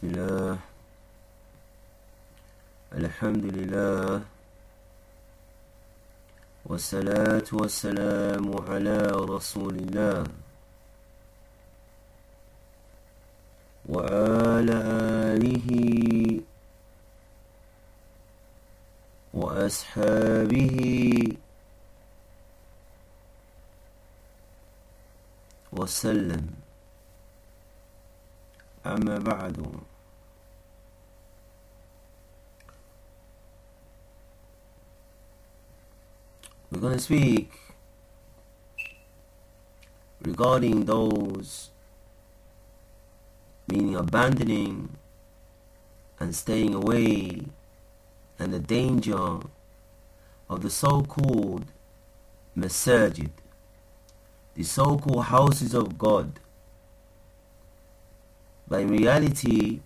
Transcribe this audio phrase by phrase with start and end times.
[0.00, 0.58] بسم الله.
[2.92, 4.24] الحمد لله.
[6.64, 10.24] والصلاة والسلام على رسول الله
[13.92, 14.78] وعلى
[15.36, 15.68] آله
[19.36, 20.76] وأصحابه
[25.72, 26.69] وسلم.
[28.85, 29.57] أما بعد
[36.71, 37.51] We're going to speak
[40.21, 41.69] regarding those
[43.67, 44.97] meaning abandoning
[46.19, 47.45] and staying away
[48.37, 49.39] and the danger
[50.49, 51.65] of the so-called
[52.57, 53.31] masajid,
[54.55, 56.39] the so-called houses of God.
[58.70, 59.80] But in reality,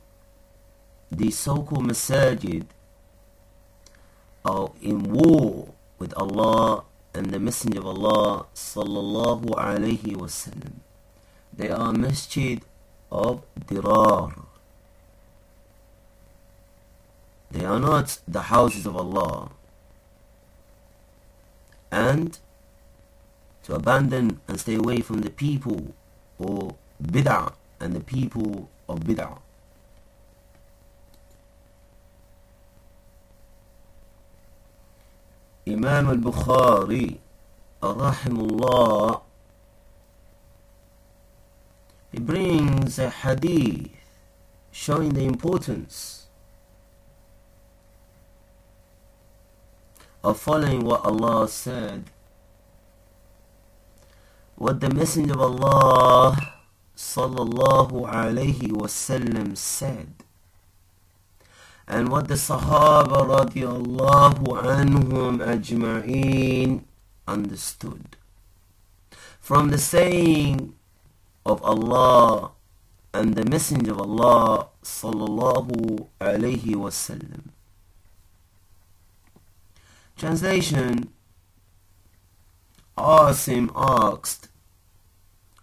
[1.11, 2.67] the so-called masajid
[4.45, 10.85] are in war with Allah and the Messenger of Allah sallallahu alayhi wasallam.
[11.57, 12.61] They are masjid
[13.11, 14.45] of dirar.
[17.51, 19.51] They are not the houses of Allah.
[21.91, 22.37] And
[23.63, 25.95] to abandon and stay away from the people
[26.39, 29.39] or bid'ah and the people of bid'ah.
[35.67, 37.19] Imam al-Bukhari
[37.81, 39.23] rahimullah
[42.13, 43.89] he brings a hadith
[44.71, 46.27] showing the importance
[50.23, 52.05] of following what Allah said
[54.57, 56.37] what the messenger of Allah
[56.97, 60.09] sallallahu alayhi wasallam said
[61.87, 66.85] and what the Sahaba radiallahu anhum ajma'een
[67.29, 68.17] understood.
[69.41, 70.75] From the saying
[71.45, 72.53] of Allah
[73.13, 77.51] and the Messenger of Allah sallallahu alayhi wasallam.
[80.17, 81.11] Translation
[82.97, 84.49] Asim asked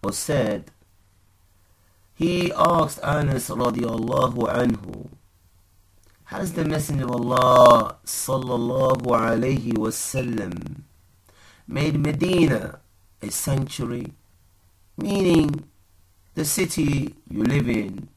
[0.03, 0.69] or said,
[2.21, 5.09] he asked Anas radiallahu anhu,
[6.25, 10.83] has the Messenger of Allah sallallahu alayhi wasallam
[11.67, 12.79] made Medina
[13.23, 14.13] a sanctuary,
[14.97, 15.63] meaning
[16.35, 18.07] the city you live in,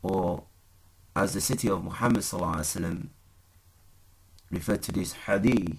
[0.00, 0.44] or
[1.16, 3.06] as the city of Muhammad sallallahu alayhi wasallam
[4.52, 5.76] referred to this hadith.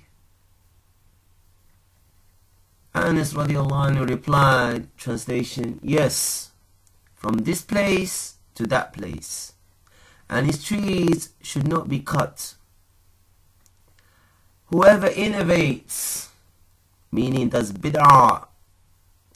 [2.94, 6.51] Anas radiallahu anhu replied, translation, yes,
[7.22, 9.54] from this place to that place
[10.28, 12.56] and his trees should not be cut.
[14.72, 16.30] Whoever innovates,
[17.12, 18.48] meaning does bid'ah,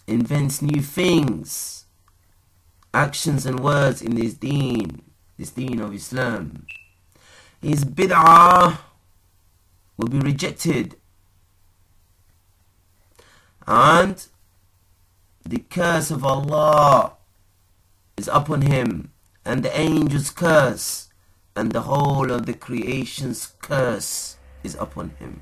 [0.08, 1.86] invents new things,
[2.92, 5.04] actions and words in this deen,
[5.38, 6.66] this deen of Islam,
[7.62, 8.80] his bid'ah
[9.96, 10.96] will be rejected.
[13.68, 14.26] And
[15.44, 17.15] the curse of Allah
[18.18, 19.12] is upon him
[19.46, 21.10] and the angels curse,
[21.56, 25.42] and the whole of the creation's curse is upon him.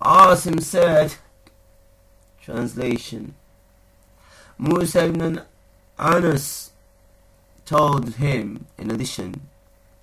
[0.00, 1.14] Asim said,
[2.40, 3.34] translation,
[4.58, 5.40] Musa ibn
[5.98, 6.72] Anas
[7.64, 9.48] told him, in addition,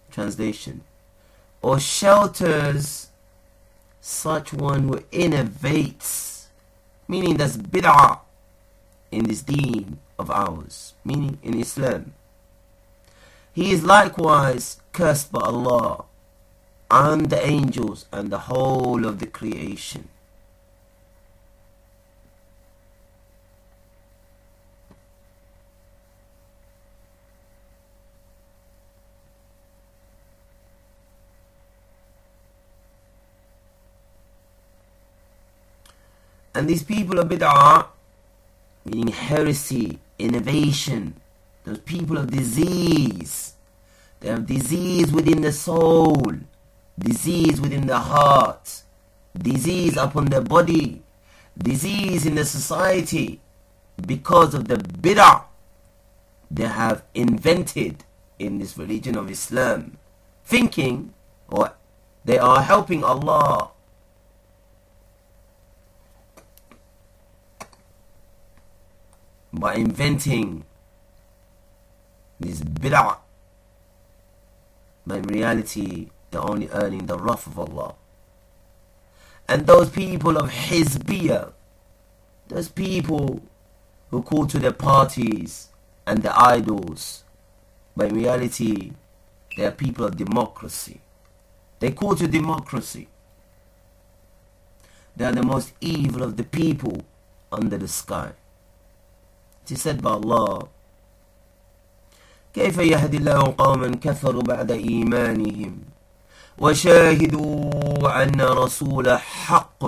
[0.10, 0.84] translation,
[1.62, 3.10] or shelters
[4.02, 6.48] such one who innovates,
[7.08, 8.20] meaning that's bid'ah
[9.12, 12.14] in this deen of ours, meaning in Islam.
[13.54, 16.06] He is likewise cursed by Allah
[16.92, 20.10] and the angels and the whole of the creation.
[36.56, 37.88] And these people of bid'ah,
[38.86, 41.16] meaning heresy, innovation,
[41.64, 43.56] those people of disease.
[44.20, 46.16] They have disease within the soul,
[46.98, 48.84] disease within the heart,
[49.38, 51.02] disease upon the body,
[51.58, 53.42] disease in the society
[54.06, 55.46] because of the bid'ah
[56.52, 58.04] they have invented
[58.38, 59.98] in this religion of Islam,
[60.44, 61.14] thinking
[61.50, 61.74] or
[62.24, 63.72] they are helping Allah
[69.60, 70.66] by inventing
[72.40, 73.18] This bid'ah.
[75.08, 77.96] But in reality, they're only earning the wrath of Allah.
[79.48, 81.54] And those people of Hizbiyah,
[82.48, 83.42] those people
[84.10, 85.70] who call to their parties
[86.06, 87.24] and their idols,
[87.96, 88.92] but in reality,
[89.56, 91.00] they are people of democracy.
[91.80, 93.08] They call to democracy.
[95.16, 97.06] They are the most evil of the people
[97.52, 98.34] under the sky.
[99.66, 100.70] Said by Allah,
[102.54, 105.82] كيف يهدي الله قوما كفروا بعد إيمانهم؟
[106.58, 109.84] وشاهدوا أن رسول حق.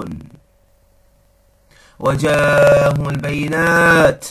[2.00, 4.26] وجاءهم البينات.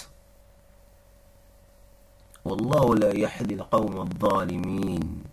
[2.45, 5.25] والله لا يهدي القوم الظالمين.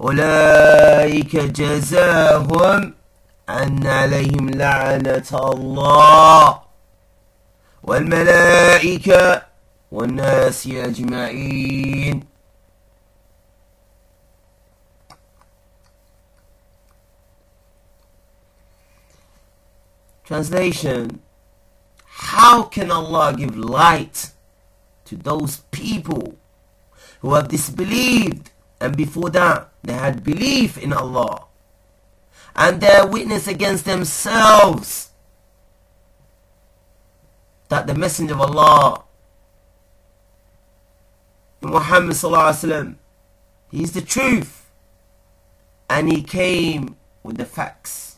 [0.00, 2.94] أولئك جزاهم
[3.48, 6.67] أن عليهم لعنة الله.
[7.83, 9.41] والملائكة
[9.91, 12.23] والناس أجمعين
[20.25, 21.19] Translation
[22.05, 24.31] How can Allah give light
[25.05, 26.37] to those people
[27.21, 31.45] who have disbelieved and before that they had belief in Allah
[32.55, 35.06] and their witness against themselves
[37.68, 39.04] That the messenger of Allah
[41.60, 42.94] Muhammad sallallahu alaihi wasallam
[43.70, 44.70] he is the truth
[45.90, 48.08] and he came with the facts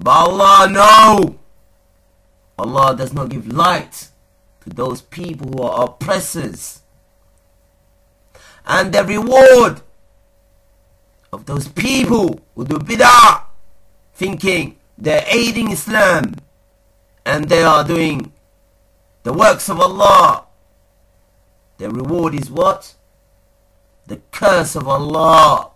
[0.00, 1.38] But Allah, no!
[2.56, 4.08] Allah does not give light
[4.62, 6.82] to those people who are oppressors.
[8.64, 9.82] And the reward
[11.32, 13.42] of those people who do bid'ah,
[14.14, 16.34] thinking they're aiding Islam
[17.24, 18.32] and they are doing
[19.22, 20.46] the works of Allah.
[21.76, 22.94] The reward is what?
[24.06, 25.70] The curse of Allah,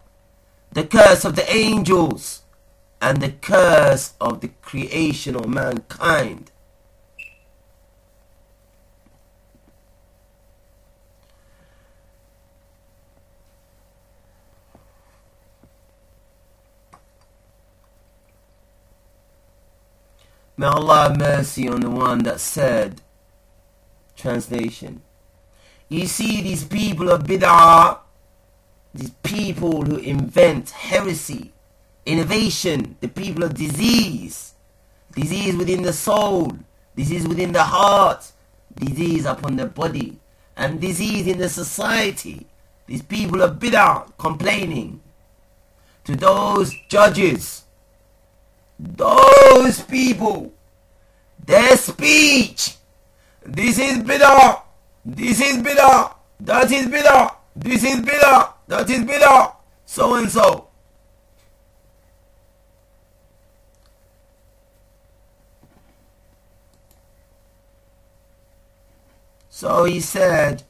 [0.72, 2.42] the curse of the angels,
[3.00, 6.51] and the curse of the creation of mankind.
[20.56, 23.00] May Allah have mercy on the one that said,
[24.16, 25.02] translation,
[25.88, 27.98] you see these people of bid'ah,
[28.94, 31.52] these people who invent heresy,
[32.04, 34.54] innovation, the people of disease,
[35.14, 36.52] disease within the soul,
[36.96, 38.30] disease within the heart,
[38.74, 40.18] disease upon the body,
[40.56, 42.46] and disease in the society.
[42.86, 45.00] These people of bid'ah complaining
[46.04, 47.64] to those judges
[48.82, 50.52] those people,
[51.46, 52.76] their speech,
[53.46, 54.62] this is bid'ah,
[55.04, 59.54] this is bid'ah, that is bid'ah, this is bid'ah, that is bid'ah,
[59.86, 60.66] so and so.
[69.48, 70.64] So he said,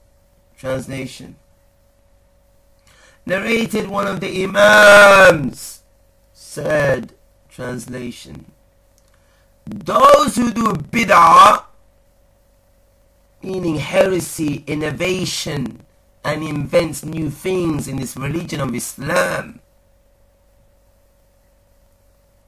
[0.59, 1.37] translation,
[3.25, 5.83] narrated one of the Imams,
[6.35, 7.15] said,
[7.55, 8.47] Translation
[9.67, 11.65] Those who do bid'ah,
[13.43, 15.85] meaning heresy, innovation,
[16.25, 19.61] and invents new things in this religion of Islam,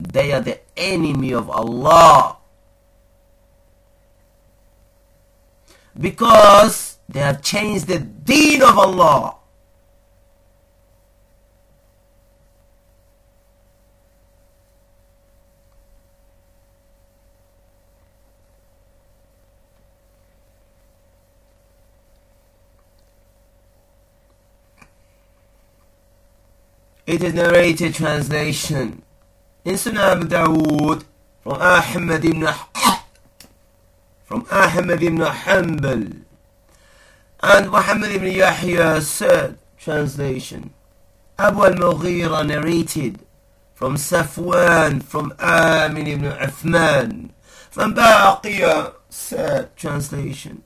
[0.01, 2.39] they are the enemy of Allah.
[5.99, 9.37] Because they have changed the deen of Allah.
[27.07, 29.03] It is narrated translation.
[29.65, 31.05] In Sunan Abu Dawood
[31.43, 32.49] from Ahmad ibn
[34.25, 36.25] from Ahmad ibn Hanbal.
[37.45, 40.73] And Muhammad ibn Yahya said translation
[41.39, 43.21] Abu al-Mughira narrated
[43.75, 47.31] from Safwan from Amin ibn Uthman.
[47.71, 50.63] From Baqiya said translation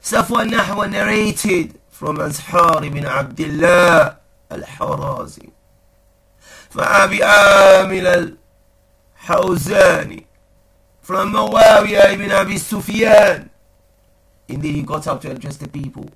[0.00, 4.17] Safwan Nahwa narrated from Azhar ibn Abdullah
[4.51, 5.49] الحرازي
[6.69, 8.37] فأبي آمل
[9.17, 10.25] الحوزاني
[11.01, 13.49] from Muawiyah ibn Abi Sufyan
[14.47, 16.09] indeed he got up to address the people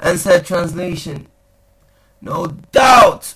[0.00, 1.28] and said translation
[2.20, 3.34] no doubt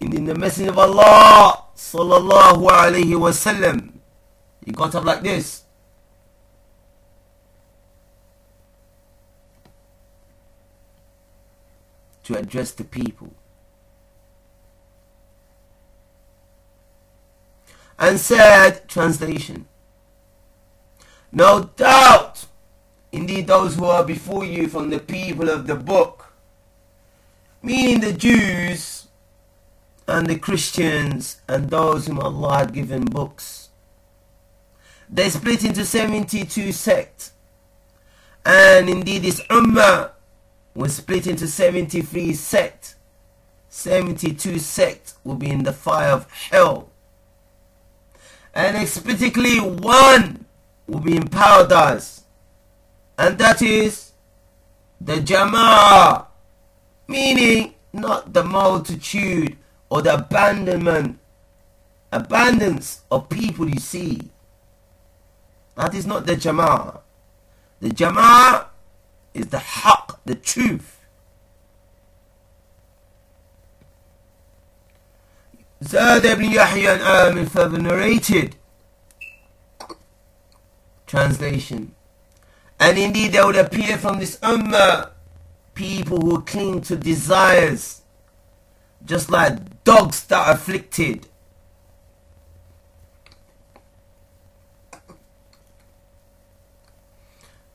[0.00, 3.98] indeed the messenger of Allah sallallahu alayhi wasallam
[4.68, 5.61] He got up like this.
[12.23, 13.33] To address the people.
[17.99, 19.67] And said, translation,
[21.31, 22.45] No doubt,
[23.11, 26.33] indeed those who are before you from the people of the book,
[27.61, 29.07] meaning the Jews
[30.07, 33.69] and the Christians and those whom Allah had given books.
[35.09, 37.33] They split into 72 sects.
[38.45, 40.12] And indeed this Ummah
[40.75, 42.95] was split into 73 sects.
[43.69, 46.89] 72 sects will be in the fire of hell.
[48.53, 50.45] And explicitly one
[50.87, 52.23] will be in paradise.
[53.17, 54.11] And that is
[55.01, 56.27] the Jama'ah.
[57.07, 59.57] Meaning not the multitude
[59.89, 61.19] or the abandonment,
[62.11, 64.31] abundance of people you see.
[65.75, 67.01] That is not the Jama'ah.
[67.79, 68.67] The Jama'ah
[69.33, 70.99] is the haqq, the truth.
[75.83, 78.55] Zad ibn Yahya and Amir further narrated.
[81.05, 81.93] Translation.
[82.79, 85.11] And indeed there would appear from this ummah
[85.73, 88.01] people who cling to desires
[89.05, 91.27] just like dogs that are afflicted.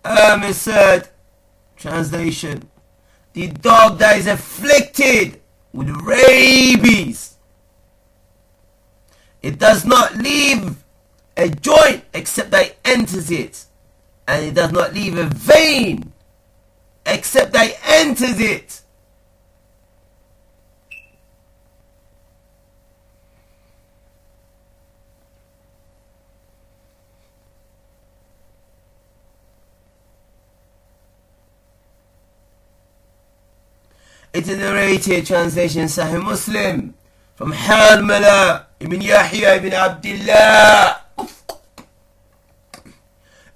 [0.04, 1.10] Um, said,
[1.78, 2.68] translation,
[3.32, 5.40] the dog that is afflicted
[5.72, 7.36] with rabies.
[9.42, 10.82] It does not leave
[11.36, 13.64] a joint except that it enters it.
[14.26, 16.12] And it does not leave a vein
[17.06, 18.82] except that it enters it.
[34.30, 36.92] It is narrated translation Sahih Muslim
[37.34, 41.00] from Hanmala ibn Yahya ibn Abdullah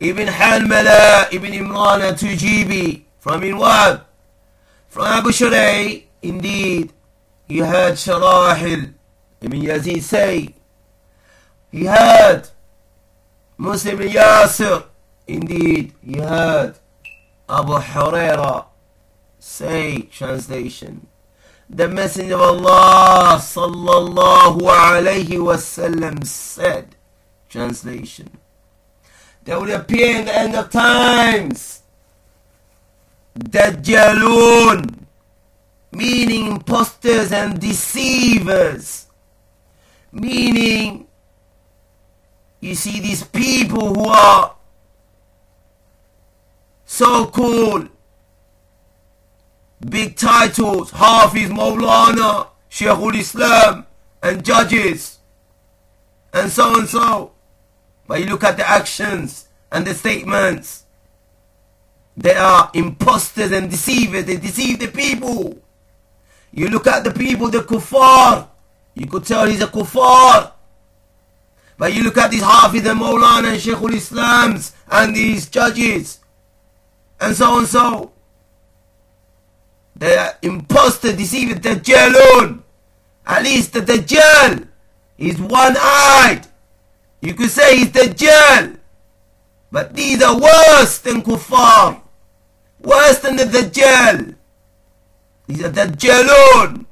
[0.01, 4.01] ibn Hanmala ibn Imran Tujibi from Inwab
[4.89, 6.91] from Abu Shuray indeed
[7.47, 8.95] he heard Sharahil
[9.43, 10.55] ibn Yazid say
[11.71, 12.49] he heard
[13.59, 14.87] Muslim ibn Yasir
[15.29, 16.77] indeed he heard
[17.47, 18.72] Abu Hurairah
[19.45, 21.09] Say, translation.
[21.69, 26.95] The Messenger of Allah sallallahu alayhi wasallam said,
[27.49, 28.39] translation.
[29.43, 31.83] There will appear in the end of times
[33.37, 35.07] Dajjalun,
[35.91, 39.09] meaning imposters and deceivers,
[40.13, 41.09] meaning
[42.61, 44.55] you see these people who are
[46.87, 47.89] so called
[49.89, 53.87] big titles, Hafiz Maulana, Sheikhul Islam,
[54.23, 55.19] and judges,
[56.33, 57.33] and so and so.
[58.07, 60.85] But you look at the actions and the statements.
[62.17, 64.27] They are imposters and deceivers.
[64.27, 65.59] They deceive the people.
[66.53, 68.49] You look at the people, the kuffar.
[68.95, 70.53] You could tell he's a kuffar.
[71.79, 76.21] But you look at these Hafiz and Maulana and Sheikhul Islams and these judges.
[77.19, 78.13] And so and so.
[80.03, 82.61] The impostor deceived the Dajjalun.
[83.25, 84.67] At least the Dajjal
[85.17, 86.43] is one-eyed.
[87.21, 88.79] You could say he's the Dajjal.
[89.71, 92.01] But these are worse than Kuffar.
[92.81, 94.35] Worse than the Dajjal.
[95.47, 96.85] These are Dajjalun.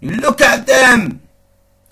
[0.00, 1.22] You look at them.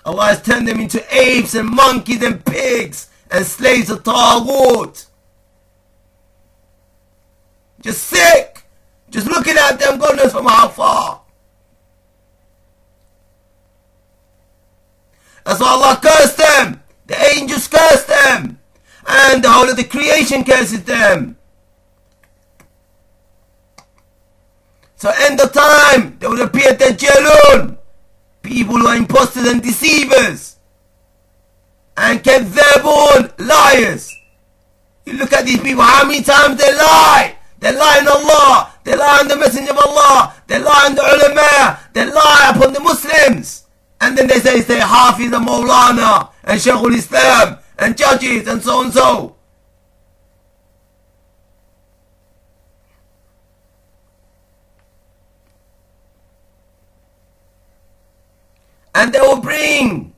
[0.05, 5.07] Allah has turned them into apes and monkeys and pigs and slaves of Taghut.
[7.81, 8.63] Just sick.
[9.09, 11.21] Just looking at them, goodness from how far.
[15.45, 16.83] That's why Allah cursed them.
[17.05, 18.59] The angels cursed them.
[19.07, 21.37] And the whole of the creation curses them.
[24.97, 27.77] So end of time, there will appear Dajjalun.
[28.41, 30.57] People who are imposters and deceivers.
[31.95, 34.13] And Kadhabun, liars.
[35.05, 37.36] You look at these people, how many times they lie.
[37.59, 38.73] They lie on Allah.
[38.83, 40.33] They lie on the Messenger of Allah.
[40.47, 41.79] They lie on the ulama.
[41.93, 43.65] They lie upon the Muslims.
[43.99, 48.83] And then they say they Hafiz and Maulana and Shaykhul Islam and judges and so
[48.83, 49.35] and so.
[58.93, 60.13] And they will bring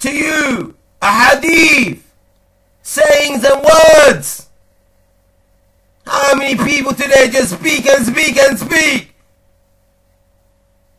[0.00, 2.12] to you a hadith,
[2.82, 4.45] sayings and words.
[6.06, 9.14] How many people today just speak and speak and speak?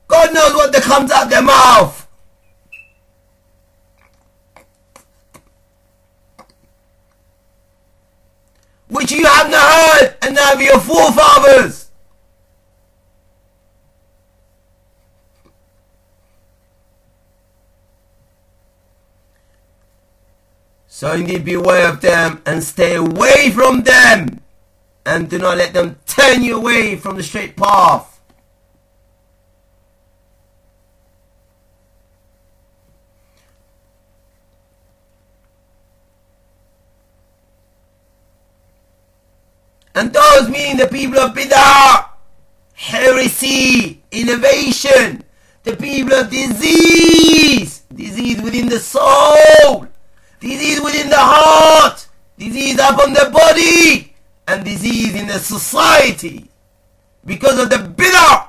[0.07, 2.07] God knows what that comes out their mouth.
[8.89, 11.89] Which you have not heard, and now your forefathers.
[20.87, 24.36] So indeed beware of them and stay away from them
[25.07, 28.19] and do not let them turn you away from the straight path.
[39.95, 42.09] And those mean the people of Bid'ah,
[42.73, 45.23] heresy, innovation,
[45.63, 49.87] the people of disease, disease within the soul,
[50.41, 52.05] disease within the heart,
[52.37, 54.06] disease upon the body,
[54.47, 56.49] and disease in the society.
[57.25, 58.47] Because of the bid'ah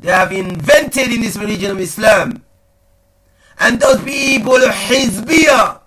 [0.00, 2.42] they have invented in this religion of Islam.
[3.58, 5.80] And those people of Hizbiyah,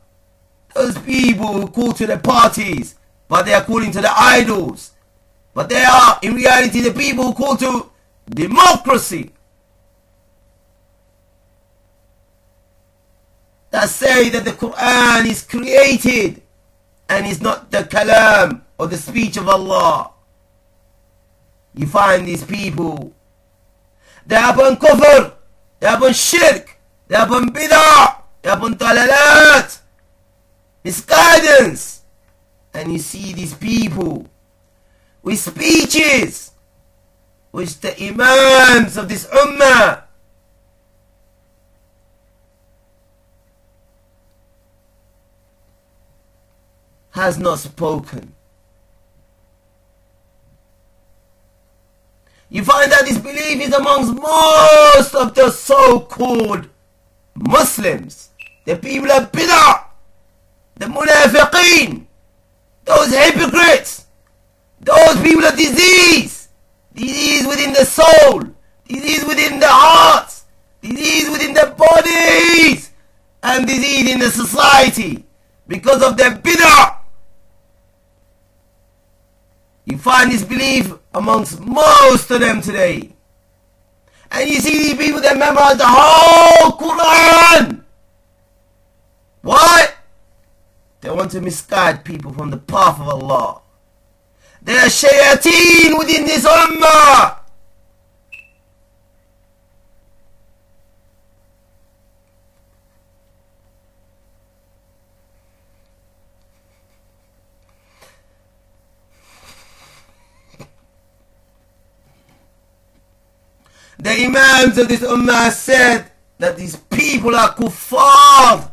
[0.76, 2.96] those people who call to the parties,
[3.28, 4.92] but they are calling to the idols.
[5.56, 7.90] But they are, in reality, the people who call to
[8.30, 9.32] democracy.
[13.72, 16.44] That say that the Quran is created
[17.10, 20.12] and is not the kalam or the speech of Allah.
[21.74, 23.14] You find these people,
[24.26, 25.34] they are upon kufr,
[25.80, 26.78] they are upon shirk,
[27.08, 29.80] they are upon bid'ah, they are upon dalalat,
[30.84, 32.02] misguidance.
[32.74, 34.28] And you see these people
[35.22, 36.52] with speeches
[37.52, 40.04] which the imams of this ummah
[47.12, 48.33] has not spoken.
[52.54, 56.70] You find that this belief is amongst most of the so-called
[57.34, 58.30] Muslims,
[58.66, 59.86] the people of Bid'ah,
[60.76, 62.06] the Munafiqeen,
[62.86, 64.06] those hypocrites,
[64.82, 66.50] those people of disease,
[66.94, 68.44] disease within the soul,
[68.88, 70.44] disease within the hearts,
[70.80, 72.92] disease within the bodies,
[73.42, 75.26] and disease in the society
[75.68, 76.98] because of their bid'ah.
[79.86, 83.14] You find this belief amongst most of them today.
[84.32, 87.84] And you see these people that memorize the whole Quran.
[89.42, 89.96] What?
[91.02, 93.62] They want to misguide people from the path of Allah.
[94.62, 97.43] They are shayateen within this ummah.
[114.04, 118.70] The Imams of this Ummah said that these people are kuffar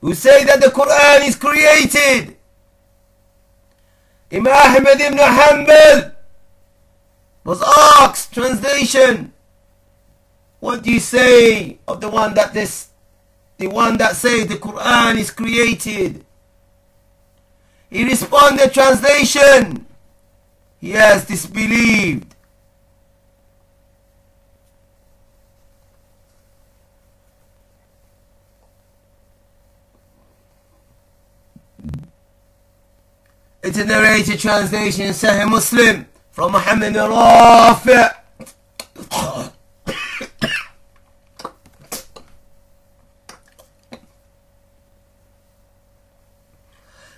[0.00, 2.36] who say that the Quran is created.
[4.30, 6.14] Imam Ahmad ibn Hanbal
[7.42, 7.60] was
[7.98, 9.32] asked, translation,
[10.60, 12.90] what do you say of the one that this,
[13.58, 16.24] the one that says the Quran is created?
[17.90, 19.84] He responded, translation,
[20.78, 22.31] he has disbelieved.
[33.64, 38.10] It's a narrated translation Sahih Muslim from Muhammad Rafi'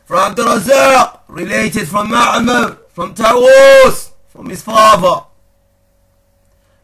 [0.04, 5.24] from Abdul Razak, related from Ma'amar, from Tawus, from his father,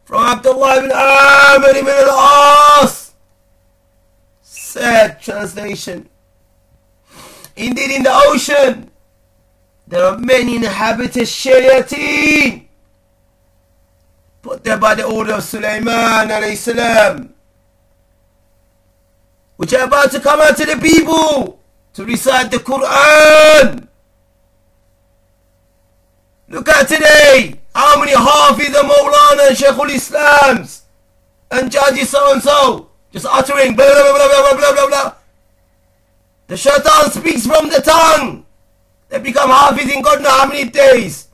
[0.05, 3.13] from Abdullah ibn Amr ibn al-As,
[4.41, 6.09] said translation,
[7.55, 8.90] indeed in the ocean,
[9.91, 12.65] there are many inhabited shayateen
[14.41, 17.33] put there by the order of Sulaiman salam
[19.57, 21.59] which are about to come out to the people
[21.93, 23.87] to recite the Quran.
[26.47, 30.81] Look at today, how many Hafiz and Mawlana and Shaykhul Islams
[31.51, 35.13] and judges so and so just uttering blah blah blah blah blah blah blah.
[36.47, 38.45] The shaitan speaks from the tongue.
[39.11, 41.27] They become Hafiz in God know how many days.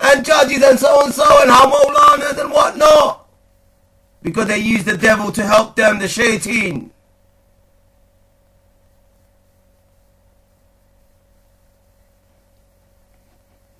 [0.00, 3.26] and judges and so and so and how Maulanas and whatnot.
[4.22, 6.90] Because they use the devil to help them, the shaitan.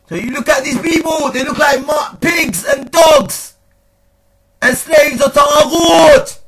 [0.08, 1.78] So you look at these people, they look like
[2.20, 3.54] pigs and dogs
[4.62, 6.38] and slaves of Taghut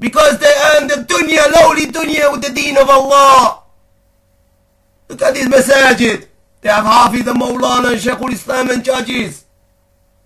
[0.00, 3.59] because they earn the dunya, lowly dunya with the deen of Allah.
[5.10, 6.28] Look at these masajid.
[6.60, 9.44] They have Hafiz and Maulana and Shaykhul Islam and judges.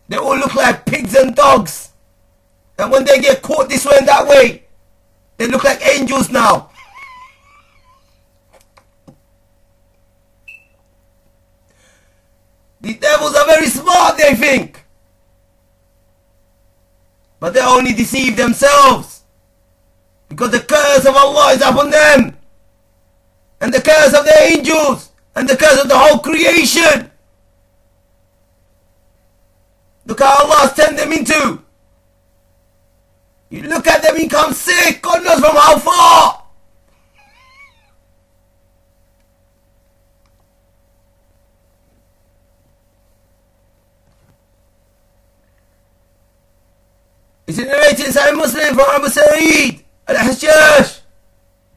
[0.08, 1.88] They all look like pigs and dogs.
[2.78, 4.64] And when they get caught this way and that way,
[5.38, 6.70] they look like angels now.
[12.82, 14.84] The devils are very smart, they think.
[17.40, 19.22] But they only deceive themselves.
[20.28, 22.36] Because the curse of Allah is upon them.
[23.64, 25.10] And the curse of the angels.
[25.34, 27.10] And the curse of the whole creation.
[30.04, 31.62] Look how Allah turned them into.
[33.48, 35.00] You look at them, become sick.
[35.00, 36.42] God knows from how far.
[47.46, 51.00] It's narrated in Muslim from Abu Sa'id al-Hajjaj,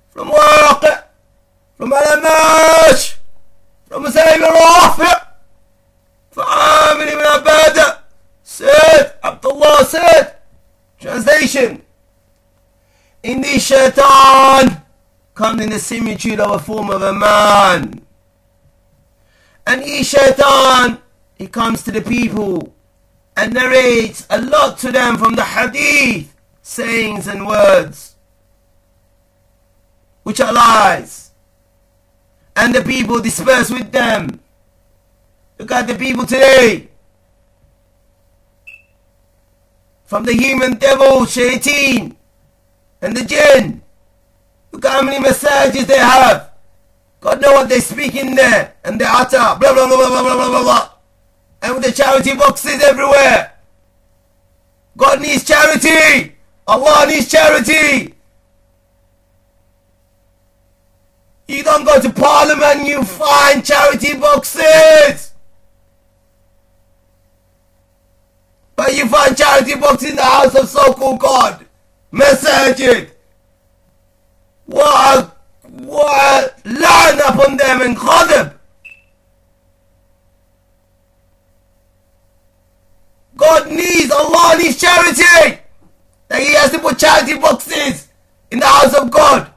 [0.10, 1.07] from Waqi',
[1.78, 3.16] from Al-Amash,
[3.86, 5.28] from Sayyid al-Rafi',
[6.32, 8.00] from Amir ibn Abadah,
[8.42, 10.38] said, Abdullah said,
[11.00, 11.84] translation,
[13.22, 14.82] in the shaitan
[15.36, 18.02] comes in the similitude of a form of a man.
[19.68, 21.00] And each shaitan,
[21.36, 22.74] he comes to the people
[23.36, 28.16] and narrates a lot to them from the hadith, sayings and words,
[30.24, 31.27] which are lies.
[32.58, 34.40] And the people disperse with them.
[35.60, 36.90] Look at the people today.
[40.06, 42.16] From the human devil, shaitan,
[43.02, 43.82] and the jinn.
[44.72, 46.52] Look how many messages they have.
[47.20, 48.76] God know what they speak in there.
[48.84, 50.98] And they utter blah blah blah blah blah blah blah blah
[51.62, 53.54] and with the charity boxes everywhere.
[54.96, 56.36] God needs charity.
[56.68, 58.16] Allah needs charity.
[61.48, 65.32] You don't go to parliament, you find charity boxes.
[68.76, 71.66] But you find charity boxes in the house of so-called God.
[72.12, 73.12] Masajid.
[74.66, 78.54] What a, what a line upon them and call them.
[83.38, 85.62] God needs, Allah needs charity.
[86.28, 88.10] That He has to put charity boxes
[88.52, 89.54] in the house of God.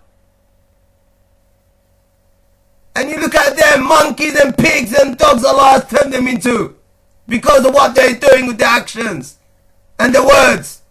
[3.01, 6.77] And you look at them, monkeys and pigs and dogs Allah has turned them into.
[7.27, 9.39] Because of what they're doing with their actions
[9.99, 10.83] and their words.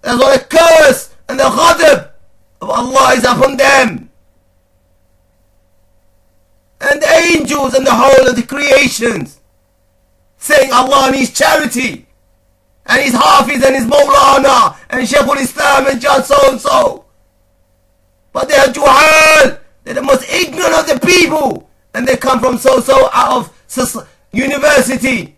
[0.00, 2.12] That's why the curse and the ghadab
[2.60, 4.10] of Allah is upon them.
[6.80, 9.40] And the angels and the whole of the creations
[10.38, 12.06] saying Allah needs charity.
[12.86, 17.01] And his Hafiz and his Maulana and Shaykhul Islam and just so and so.
[18.32, 19.60] But they are Juhal.
[19.84, 21.68] They're the most ignorant of the people.
[21.94, 25.36] And they come from so-so out of university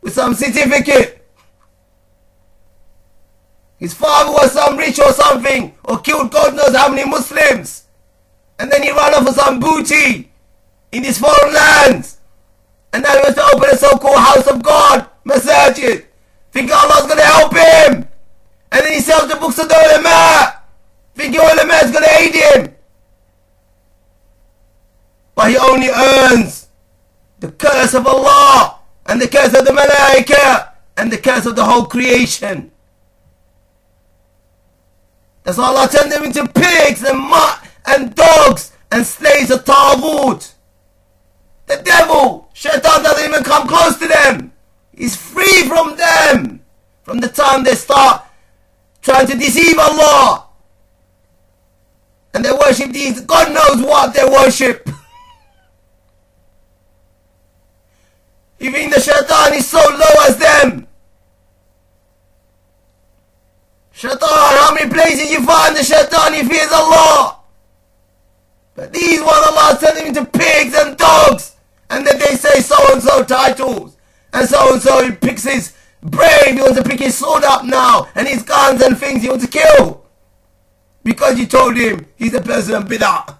[0.00, 1.26] with some certificate.
[3.78, 7.84] His father was some rich or something, or killed God knows how many Muslims.
[8.58, 10.30] And then he ran off for some booty
[10.90, 12.18] in these foreign lands.
[12.92, 16.06] And now he wants to open a so-called house of God, masajid.
[16.50, 18.08] Thinking Allah's going to help him.
[18.72, 20.57] And then he sells the books of the ulama.
[21.20, 22.74] Is going to aid him.
[25.34, 26.68] But he only earns
[27.40, 31.64] the curse of Allah and the curse of the malaika and the curse of the
[31.64, 32.70] whole creation.
[35.44, 40.52] That's why Allah turned them into pigs and mutt and dogs and slaves of Taghut.
[41.66, 44.52] The devil, Shaitan doesn't even come close to them.
[44.94, 46.62] He's free from them.
[47.02, 48.24] From the time they start
[49.00, 50.47] trying to deceive Allah.
[52.38, 54.88] And they worship these, God knows what they worship.
[58.60, 60.86] Even the shaitan is so low as them.
[63.90, 67.40] Shaitan, how many places you find the shaitan he fears Allah?
[68.76, 71.56] But these one Allah sent him into pigs and dogs
[71.90, 73.96] and then they say so and so titles,
[74.32, 75.74] and so and so he picks his
[76.04, 79.28] brain, he wants to pick his sword up now, and his guns and things he
[79.28, 80.04] wants to kill
[81.08, 83.34] because you told him he's a person of bid'ah.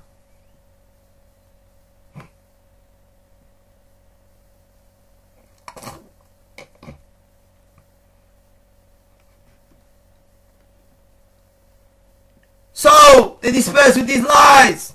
[12.72, 14.94] So they disperse with these lies.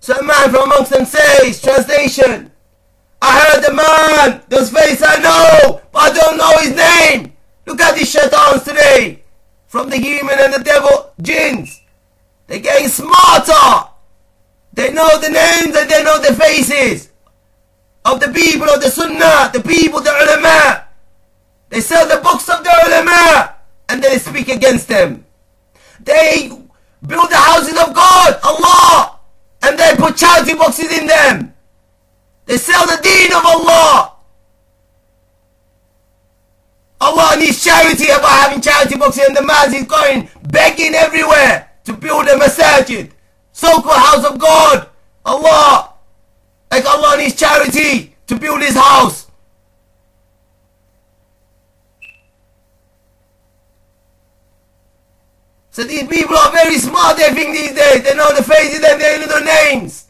[0.00, 2.52] So a man from amongst them says, translation,
[3.22, 7.32] I heard the man, those face I know, but I don't know his name.
[7.64, 9.22] Look at these shaitans today
[9.68, 11.82] from the human and the devil, jinns.
[12.46, 13.88] They're getting smarter.
[14.72, 17.10] They know the names and they know the faces
[18.04, 20.84] of the people of the sunnah, the people, the ulama.
[21.68, 23.54] They sell the books of the ulama
[23.90, 25.26] and they speak against them.
[26.00, 26.48] They
[27.06, 29.18] build the houses of God, Allah,
[29.62, 31.54] and they put charity boxes in them.
[32.46, 34.12] They sell the deen of Allah.
[37.00, 41.92] Allah needs charity about having charity boxes and the man is going begging everywhere to
[41.92, 43.10] build a masajid.
[43.52, 44.88] So-called house of God.
[45.24, 45.94] Allah.
[46.70, 49.28] Like Allah needs charity to build his house.
[55.70, 58.02] So these people are very smart, they think these days.
[58.02, 60.08] They know the faces and they know the names.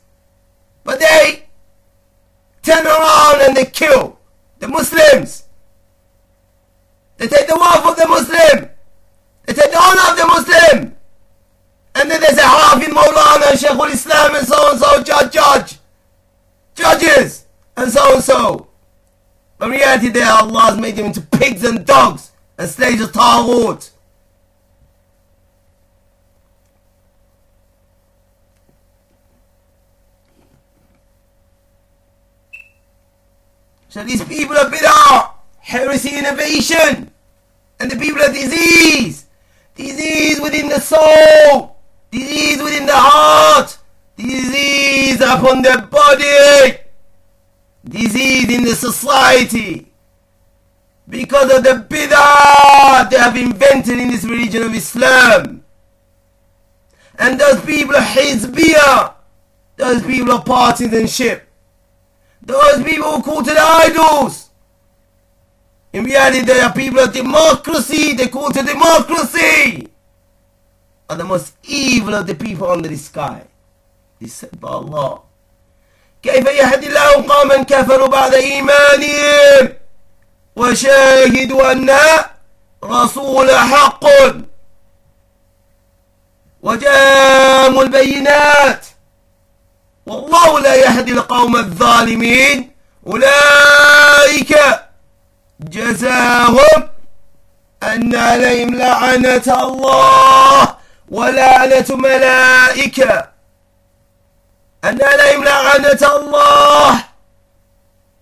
[0.82, 1.44] But they
[2.62, 4.18] turn around and they kill
[4.60, 5.44] the Muslims.
[7.18, 8.70] They take the wealth of the Muslim.
[9.44, 10.96] They take the honor of the Muslim.
[11.96, 15.78] And then they say Hafid Maulana, Shaykhul Islam and so and so, judge, judge.
[16.74, 18.68] Judges and so and so.
[19.58, 23.90] But reality they Allah has made them into pigs and dogs and slaves of Taghut.
[33.88, 35.27] So these people of bid'ah,
[35.68, 37.10] heresy, innovation,
[37.78, 39.26] and the people of disease,
[39.74, 41.76] disease within the soul,
[42.10, 43.76] disease within the heart,
[44.16, 46.78] disease upon the body,
[47.84, 49.92] disease in the society,
[51.06, 55.62] because of the bid'ah they have invented in this religion of Islam.
[57.18, 59.12] And those people are Hizbiyah,
[59.76, 61.46] those people are partisanship.
[62.40, 64.47] Those people who call to the idols.
[65.92, 68.14] In reality, they are people of democracy.
[68.14, 69.88] They call to democracy.
[71.08, 73.42] Are the most evil of the people under the sky.
[74.20, 75.22] This said by Allah.
[76.22, 79.72] كيف يهدي الله قوما كفروا بعد إيمانهم
[80.56, 81.90] وشاهدوا أن
[82.84, 84.04] رسول حق
[86.62, 88.86] وجاءهم البينات
[90.06, 92.70] والله لا يهدي القوم الظالمين
[93.06, 94.58] أولئك
[95.60, 96.88] جزاهم
[97.82, 100.76] أن عليهم لعنة الله
[101.08, 103.28] ولعنة ملائكة
[104.84, 107.04] أن عليهم لعنة الله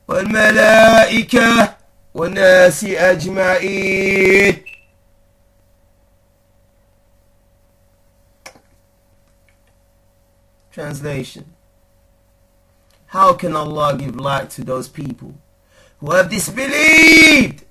[0.09, 1.75] والملائكة
[2.15, 4.65] والناس أجمعين.
[10.71, 11.45] Translation.
[13.07, 15.35] How can Allah give light to those people?
[15.99, 17.65] Who have disbelieved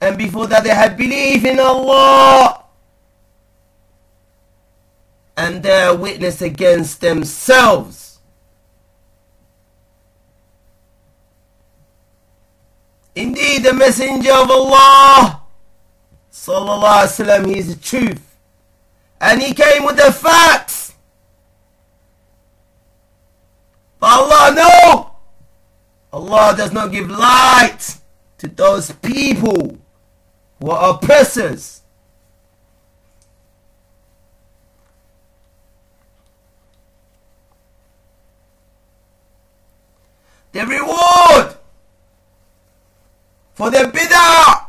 [0.00, 2.64] and before that they had belief in Allah
[5.36, 8.18] and they are witness against themselves.
[13.14, 15.42] Indeed, the Messenger of Allah,
[16.32, 18.36] sallallahu alaihi wasallam, he is the truth,
[19.20, 20.94] and he came with the facts.
[24.02, 25.03] Allah, no!
[26.14, 27.96] Allah does not give light
[28.38, 29.76] to those people
[30.60, 31.82] who are oppressors.
[40.52, 41.56] The reward
[43.54, 44.66] for the bid'ah,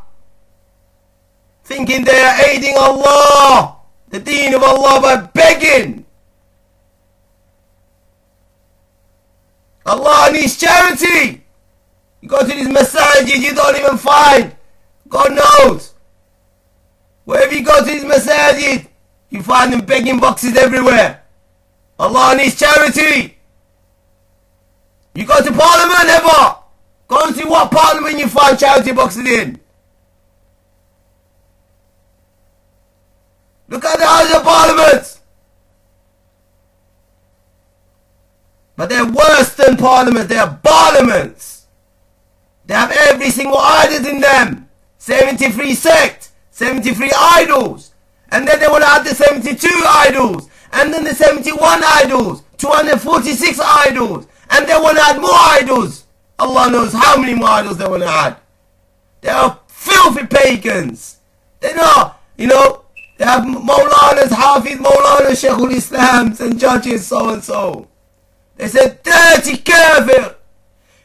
[1.64, 3.78] thinking they are aiding Allah,
[4.10, 6.05] the deen of Allah by begging
[9.86, 11.44] Allah needs charity.
[12.22, 14.56] You go to these masajid, you don't even find.
[15.08, 15.94] God knows.
[17.26, 18.88] Wherever you go to these masajid,
[19.30, 21.24] you find them begging boxes everywhere.
[22.00, 23.38] Allah needs charity.
[25.14, 26.56] You go to parliament ever?
[27.08, 29.60] Go and see what parliament you find charity boxes in.
[33.68, 35.15] Look at the House of Parliament.
[38.76, 40.30] But they're worse than parliaments.
[40.30, 41.68] They're parliaments.
[42.66, 44.70] They have every single idol in them.
[44.98, 47.94] 73 sects, 73 idols.
[48.32, 50.50] And then they want to add the 72 idols.
[50.74, 52.44] And then the 71 idols.
[52.58, 54.28] 246 idols.
[54.50, 56.06] And they want to add more idols.
[56.40, 58.38] Allah knows how many more idols they want to add.
[59.22, 61.18] They are filthy pagans.
[61.60, 62.86] They're not, you know,
[63.18, 67.88] They have Maulanas, Hafiz Maulana, Sheikhul Islams, and judges, so and so.
[68.58, 70.36] They said, that's a kafir.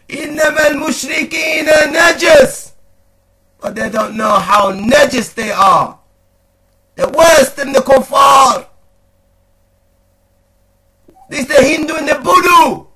[0.08, 2.72] إنما المشركين najis.
[3.60, 5.98] But they don't know how najis they are.
[6.96, 8.66] They're worse than the kuffar.
[11.28, 12.86] This is the Hindu and the Buddha.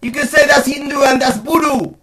[0.00, 1.94] You can say that's Hindu and that's Buddha.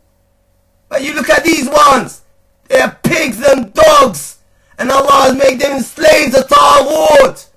[0.89, 2.21] But you look at these ones.
[2.67, 4.39] They are pigs and dogs.
[4.77, 7.47] And Allah has made them slaves of Taghut.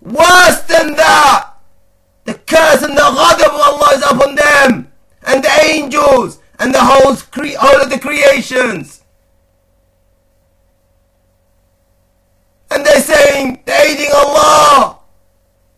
[0.00, 1.53] Worse than that.
[2.54, 4.92] Curse and the ghadab of Allah is upon them.
[5.26, 6.38] And the angels.
[6.60, 9.02] And the whole, whole of the creations.
[12.70, 14.98] And they're saying, they're aiding Allah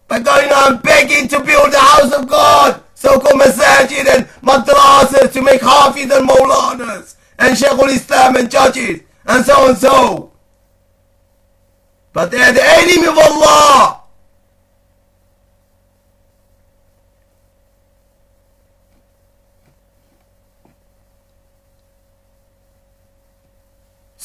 [0.08, 5.42] by going on begging to build the house of God, so-called masajid and madrasas to
[5.42, 10.32] make hafiz and maulanas and shaykhul Islam and judges and so and so.
[12.12, 14.05] But they're the enemy of Allah.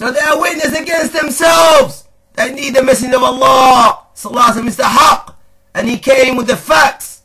[0.02, 2.06] So they are witness against themselves.
[2.34, 4.08] They need the messenger of Allah.
[4.16, 5.36] Sallallahu is the.
[5.76, 7.22] And he came with the facts.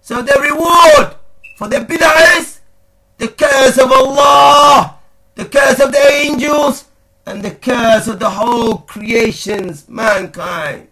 [0.00, 1.16] So the reward
[1.56, 2.60] for the bid'ahs,
[3.18, 4.96] the curse of Allah,
[5.34, 6.86] the curse of the angels,
[7.26, 10.88] and the curse of the whole creations, mankind.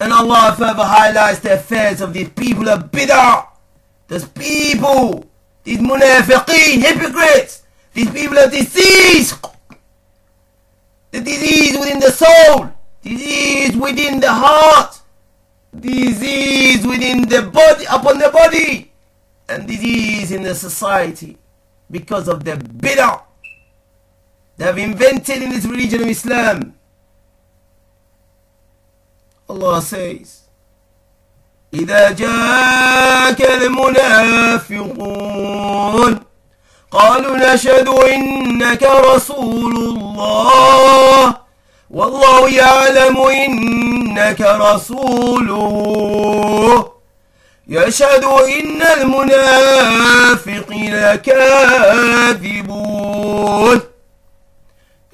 [0.00, 3.51] And Allah further highlights the affairs of these people of bid'ah.
[4.12, 5.24] Those people,
[5.64, 7.62] these munafiqeen, hypocrites,
[7.94, 9.32] these people have disease.
[11.12, 12.70] The disease within the soul,
[13.00, 15.00] disease within the heart,
[15.80, 18.92] disease within the body, upon the body,
[19.48, 21.38] and disease in the society
[21.90, 23.22] because of the bid'ah
[24.58, 26.74] they have invented in this religion of Islam.
[29.48, 30.41] Allah says,
[31.74, 33.40] إذا جاءك
[34.82, 36.18] المنافقون
[36.90, 41.34] قالوا نشهد إنك رسول الله
[41.90, 45.62] والله يعلم إنك رسوله
[47.68, 49.94] يشهد إن المنافقين
[52.34, 52.92] كاذبون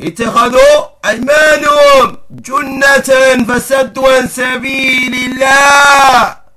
[0.01, 6.48] اتخذوا أيمانهم جنة فسدوا عن سبيل الله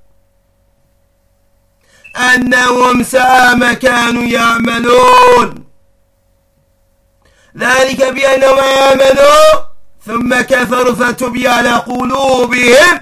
[2.16, 5.64] أنهم ساء ما كانوا يعملون.
[7.58, 9.64] ذلك بأنهم آمنوا
[10.06, 13.00] ثم كفروا فتبي على قلوبهم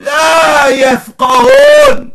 [0.00, 2.12] لا يفقهون.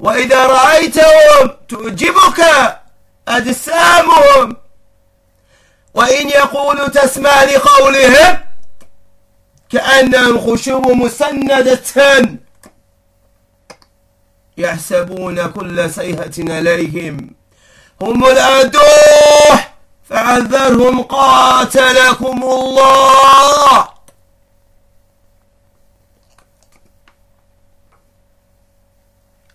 [0.00, 2.40] وإذا رأيتهم تعجبك
[3.28, 4.56] أجسامهم
[5.94, 8.41] وإن يقولوا تسمع لقولهم
[9.72, 11.80] كأنهم خشوب مسندة.
[14.58, 17.30] يحسبون كل سيهة عليهم.
[18.00, 19.74] هم الأدوح!
[20.04, 23.88] فعذرهم قاتلكم الله!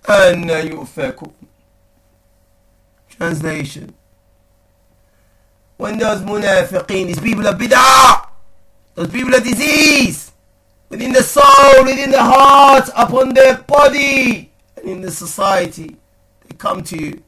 [0.09, 1.33] أن يؤفكون
[3.19, 3.93] Translation.
[5.77, 8.26] When those munafiqeen, these people of bid'ah,
[8.97, 10.31] those people of disease,
[10.89, 15.95] within the soul, within the heart, upon their body, and in the society,
[16.41, 17.23] they come to you.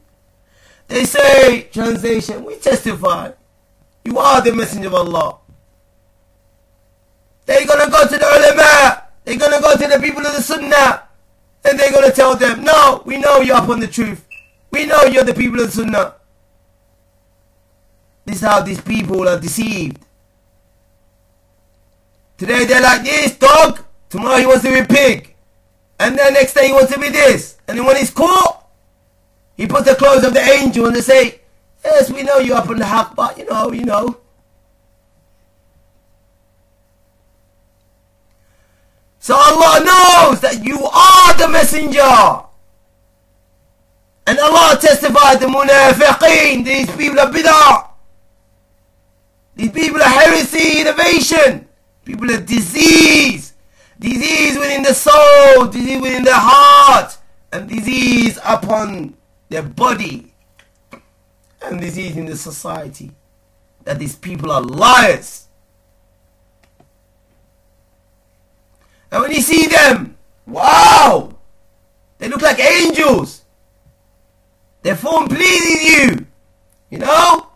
[0.88, 3.30] They say, translation, we testify,
[4.04, 5.38] you are the messenger of Allah.
[7.46, 11.04] They're gonna go to the ulama, they're gonna go to the people of the sunnah,
[11.64, 14.26] and they're gonna tell them, no, we know you're upon the truth.
[14.72, 16.14] We know you're the people of the sunnah.
[18.24, 20.04] This is how these people are deceived.
[22.40, 23.84] Today they're like this dog.
[24.08, 25.34] Tomorrow he wants to be pig.
[25.98, 27.58] And then next day he wants to be this.
[27.68, 28.66] And then when he's caught,
[29.58, 31.42] he puts the clothes of the angel and they say,
[31.84, 34.16] Yes, we know you're up on the haq, but you know, you know.
[39.18, 42.46] So Allah knows that you are the messenger.
[44.26, 47.90] And Allah testified the munafiqeen, these people of bid'ah.
[49.56, 51.66] These people of heresy, innovation.
[52.10, 53.52] People of disease.
[54.00, 57.16] Disease within the soul, disease within the heart,
[57.52, 59.14] and disease upon
[59.48, 60.34] their body.
[61.62, 63.12] And disease in the society.
[63.84, 65.46] That these people are liars.
[69.12, 71.32] And when you see them, wow!
[72.18, 73.44] They look like angels.
[74.82, 76.26] They form pleasing you.
[76.90, 77.50] You know?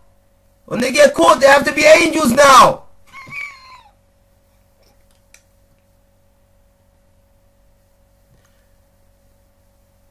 [0.67, 2.84] When they get caught, they have to be angels now.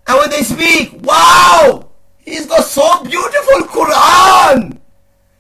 [0.08, 1.90] And when they speak, wow!
[2.20, 4.80] He's got so beautiful Quran!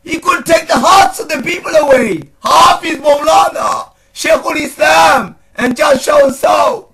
[0.03, 2.29] He could take the hearts of the people away.
[2.41, 6.93] Half Hafiz Maulana, Sheikhul Islam, and just show so.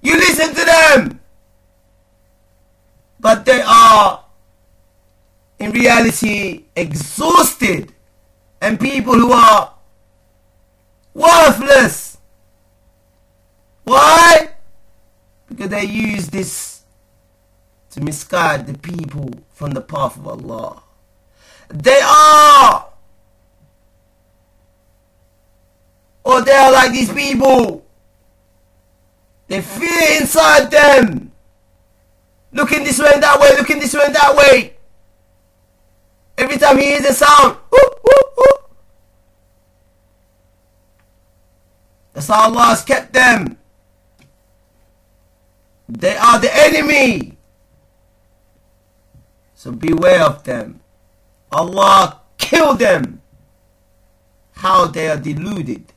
[0.00, 1.20] You listen to them.
[3.20, 4.24] But they are,
[5.58, 7.92] in reality, exhausted.
[8.60, 9.74] And people who are
[11.14, 12.18] worthless.
[13.84, 14.50] Why?
[15.48, 16.82] Because they use this
[17.90, 20.82] to misguide the people from the path of Allah.
[21.68, 22.88] They are,
[26.24, 27.84] or they are like these people.
[29.48, 31.32] They fear inside them.
[32.52, 34.76] Looking this way and that way, looking this way and that way.
[36.38, 38.76] Every time he hears a sound, whoop, whoop, whoop.
[42.12, 43.57] That's how Allah has kept them.
[45.88, 47.38] They are the enemy.
[49.54, 50.80] So beware of them.
[51.50, 53.22] Allah kill them.
[54.52, 55.92] How they are deluded.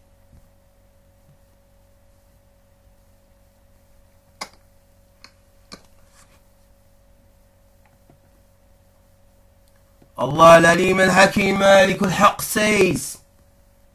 [10.17, 13.17] Allah al-Alim al-Hakim Malik al-Haq says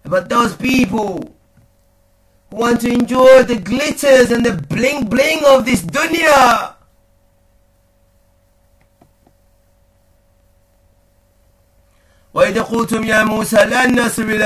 [0.05, 1.36] about those people
[2.51, 6.73] want to enjoy the glitters and the bling bling of this dunya.
[12.35, 14.45] وإذا قلتم يا موسى لن نصبر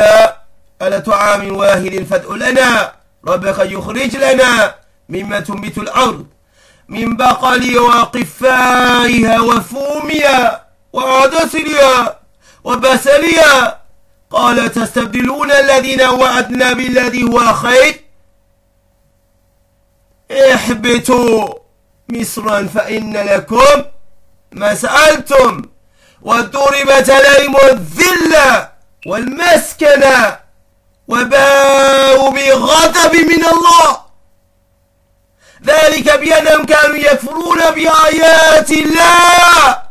[0.80, 2.92] على طعام واحد فادع لنا
[3.26, 4.74] ربك يخرج لنا
[5.08, 6.26] مما تنبت الأرض
[6.88, 12.18] من بقل وقفائها وفومها وعدسها
[12.64, 13.79] وبسلها
[14.30, 18.04] قال تستبدلون الذين وعدنا بالذي هو خير؟
[20.54, 21.54] احبطوا
[22.08, 23.84] مصرا فإن لكم
[24.52, 25.62] ما سألتم
[26.22, 28.72] وضربت عليهم الذلة
[29.06, 30.38] والمسكنة
[31.08, 34.00] وباءوا بغضب من الله.
[35.64, 39.89] ذلك بأنهم كانوا يكفرون بآيات الله.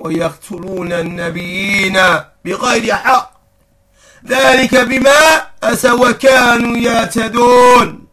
[0.00, 1.98] ويقتلون النبيين
[2.44, 3.40] بغير حق
[4.26, 8.08] ذلك بما أسوا كانوا يعتدون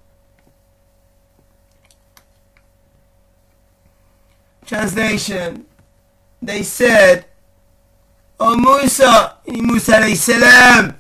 [4.66, 5.66] Translation
[6.42, 7.26] They said,
[8.40, 10.96] O Musa, Musa alayhi salam,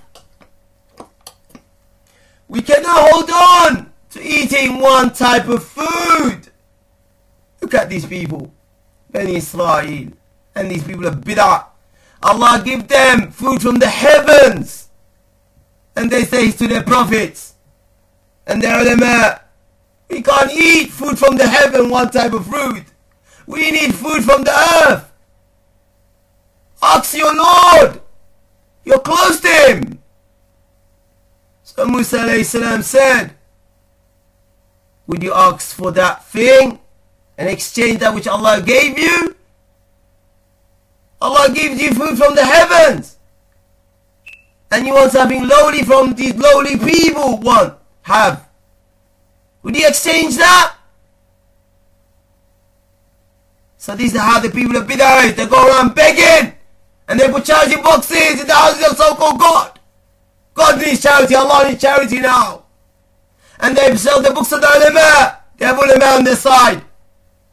[2.48, 6.50] we cannot hold on to eating one type of food.
[7.62, 8.52] Look at these people,
[9.12, 10.10] Bani Israel,
[10.56, 11.66] and these people of Bid'ah.
[12.24, 14.90] Allah give them food from the heavens.
[15.96, 17.54] And they say to their prophets
[18.48, 19.42] and their ulama,
[20.10, 22.84] we can't eat food from the heaven, one type of fruit.
[23.48, 24.52] We need food from the
[24.86, 25.12] earth.
[26.82, 28.02] Ask your Lord.
[28.84, 30.00] You're close to him.
[31.64, 33.32] So Musa salam said,
[35.08, 36.80] Would you ask for that thing
[37.38, 39.36] and exchange that which Allah gave you?
[41.26, 43.18] Allah gives you food from the heavens.
[44.72, 47.74] And you want something lowly from these lowly people want,
[48.04, 48.48] have.
[49.64, 50.78] Would you exchange that?
[53.78, 56.54] So these are how the people of Bid'ah They go around begging.
[57.08, 59.80] And they put charity boxes in the houses of so-called God.
[60.54, 61.36] God needs charity.
[61.36, 62.66] Allah needs charity now.
[63.60, 65.40] And they sell the books of the ulama.
[65.58, 66.84] They have ulama on their side.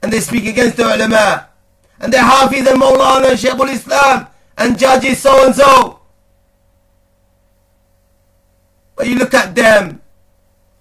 [0.02, 1.51] And they speak against the ulama.
[2.02, 4.26] And they Hafiz and Maulana and Shaykhul Islam.
[4.58, 6.00] And judges so and so.
[8.96, 10.02] But you look at them.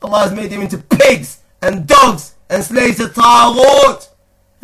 [0.02, 4.10] Allah has made them into pigs and dogs and slaves of Taghut.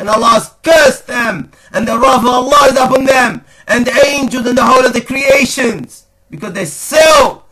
[0.00, 1.52] And Allah has cursed them.
[1.72, 3.44] And the wrath of Allah is upon them.
[3.68, 6.06] And the angels and the whole of the creations.
[6.28, 7.46] Because they sell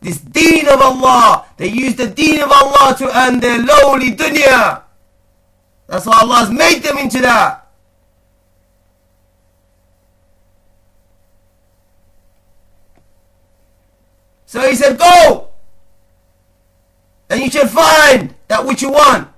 [0.00, 1.46] this deen of Allah.
[1.56, 4.82] They use the deen of Allah to earn their lowly dunya.
[5.88, 7.61] That's why Allah has made them into that.
[14.52, 15.48] So he said, go!
[17.30, 19.28] And you shall find that which you want.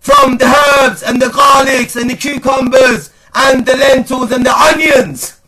[0.00, 5.40] From the herbs and the garlics and the cucumbers and the lentils and the onions.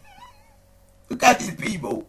[1.11, 2.07] Look at these people.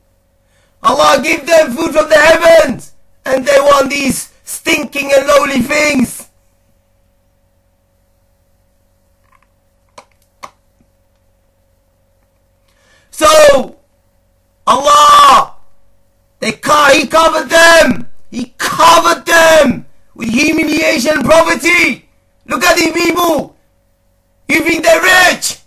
[0.81, 2.93] Allah give them food from the heavens.
[3.25, 6.29] And they want these stinking and lowly things.
[13.09, 13.75] So,
[14.65, 15.50] Allah,
[16.41, 18.07] they He covered them.
[18.31, 19.85] He covered them
[20.15, 22.09] with humiliation and poverty.
[22.47, 23.55] Look at these people.
[24.47, 25.59] You think they're rich?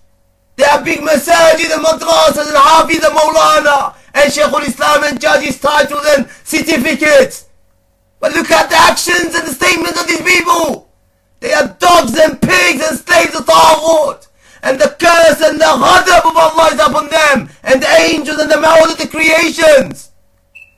[0.56, 5.60] They have big masajid and madrasas and hafiz and maulana and Shaykhul Islam and judges
[5.60, 7.46] titles and certificates.
[8.20, 10.88] But look at the actions and the statements of these people.
[11.40, 14.26] They are dogs and pigs and slaves of Taghut.
[14.62, 17.50] And the curse and the ghadab of Allah is upon them.
[17.62, 20.10] And the angels and the mouth of the creations.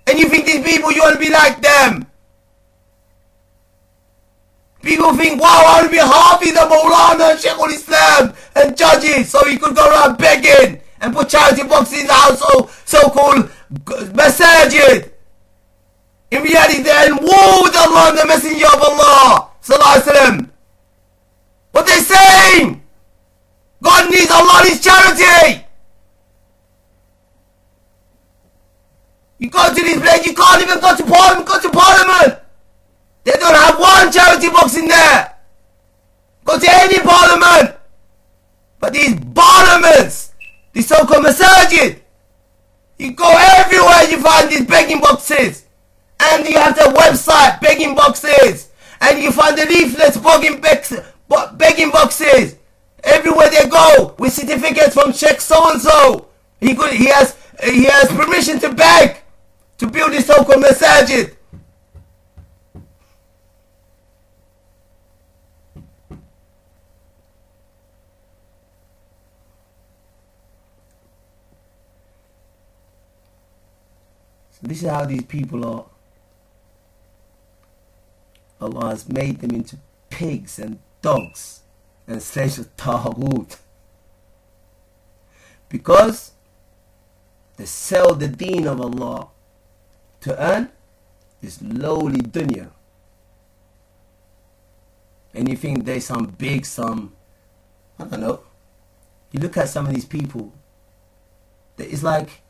[0.06, 2.06] And you think these people, you want to be like them.
[4.82, 9.28] People think, wow, I want to be Hafiz the Maulana and Shaykhul Islam and judges
[9.28, 13.50] so he could go around begging and put charity boxes in the house, so, so-called
[14.14, 15.10] masajid.
[16.30, 19.50] In reality, they're in war with Allah and the Messenger of Allah.
[19.60, 20.50] Sallallahu
[21.72, 22.82] What they saying?
[23.82, 25.65] God needs Allah needs charity.
[29.38, 32.40] You go to this place, you can't even go to parliament, go to parliament.
[33.24, 35.34] They don't have one charity box in there.
[36.44, 37.76] Go to any parliament.
[38.78, 40.32] But these parliaments,
[40.72, 42.00] these so-called masajid,
[42.98, 45.64] you go everywhere you find these begging boxes.
[46.18, 48.70] And you have the website, begging boxes.
[49.00, 50.62] And you find the leaflets, begging,
[51.58, 52.56] begging boxes.
[53.04, 56.28] Everywhere they go with certificates from Sheikh so-and-so.
[56.60, 59.18] He, could, he, has, he has permission to beg
[59.78, 61.36] to build this so-called masajid.
[74.50, 75.84] So this is how these people are.
[78.58, 79.76] Allah has made them into
[80.08, 81.60] pigs and dogs
[82.08, 83.58] and slaves of Taghut.
[85.68, 86.32] Because
[87.58, 89.28] they sell the deen of Allah
[90.20, 90.70] to earn
[91.40, 92.70] this lowly dunya.
[95.34, 97.14] And you think there's some big, some,
[97.98, 98.40] I don't know.
[99.32, 100.52] You look at some of these people,
[101.78, 102.42] it's like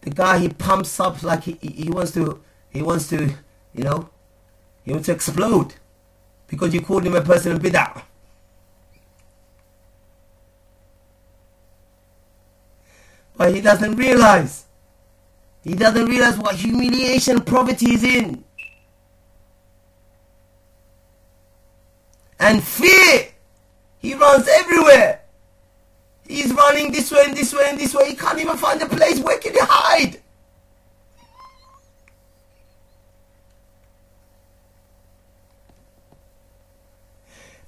[0.00, 2.40] the guy he pumps up like he, he wants to,
[2.70, 3.34] he wants to,
[3.74, 4.08] you know,
[4.84, 5.74] he wants to explode
[6.46, 8.02] because you called him a person of bid'ah.
[13.36, 14.65] But he doesn't realize
[15.66, 18.44] he doesn't realize what humiliation poverty is in.
[22.38, 23.26] And fear.
[23.98, 25.22] He runs everywhere.
[26.24, 28.10] He's running this way and this way and this way.
[28.10, 29.18] He can't even find a place.
[29.18, 30.20] Where can he hide?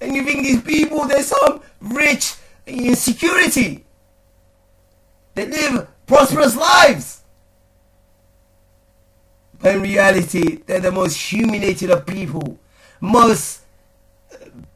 [0.01, 2.35] And you think these people, they're some rich
[2.65, 3.85] in security.
[5.35, 7.19] They live prosperous lives.
[9.61, 12.59] But in reality, they're the most humiliated of people.
[13.01, 13.63] Most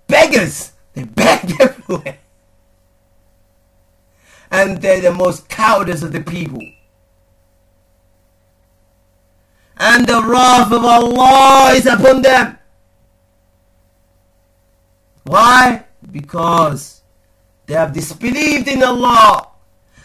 [0.06, 0.72] beggars.
[0.94, 2.18] They beg everywhere.
[4.50, 6.60] And they're the most cowardice of the people.
[9.78, 12.58] And the wrath of Allah is upon them.
[15.24, 15.84] Why?
[16.10, 17.02] Because
[17.66, 19.48] they have disbelieved in Allah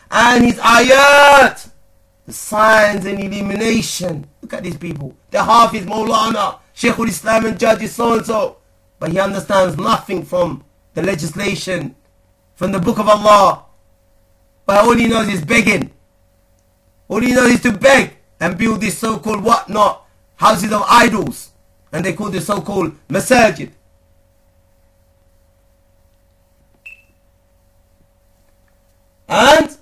[0.09, 1.69] and His ayat
[2.25, 4.27] the signs and illumination.
[4.47, 5.13] Look at these people.
[5.29, 8.55] The Hafiz Maulana, Shaykhul Islam and judge so and so.
[8.97, 11.97] But he understands nothing from the legislation,
[12.55, 13.65] from the book of Allah.
[14.65, 15.91] But all he knows is begging.
[17.09, 21.51] All he knows is to beg and build these so-called whatnot, houses of idols.
[21.91, 23.71] And they call this so-called masajid.
[29.27, 29.77] And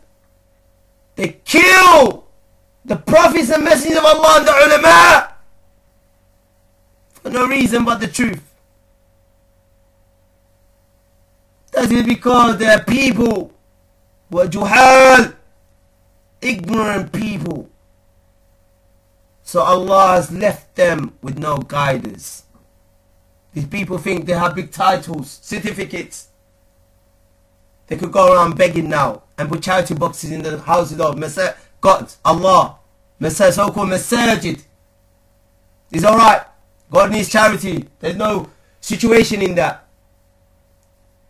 [1.15, 2.24] they kill
[2.85, 5.33] the prophets and messengers of Allah and the ulama
[7.13, 8.53] for no reason but the truth.
[11.71, 13.51] That is because they are people
[14.29, 15.35] who are juhal,
[16.41, 17.67] ignorant people.
[19.41, 22.43] So Allah has left them with no guidance.
[23.53, 26.27] These people think they have big titles, certificates.
[27.87, 31.55] They could go around begging now and put charity boxes in the houses of Messiah
[31.85, 32.77] God, Allah,
[33.21, 34.59] so-called masajid
[35.91, 36.41] is alright.
[36.89, 37.87] God needs charity.
[37.99, 38.49] There's no
[38.81, 39.87] situation in that.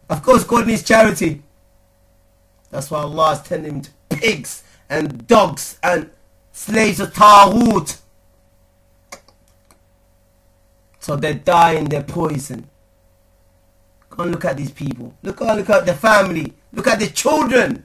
[0.10, 1.44] Of course, God needs charity.
[2.72, 6.10] That's why Allah is turning to pigs and dogs and
[6.54, 8.00] slaves of Taghut.
[11.00, 12.70] So they die in their poison.
[14.10, 15.14] Go and look at these people.
[15.22, 16.54] Look, look at the family.
[16.72, 17.84] Look at the children.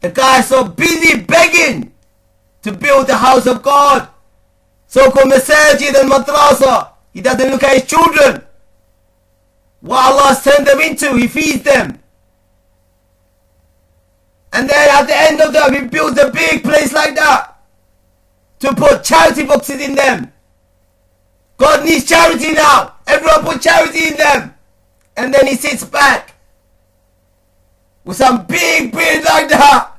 [0.00, 1.92] The guy's so busy begging
[2.62, 4.08] to build the house of God.
[4.86, 6.90] So-called masajid and madrasa.
[7.12, 8.44] He doesn't look at his children.
[9.80, 11.98] What Allah sent them into, He feeds them.
[14.52, 17.56] And then at the end of that, He builds a big place like that
[18.60, 20.32] to put charity boxes in them.
[21.56, 22.94] God needs charity now.
[23.06, 24.54] Everyone put charity in them.
[25.16, 26.34] And then He sits back
[28.04, 29.89] with some big beard like that.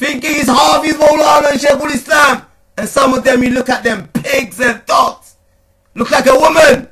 [0.00, 2.46] Thinking he's Hafiz Maulana and Shaykhul Islam.
[2.78, 5.36] And some of them, you look at them, pigs and dogs.
[5.94, 6.88] Look like a woman.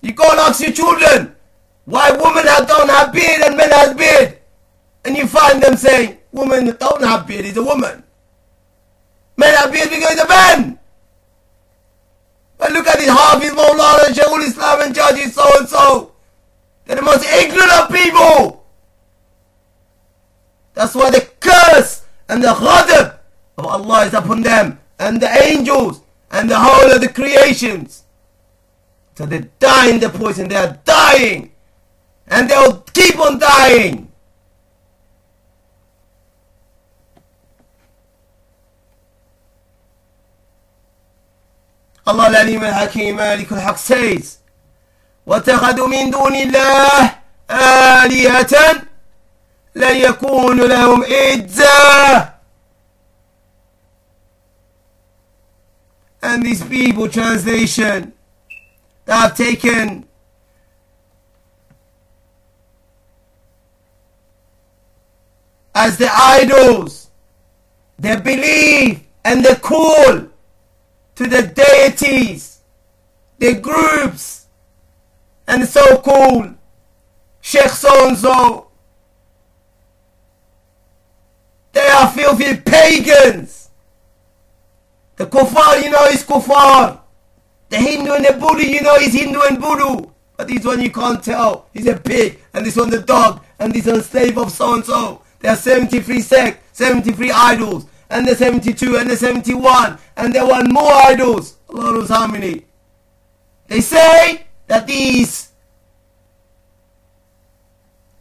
[0.00, 1.36] You go and ask your children
[1.84, 4.38] why women have don't have beard and men have beard.
[5.04, 8.02] And you find them saying, women don't have beard is a woman.
[9.36, 10.80] Men have beard because he's a man.
[12.58, 16.12] But look at this Hafiz Maulana and Shaykhul Islam and judges so and so.
[16.86, 18.66] They're the most ignorant of people.
[20.74, 23.18] That's why the curse and the ghadab
[23.58, 28.04] of Allah is upon them and the angels and the whole of the creations.
[29.16, 30.48] So they're dying the poison.
[30.48, 31.52] They are dying.
[32.28, 34.12] And they'll keep on dying.
[42.06, 44.38] Allah العليم الحكيم مالك الحق says
[45.26, 47.14] واتخذوا من دون الله
[47.50, 48.87] آلهة
[49.77, 52.33] لن يكون لهم إجزاء
[56.21, 58.13] And these people translation
[59.05, 60.07] that have taken
[65.75, 67.09] as the idols,
[67.99, 70.27] their belief and the call
[71.15, 72.61] to the deities,
[73.39, 74.47] the groups,
[75.47, 76.55] and the so-called
[77.41, 78.66] Sheikh so-and-so.
[81.78, 83.70] They are filthy pagans.
[85.14, 86.98] The kuffar, you know, is kuffar.
[87.68, 90.08] The Hindu and the Buddha, you know he's Hindu and Buddha.
[90.36, 91.66] But this one you can't tell.
[91.72, 92.40] He's a pig.
[92.52, 93.44] And this one the dog.
[93.60, 95.22] And this one slave of so-and-so.
[95.38, 97.86] There are 73 sects, 73 idols.
[98.10, 99.98] And the 72 and the 71.
[100.16, 101.58] And there were more idols.
[101.68, 102.64] Allah knows how many.
[103.68, 105.52] They say that these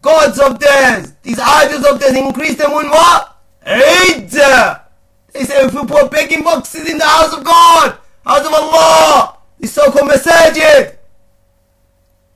[0.03, 3.33] gods of theirs, these idols of theirs increase them in what?
[3.67, 4.85] Iddah.
[5.33, 9.37] They say if we put begging boxes in the house of God, house of Allah,
[9.59, 10.95] the so-called masajid.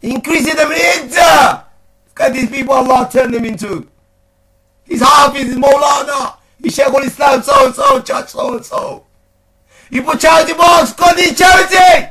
[0.01, 1.65] Increasing them in iddah.
[2.07, 3.87] Look at these people Allah turned them into.
[4.85, 9.05] He's Hafiz, he's Maulana, he's Shaykhul Islam, so and so, church so and so.
[9.89, 12.09] You put charity box, God needs charity.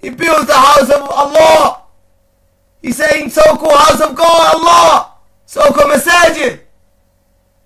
[0.00, 1.82] He builds the house of Allah.
[2.82, 5.13] He's saying so-called house of God, Allah.
[5.46, 6.60] So-called masajid.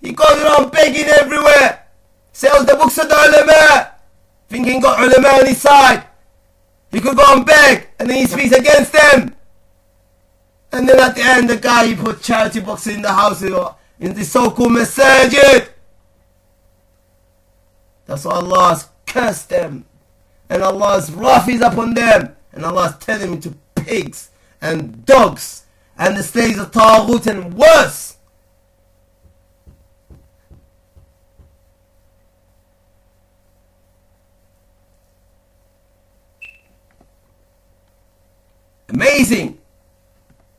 [0.01, 1.87] He goes around begging everywhere.
[2.33, 3.93] Sells the books of the ulama
[4.49, 6.05] thinking got ulama on his side.
[6.91, 9.35] He could go and beg, and then he speaks against them.
[10.73, 14.15] And then at the end, the guy he put charity boxes in the house, in
[14.15, 15.69] the so-called masajid.
[18.07, 19.85] That's why Allah has cursed them.
[20.49, 22.35] And Allah's wrath is upon them.
[22.53, 24.31] And Allah has turned them into pigs
[24.63, 25.65] and dogs
[25.99, 28.17] and the slaves of Taghut and worse.
[38.89, 39.59] Amazing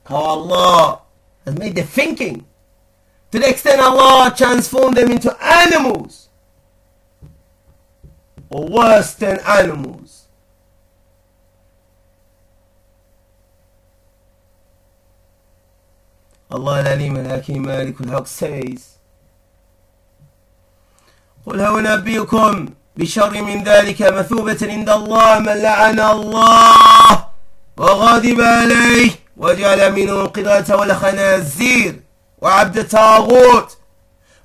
[0.06, 1.02] how Allah
[1.46, 2.46] has made their thinking
[3.32, 6.30] to the extent Allah transformed them into animals
[8.50, 10.19] or worse than animals.
[16.52, 18.26] Allah العليم الحكيم مالك الحق.
[18.26, 18.82] says
[21.46, 27.26] قل هل نبيكم بشر من ذلك مثوبة عند الله من لعن الله
[27.78, 32.00] وغضب عليه وجعل منهم القردة والخنازير
[32.42, 33.78] وعبد الطاغوت.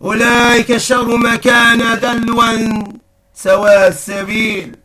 [0.02, 2.84] أولئك شر مكان دلوا
[3.34, 4.76] سواء السبيل.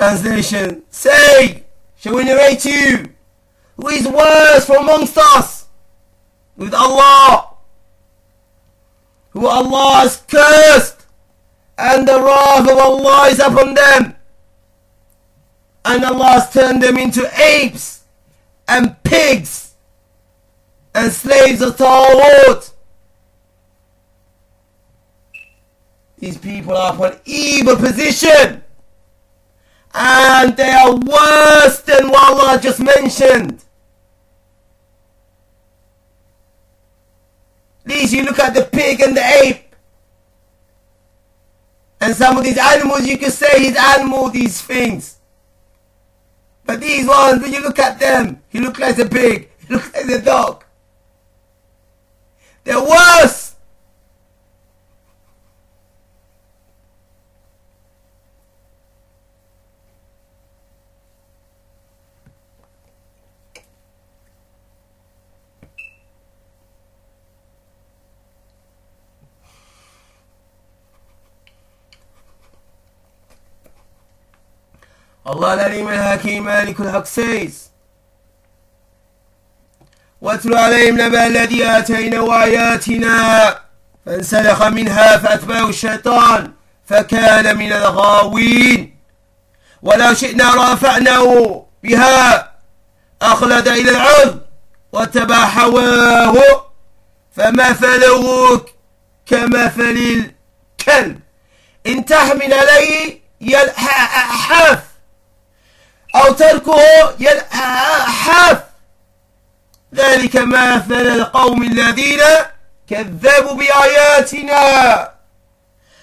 [0.00, 1.64] Translation Say,
[1.96, 3.10] shall we narrate you?
[3.76, 5.60] Who is worse from amongst us?
[6.60, 7.54] with Allah,
[9.30, 11.06] who Allah has cursed
[11.78, 14.14] and the wrath of Allah is upon them.
[15.86, 18.04] And Allah has turned them into apes
[18.68, 19.74] and pigs
[20.94, 22.74] and slaves of Taghut.
[26.18, 28.62] These people are upon evil position.
[29.92, 33.64] And they are worse than what Allah just mentioned.
[37.84, 39.74] These, you look at the pig and the ape.
[42.00, 45.18] And some of these animals, you can say he's animal, these things.
[46.64, 49.92] But these ones, when you look at them, he looks like a pig, he looks
[49.92, 50.64] like a dog.
[52.64, 53.49] They're worse.
[75.30, 77.52] Allah العليم الحكيم مالك الحق says
[80.20, 83.58] واتل عليهم نبأ الذي آتيناه آياتنا
[84.06, 86.52] فانسلخ منها فأتبعه الشيطان
[86.86, 88.96] فكان من الغاوين.
[89.82, 92.52] ولو شئنا رفعناه بها
[93.22, 94.40] أخلد إلى العرض
[94.92, 96.34] واتبع هواه
[97.36, 98.60] فمثله
[99.26, 100.24] كمثل
[100.80, 101.20] الكلب.
[101.86, 104.89] إن تحمل عليه يلحف
[106.14, 106.80] أو تركه
[107.20, 108.62] يلحف
[109.94, 112.20] ذلك مثل القوم الذين
[112.88, 115.12] كذبوا بآياتنا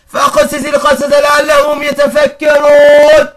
[0.08, 3.28] فقصص القصص لعلهم يتفكرون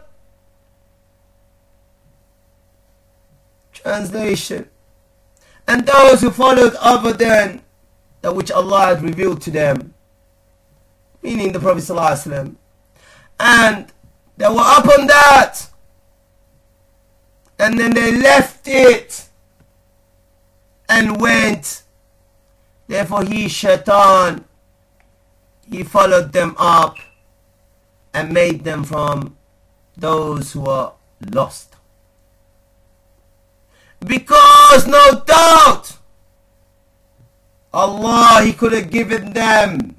[3.83, 4.67] Translation
[5.67, 7.63] And those who followed other than
[8.21, 9.95] that which Allah had revealed to them
[11.23, 12.55] meaning the Prophet ﷺ
[13.39, 13.93] and
[14.37, 15.70] they were upon that
[17.61, 19.29] and then they left it
[20.89, 21.83] and went.
[22.89, 24.45] Therefore he, Shaitan,
[25.71, 26.97] he followed them up
[28.13, 29.37] and made them from
[29.97, 30.95] those who are
[31.31, 31.77] lost.
[34.01, 35.99] Because no doubt
[37.73, 39.95] Allah, He could have given them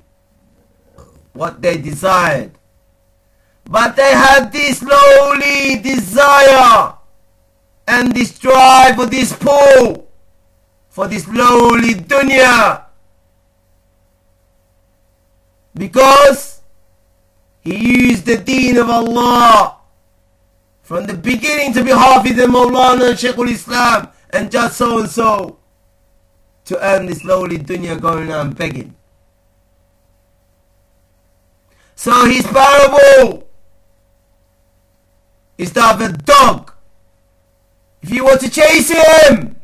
[1.33, 2.51] what they desired.
[3.63, 6.97] But they had this lowly desire
[7.91, 10.07] and drive for this poor,
[10.87, 12.85] for this lowly dunya.
[15.75, 16.61] Because
[17.59, 17.75] he
[18.07, 19.77] used the deen of Allah
[20.81, 25.09] from the beginning to be Hafiz and Mawlana and Shaykhul Islam and just so and
[25.09, 25.59] so
[26.65, 28.95] to earn this lowly dunya going on begging.
[31.95, 33.47] So his parable
[35.57, 36.70] is that of a dog
[38.01, 39.55] if you want to chase him,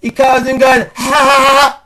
[0.00, 1.84] he comes and goes, ha ha ha.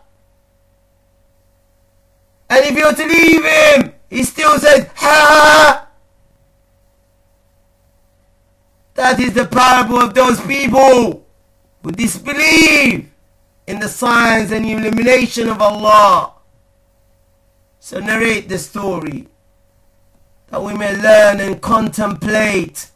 [2.51, 5.75] And if you want to leave him, he still says, ha ha.
[5.79, 5.89] ha.
[8.95, 11.27] That is the parable of those people
[11.83, 13.11] who disbelieve
[13.67, 16.35] in the signs and illumination of Allah.
[17.81, 19.27] So narrate the story
[20.49, 22.91] that we may learn and contemplate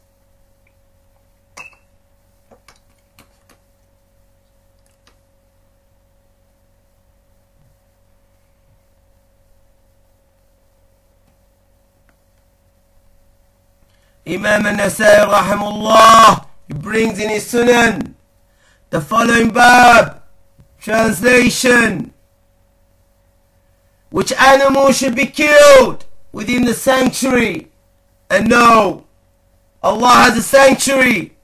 [14.29, 18.13] Imam An-Nasai rahimullah, brings in his Sunan
[18.91, 20.21] the following bab,
[20.79, 22.13] translation,
[24.11, 27.71] which animal should be killed within the sanctuary.
[28.29, 29.07] And no,
[29.81, 31.35] Allah has a sanctuary.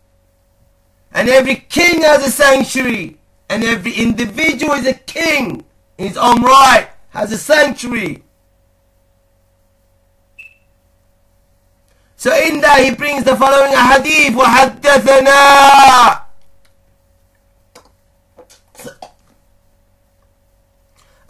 [1.11, 3.17] And every king has a sanctuary.
[3.49, 5.65] And every individual is a king
[5.97, 8.24] in his own right, has a sanctuary.
[12.24, 16.20] So in that he brings the following hadith وحدثنا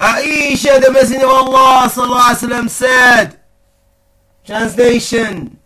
[0.01, 3.39] Aisha the Messenger of Allah sallallahu said
[4.45, 5.59] Translation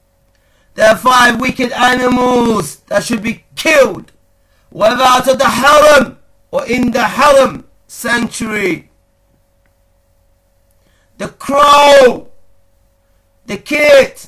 [0.75, 4.11] There are five wicked animals that should be killed
[4.71, 6.19] whether out of the haram
[6.51, 8.91] or in the haram sanctuary.
[11.17, 12.29] The crow,
[13.47, 14.21] the kid,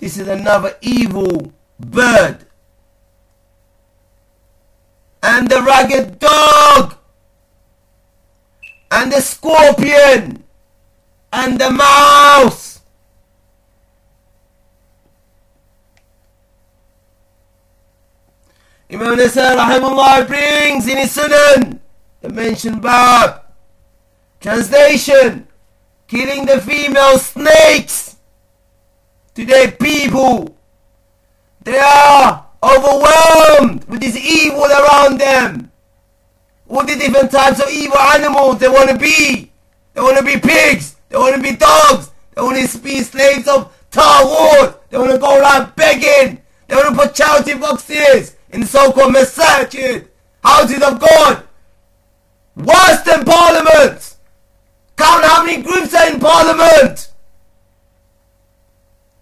[0.00, 2.46] This is another evil bird.
[5.22, 6.96] And the ragged dog.
[8.90, 10.42] And the scorpion.
[11.30, 12.80] And the mouse.
[18.90, 21.78] Imam Nasai rahimullah brings in his Sunan
[22.22, 23.42] the mentioned bab.
[24.40, 25.46] Translation
[26.08, 28.09] Killing the female snakes
[29.40, 30.54] Today people
[31.62, 35.72] they are overwhelmed with this evil around them.
[36.68, 39.50] All the different types of evil animals they want to be.
[39.94, 40.96] They want to be pigs.
[41.08, 42.10] They want to be dogs.
[42.34, 44.78] They want to be slaves of Taghut.
[44.90, 46.42] They want to go around begging.
[46.68, 50.06] They want to put charity boxes in so-called masajid,
[50.44, 51.44] houses of God.
[52.56, 54.16] Worse than parliament.
[54.98, 57.09] Count how many groups are in parliament.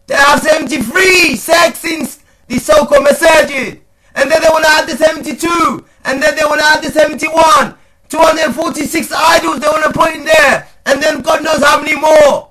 [0.08, 2.08] They have 73 sects in
[2.48, 3.80] the so-called masajid.
[4.14, 5.84] And then they want to add the 72.
[6.06, 7.76] And then they want to add the 71.
[8.08, 10.66] 246 idols they want to put in there.
[10.86, 12.50] And then God knows how many more.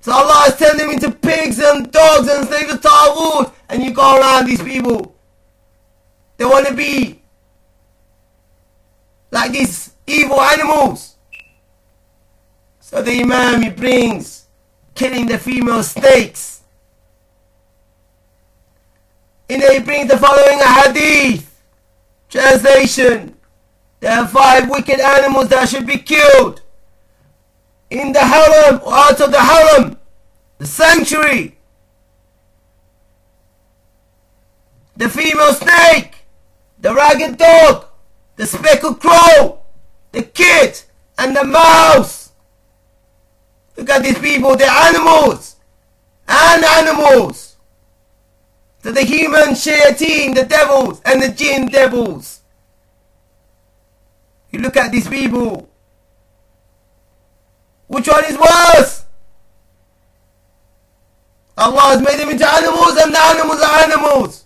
[0.00, 3.52] So Allah is turning them into pigs and dogs and slaves of Taghut.
[3.68, 5.14] And you go around these people.
[6.38, 7.22] They want to be
[9.30, 11.17] like these evil animals.
[12.88, 14.46] So the Imam he brings
[14.94, 16.62] killing the female snakes.
[19.50, 21.62] And he brings the following hadith.
[22.30, 23.36] Translation.
[24.00, 26.62] There are five wicked animals that should be killed.
[27.90, 29.98] In the haram or out of the haram.
[30.56, 31.58] The sanctuary.
[34.96, 36.14] The female snake.
[36.80, 37.84] The ragged dog.
[38.36, 39.60] The speckled crow.
[40.12, 40.80] The kid.
[41.18, 42.27] And the mouse.
[44.02, 45.56] These people, they're animals!
[46.26, 47.56] And animals!
[48.82, 52.40] So the human shayateen, the devils, and the jinn devils.
[54.50, 55.68] You look at these people.
[57.88, 59.04] Which one is worse?
[61.56, 64.44] Allah has made them into animals and the animals are animals.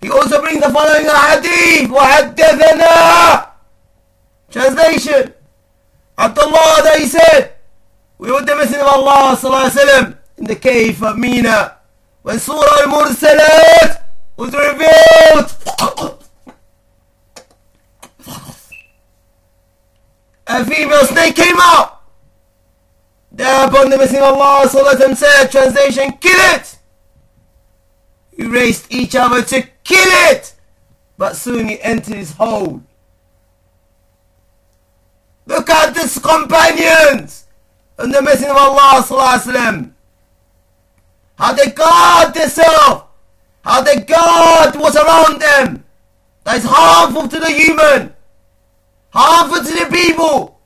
[0.00, 1.90] He also brings the following hadith.
[1.90, 3.50] وحدثنا
[4.50, 5.34] Translation.
[6.18, 7.54] Abdullah that he said,
[8.18, 11.76] we were the Messenger of Allah sallallahu alaihi wasallam in the cave of Mina
[12.22, 14.02] when Surah Al-Mursalat
[14.36, 15.52] was revealed.
[20.48, 22.02] A female snake came out.
[23.32, 26.78] Thereupon the Messenger of Allah sallallahu alaihi wasallam said, translation, kill it.
[28.38, 30.53] We raced each other to kill it!
[31.17, 32.81] But soon he entered his hole.
[35.45, 37.45] Look at his companions
[37.97, 39.91] and the Messenger of Allah sallallahu
[41.37, 43.03] How they guard themselves.
[43.63, 45.83] How they guard what's around them.
[46.43, 48.15] That is harmful to the human.
[49.13, 50.59] Harmful to the people.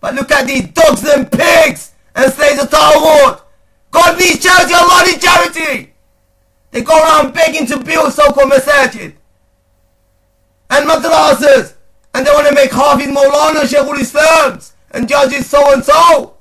[0.00, 3.40] But look at these dogs and pigs and slaves of Taghut.
[3.90, 5.93] God needs charity, Allah needs charity.
[6.73, 9.13] They go around begging to build so-called masajid
[10.69, 11.73] and madrasas,
[12.13, 16.35] and they want to make Hafiz Maulana Shaykhul Islams and judges so-and-so,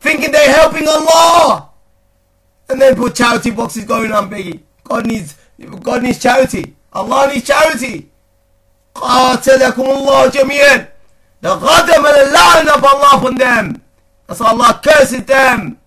[0.00, 1.70] thinking they're helping Allah,
[2.68, 4.62] and then put charity boxes going on begging.
[4.84, 5.36] God needs,
[5.80, 6.74] God needs charity.
[6.92, 8.10] Allah needs charity.
[8.94, 10.88] قاتلكم الله جميعا
[11.40, 13.82] the غدم and the line of Allah upon them.
[14.26, 15.78] That's why Allah curses them.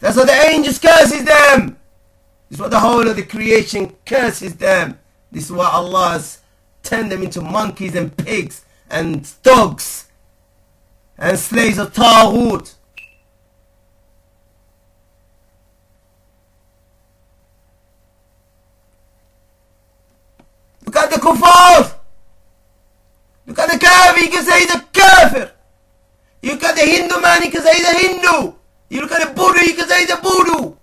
[0.00, 1.76] That's why the angels curses them.
[2.49, 4.97] This is what the whole of the creation curses them.
[5.31, 6.39] This is why Allah has
[6.81, 10.07] turned them into monkeys and pigs and dogs
[11.17, 12.73] and slaves of Taghut.
[20.85, 21.99] Look at the kuffar.
[23.45, 25.51] Look at the kafir, you can say the kafir.
[26.41, 28.53] You look at the Hindu man, you can say the Hindu.
[28.89, 30.78] You look at the Buddha, you can say the Buddha.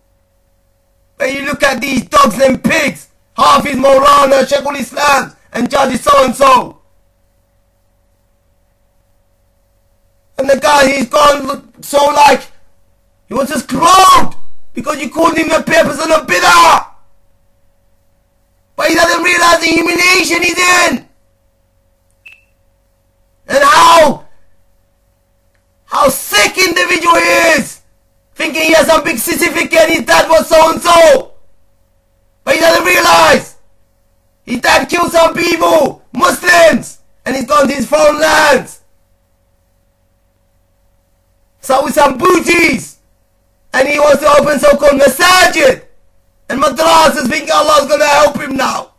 [1.17, 6.25] When you look at these dogs and pigs, Hafiz Maulana, Sheikhul Islam, and Judge so
[6.25, 6.81] and so.
[10.39, 12.43] And the guy, he's gone so like,
[13.27, 14.35] he was just crowed
[14.75, 16.89] because you called him a person of bid'ah.
[18.77, 21.09] But he doesn't realize the humiliation he's in.
[23.49, 24.27] And how,
[25.87, 27.81] how sick individual he is
[28.37, 31.33] thinking he has some big certificate, his dad was so and so.
[32.45, 33.57] But he doesn't realize
[34.45, 38.83] his dad killed some people, Muslims, and he's gone to his foreign lands.
[41.61, 42.99] So with some booties,
[43.73, 45.85] and he wants to open so-called masajid
[46.49, 48.93] and madrasas thinking Allah's going to help him now.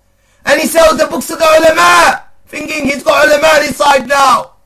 [0.45, 4.07] And he sells the books to the ulama thinking he's got ulama on his side
[4.07, 4.56] now.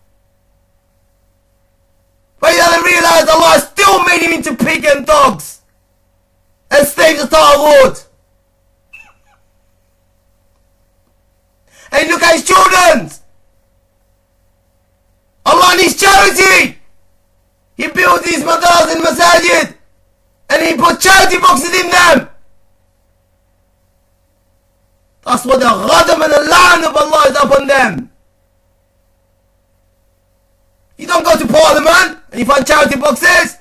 [2.41, 5.61] But he doesn't realize Allah still made him into pig and dogs
[6.71, 8.07] and slaves of Taghut.
[11.91, 13.11] And look at his children.
[15.45, 16.79] Allah needs charity.
[17.77, 19.75] He built these madras and masajid
[20.49, 22.29] and he put charity boxes in them.
[25.23, 28.11] That's what the ghadab and the line of Allah is upon them.
[30.97, 33.57] You don't go to parliament you find charity boxes.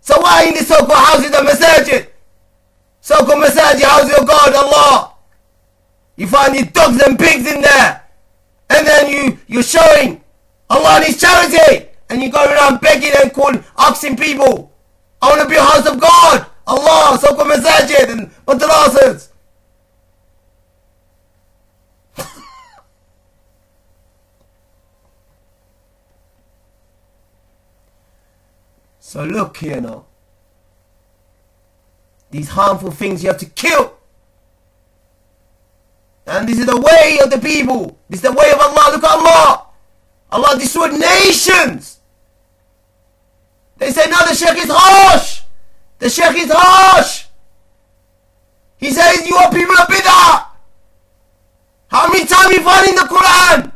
[0.00, 2.08] So why in the so-called houses of masajid?
[3.00, 5.12] So-called masajid houses of God, Allah.
[6.16, 8.04] You find these dogs and pigs in there.
[8.70, 10.22] And then you, you're showing
[10.70, 11.88] Allah needs charity.
[12.08, 14.72] And you go around begging and calling, asking people,
[15.20, 16.46] I want to be a house of God.
[16.66, 19.28] Allah, so-called masajid and madrasas.
[29.08, 30.04] So look here now.
[32.30, 33.94] These harmful things you have to kill.
[36.26, 37.98] And this is the way of the people.
[38.10, 38.92] This is the way of Allah.
[38.92, 39.66] Look at Allah.
[40.30, 42.00] Allah destroyed nations.
[43.78, 45.40] They say, no, the Sheikh is harsh.
[46.00, 47.28] The Sheikh is harsh.
[48.76, 50.48] He says, you are people of bid'ah.
[51.86, 53.72] How many times you find in the Quran?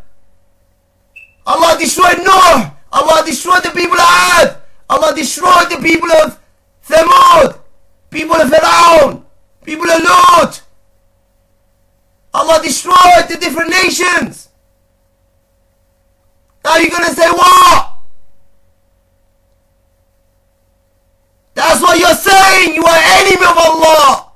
[1.47, 2.77] Allah destroyed Noah.
[2.93, 4.62] Allah destroyed the people of Ad.
[4.93, 6.39] Allah destroyed the people of
[6.87, 7.59] Thamud,
[8.11, 9.25] people of Pharaoh,
[9.65, 10.63] people of Lut.
[12.35, 14.51] Allah destroyed the different nations.
[16.63, 17.95] Now you're going to say what?
[21.55, 22.75] That's what you're saying.
[22.75, 24.29] You are enemy of Allah.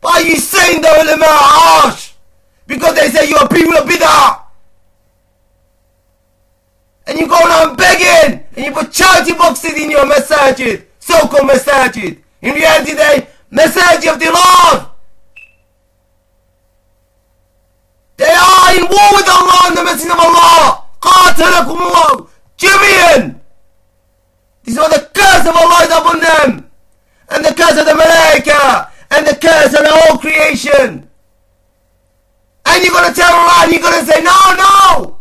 [0.00, 2.12] Why are you saying the ulama are harsh?
[2.68, 4.43] Because they say you are people of bid'ah
[7.07, 12.19] and you go around begging, and you put charity boxes in your masajid, so-called masajid.
[12.41, 14.85] In reality, they masajid of the Lord.
[18.17, 20.83] They are in war with Allah and the Messenger of Allah.
[21.01, 22.27] قاتلكم الله
[22.59, 23.39] جميعا.
[24.63, 26.69] This is the curse of Allah is upon them.
[27.29, 28.89] And the curse of the Malaika.
[29.09, 31.09] And the curse of the whole creation.
[32.65, 35.12] And you're going to tell Allah, you're going to say, no, no.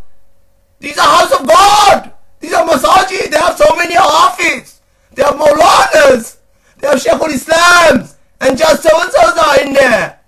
[0.84, 2.12] These are house of God.
[2.42, 3.32] These are masajid.
[3.32, 4.82] They have so many hafiz.
[5.14, 6.40] They have maulanas.
[6.78, 8.16] They have Sheikhul Islams.
[8.42, 10.20] And just so and so's are in there.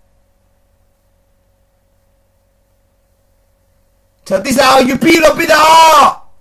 [4.24, 6.32] So this is how you peel up.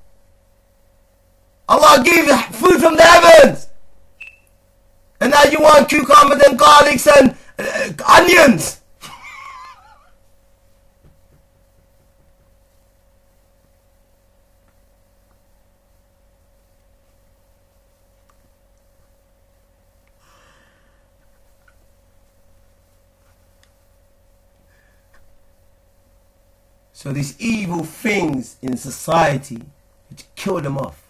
[1.69, 3.67] Allah gives food from the heavens.
[5.21, 8.81] And now you want cucumbers and garlics and uh, onions.
[27.05, 29.61] So these evil things in society
[30.09, 31.03] which kill them off.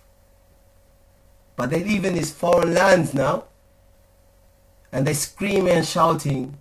[1.55, 3.45] But they live in these foreign lands now.
[4.91, 6.59] And they're screaming and shouting,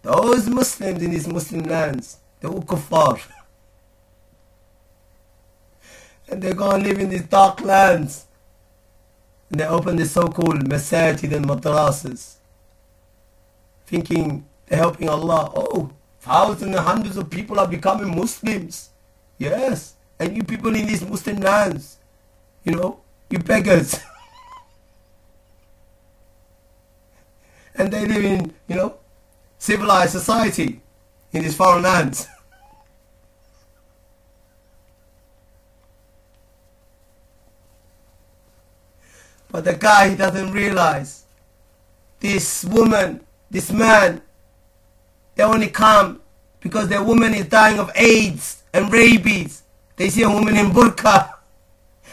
[0.00, 3.20] those Muslims in these Muslim lands, they're all kuffar.
[6.30, 8.28] and they go and live in these dark lands.
[9.50, 12.36] And they open the so-called masajid and madrasas.
[13.84, 15.52] Thinking they're helping Allah.
[15.54, 18.90] Oh, Thousands and hundreds of people are becoming Muslims.
[19.38, 19.94] Yes.
[20.18, 21.96] And you people in these Muslim lands,
[22.62, 23.00] you know,
[23.30, 23.94] you beggars.
[27.74, 28.98] and they live in, you know,
[29.58, 30.82] civilized society
[31.32, 32.26] in these foreign lands.
[39.50, 41.24] but the guy he doesn't realize
[42.20, 44.20] this woman, this man
[45.40, 46.20] they only come
[46.60, 49.62] because their woman is dying of AIDS and rabies.
[49.96, 51.32] They see a woman in burqa.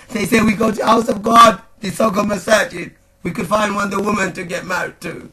[0.07, 2.93] They say we go to house of God, the so-called masajid.
[3.23, 5.29] We could find one the woman to get married to.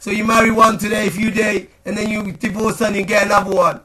[0.00, 3.24] So you marry one today, a few days, and then you divorce and you get
[3.24, 3.80] another one.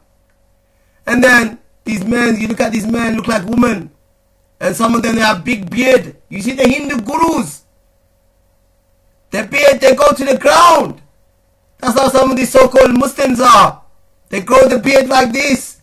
[1.08, 3.90] And then these men, you look at these men, look like women.
[4.60, 6.18] And some of them they have big beard.
[6.28, 7.64] You see the Hindu gurus.
[9.32, 11.02] Their beard, they go to the ground.
[11.80, 13.82] That's how some of these so-called Muslims are.
[14.30, 15.78] They grow the beard like this.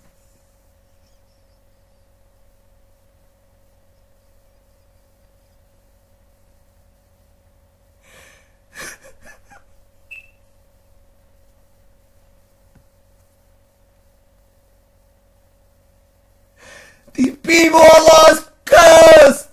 [17.14, 19.48] These people are lost cursed!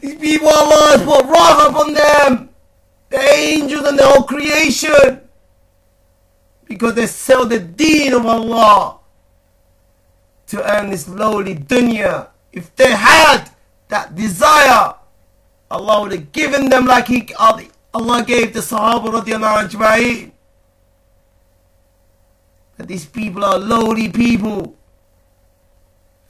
[0.00, 2.48] These people are lost, put wrath upon them!
[3.10, 5.21] The angels and the whole creation!
[6.72, 8.96] Because they sell the deen of Allah
[10.46, 12.28] to earn this lowly dunya.
[12.50, 13.50] If they had
[13.88, 14.94] that desire,
[15.70, 20.32] Allah would have given them like he, Allah gave the Sahaba radiallahu ajma'in.
[22.78, 24.74] That these people are lowly people.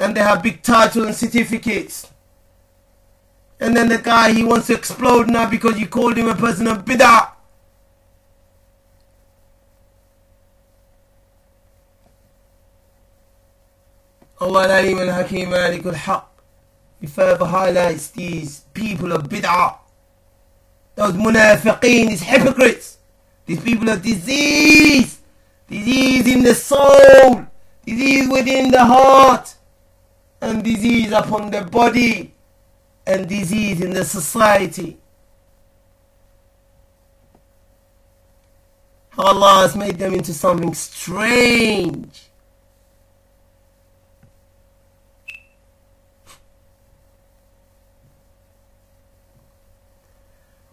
[0.01, 2.11] And they have big titles and certificates.
[3.61, 6.67] And then the guy, he wants to explode now because you called him a person
[6.67, 7.32] of bid'ah.
[14.43, 16.29] Allah Alim al Hakim al Haq.
[17.01, 19.77] He further highlights these people of bid'ah.
[20.97, 22.99] Those munafiqeen, these hypocrites.
[23.47, 25.21] These people of disease.
[25.69, 27.47] Disease in the soul.
[27.87, 29.55] Disease within the heart.
[30.41, 32.35] And disease upon the body.
[33.07, 34.99] And disease in the society.
[39.17, 42.32] Allah has made them into something strange.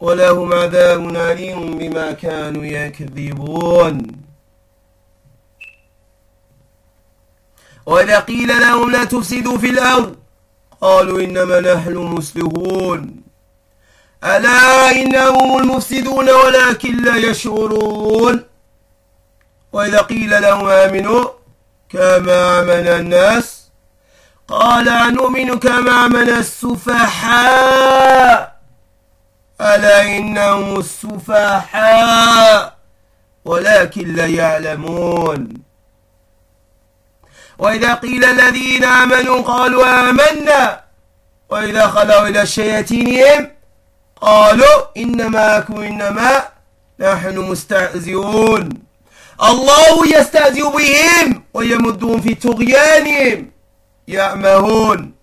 [0.00, 4.06] ولهم عذاب أليم بما كانوا يكذبون.
[7.86, 10.16] وإذا قيل لهم لا تفسدوا في الأرض
[10.80, 13.16] قالوا إنما نحن مسلمون.
[14.24, 18.44] ألا إنهم المفسدون ولكن لا يشعرون.
[19.72, 21.24] وإذا قيل لهم آمنوا
[21.88, 23.70] كما آمن الناس
[24.48, 27.76] قال أنؤمن كما آمن السفحاء
[29.60, 32.76] ألا إنهم السفحاء
[33.44, 35.48] ولكن لا يعلمون.
[37.58, 40.80] وإذا قيل الذين آمنوا قالوا آمنا.
[41.50, 43.50] وإذا خلوا إلى شياطينهم
[44.20, 46.48] قالوا إنما أكو إنما
[47.00, 48.68] نحن مستهزئون.
[49.42, 53.50] الله يستهزئ بهم ويمدهم في طغيانهم.
[54.08, 55.15] يعمهون.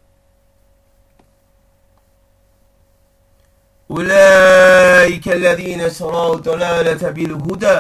[3.93, 7.79] أولئك الذين شروا الضلالة بالهدى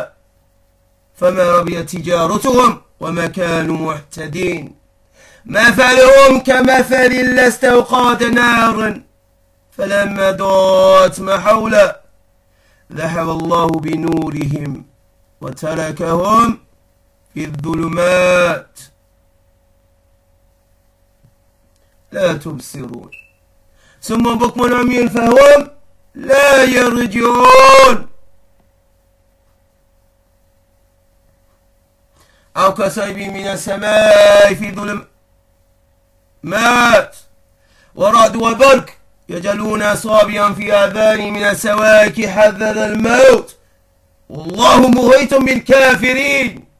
[1.15, 4.75] فما ربيت تجارتهم وما كانوا محتدين
[5.45, 9.03] مثلهم كمثل الذي استوقد نارا
[9.71, 11.95] فلما ضاءت ما حوله
[12.93, 14.85] ذهب الله بنورهم
[15.41, 16.59] وتركهم
[17.33, 18.79] في الظلمات.
[22.11, 23.11] لا تبصرون.
[24.01, 25.69] ثم بكم عمي فهم
[26.15, 28.09] لا يرجعون.
[32.57, 35.07] أو كصيب من السماء في ظلم
[36.43, 37.15] مات.
[37.95, 38.97] ورعد وبرك
[39.29, 43.57] يجلون أصابعا في آذان من السواك حذر الموت.
[44.29, 46.72] والله مغيت بالكافرين.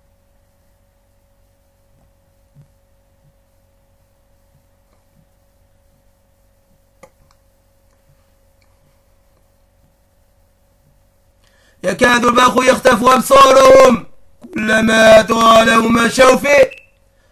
[11.84, 14.05] يكاد البرق يختف أبصارهم
[14.53, 16.72] كلما طالوا مشوا فيه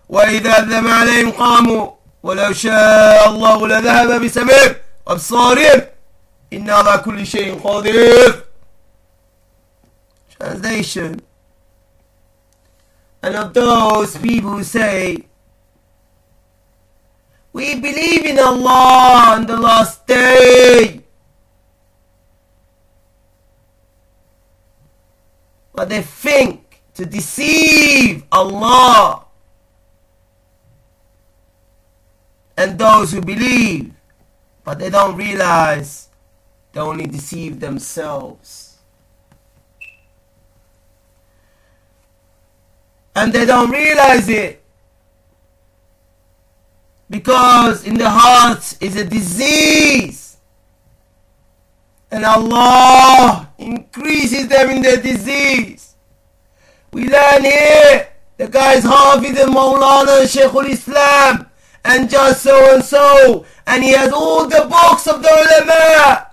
[0.10, 1.92] وإذا أذم عليهم قاموا.
[2.24, 4.76] ولو شاء الله لذهب بسمعهم
[5.08, 5.82] وأبصارهم.
[6.54, 8.44] إن على كل شيء قدير
[10.40, 11.22] Translation.
[13.24, 15.26] And of those people who say
[17.54, 21.02] We believe in Allah on the last day.
[25.82, 29.26] But they think to deceive Allah
[32.56, 33.92] and those who believe,
[34.64, 36.10] but they don't realize
[36.72, 38.78] they only deceive themselves.
[43.16, 44.62] And they don't realize it
[47.10, 50.21] because in the heart is a disease
[52.12, 55.96] and Allah increases them in their disease.
[56.92, 61.48] We learn here the guy is Hafiz and Maulana Shaykhul Islam
[61.86, 66.28] and just so and so, and he has all the books of the ulama.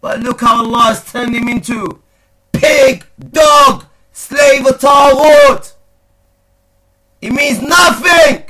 [0.00, 2.02] But look how Allah has turned him into
[2.52, 5.74] pig, dog, slave of Taghut.
[7.20, 8.44] It means nothing.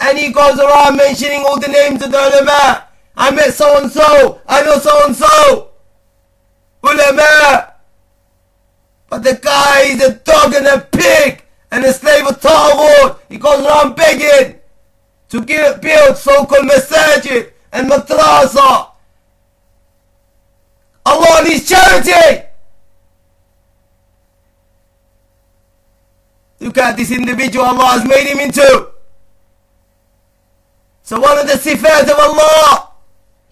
[0.00, 2.83] And he goes around mentioning all the names of the ulama.
[3.16, 4.40] I met so and so.
[4.46, 5.70] I know so and so.
[6.82, 7.74] Ulama.
[9.08, 13.18] But the guy is a dog and a pig and a slave of Taghut.
[13.28, 14.58] He goes around begging
[15.28, 18.90] to give, build so-called masajid and madrasa.
[21.06, 22.46] Allah needs charity.
[26.60, 28.88] Look at this individual Allah has made him into.
[31.02, 32.93] So one of the sifat of Allah,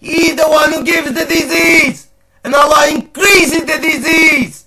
[0.03, 2.09] He is the one who gives the disease.
[2.43, 4.65] And Allah increases the disease.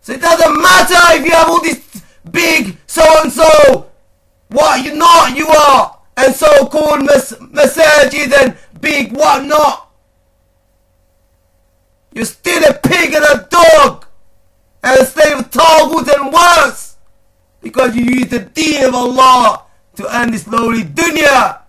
[0.00, 3.86] So it doesn't matter if you have all this big so-and-so,
[4.48, 9.92] what you not you are, and so-called mas- masajid and big what not.
[12.12, 14.06] You're still a pig and a dog
[14.82, 16.96] and a slave of Taghut and worse
[17.62, 19.62] because you use the deen of Allah
[19.96, 21.63] to earn this lowly dunya.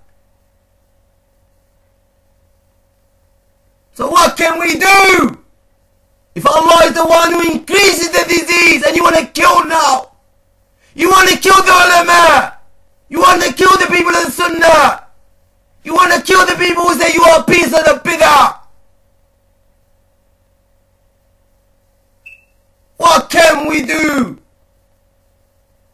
[3.96, 5.40] So what can we do?
[6.36, 10.12] If Allah is the one who increases the disease and you want to kill now,
[10.94, 12.58] you want to kill the ulama,
[13.08, 15.08] you want to kill the people in sunnah,
[15.86, 18.60] you want to kill the people who say you are a piece of the bid'ah.
[22.98, 24.38] What can we do?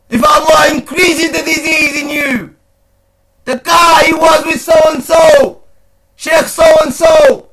[0.10, 2.56] If Allah increases the disease in you,
[3.45, 5.61] the guy he was with so and so,
[6.15, 7.51] Sheikh so and so,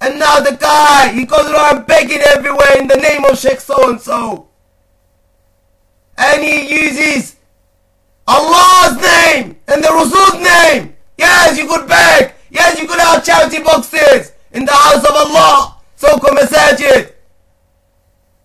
[0.00, 3.90] and now the guy he goes around begging everywhere in the name of Sheikh so
[3.90, 4.48] and so,
[6.16, 7.36] and he uses
[8.26, 10.96] Allah's name and the Rasul's name.
[11.16, 12.32] Yes, you could beg.
[12.50, 17.12] Yes, you could have charity boxes in the house of Allah, so-called masajid.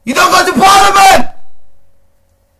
[0.03, 1.35] You don't go to parliament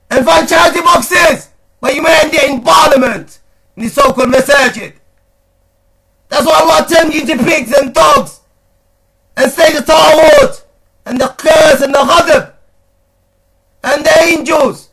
[0.10, 1.50] and find charity boxes,
[1.80, 3.40] but you may end it in parliament,
[3.76, 4.94] in the so-called masajid.
[6.30, 8.42] That's why Allah turned you to pigs and dogs,
[9.38, 10.64] and say the Taghut,
[11.06, 12.54] and the curse and the ghadab,
[13.84, 14.90] and the angels,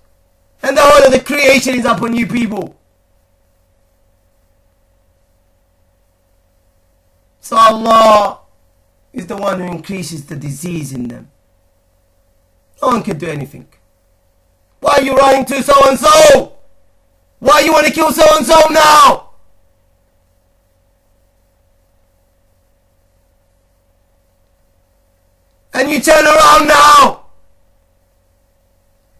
[0.62, 2.76] and the whole of the creation is upon you people.
[7.40, 8.40] So Allah
[9.12, 11.30] is the one who increases the disease in them.
[12.80, 13.68] No one can do anything.
[14.80, 16.54] Why are you running to so and so?
[17.38, 19.31] Why you want to kill so and so now?
[25.74, 27.24] And you turn around now.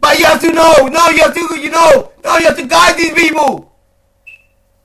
[0.00, 0.88] But you have to know.
[0.88, 2.12] No, you have to, you know.
[2.24, 3.72] No, you have to guide these people.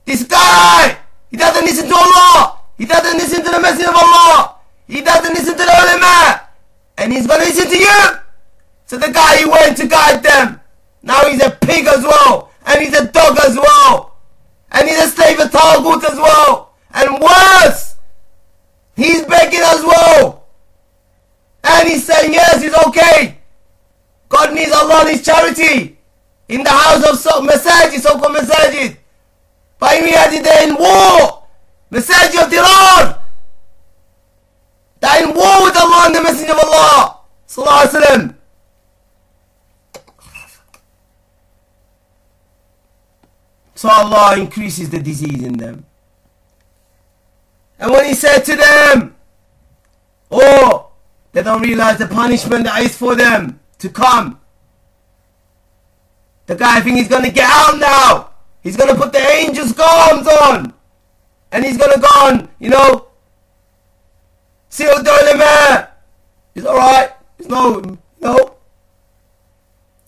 [0.06, 0.98] This guy,
[1.30, 2.60] he doesn't listen to Allah.
[2.77, 4.56] He doesn't listen to the message of Allah.
[4.88, 6.41] He doesn't listen to the ulama.
[6.98, 8.19] And he's going to listen to you.
[8.85, 10.61] So the guy he went to guide them.
[11.03, 12.52] Now he's a pig as well.
[12.65, 14.18] And he's a dog as well.
[14.72, 16.73] And he's a slave of Taghut as well.
[16.94, 17.95] And worse,
[18.95, 20.46] he's begging as well.
[21.68, 23.38] And he's saying, yes, it's okay.
[24.30, 25.98] God needs Allah needs charity.
[26.48, 28.95] In the house of so Masajid, so-called Masajid.
[29.98, 31.44] In reality, they're in war.
[31.91, 33.19] Masajid of Dirar.
[35.02, 37.19] They're in war with Allah and the Messenger of Allah.
[37.48, 38.34] Sallallahu Alaihi Wasallam.
[43.76, 45.85] So Allah increases the disease in them.
[47.77, 49.15] And when He said to them,
[50.31, 50.86] Oh,
[51.31, 54.39] they don't realize the punishment that is for them to come.
[56.45, 58.31] The guy thinks he's gonna get out now.
[58.61, 60.73] He's gonna put the angels' garms on.
[61.51, 63.07] And he's gonna go on, you know.
[64.69, 65.89] Seal the
[66.53, 67.11] He's alright.
[67.37, 68.57] It's no, no.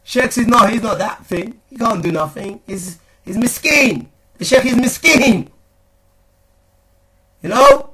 [0.04, 1.62] Sheikh is not, he's not that thing.
[1.70, 2.62] He can't do nothing.
[2.66, 4.08] He's He's miskin.
[4.40, 5.50] The sheikh is miskin.
[7.44, 7.94] You know?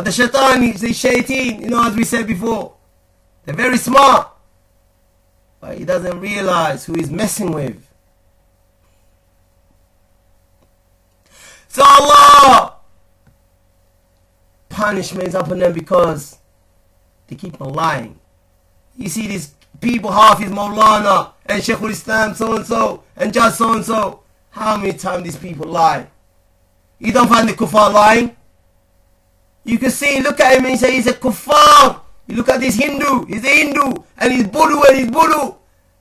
[0.00, 2.74] But the shaitan, the shaitan, you know, as we said before,
[3.44, 4.30] they're very smart.
[5.60, 7.86] But he doesn't realize who he's messing with.
[11.68, 12.76] So Allah
[14.70, 16.38] punishment is upon them because
[17.26, 18.18] they keep on lying.
[18.96, 19.52] You see these
[19.82, 24.22] people, Hafiz Maulana and Sheikh Islam so and so and just so and so.
[24.48, 26.06] How many times these people lie?
[26.98, 28.34] You don't find the kuffar lying?
[29.70, 32.00] You can see, look at him and say he's a kuffar.
[32.26, 35.54] You look at this Hindu, he's a Hindu, and he's Buddha and he's Buddha.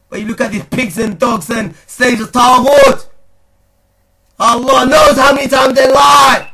[0.09, 3.07] But you look at these pigs and dogs and slaves of Taghut.
[4.39, 6.51] Allah knows how many times they lie.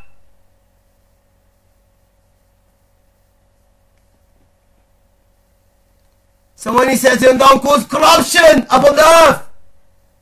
[6.58, 9.48] So when he says don't cause corruption upon the earth,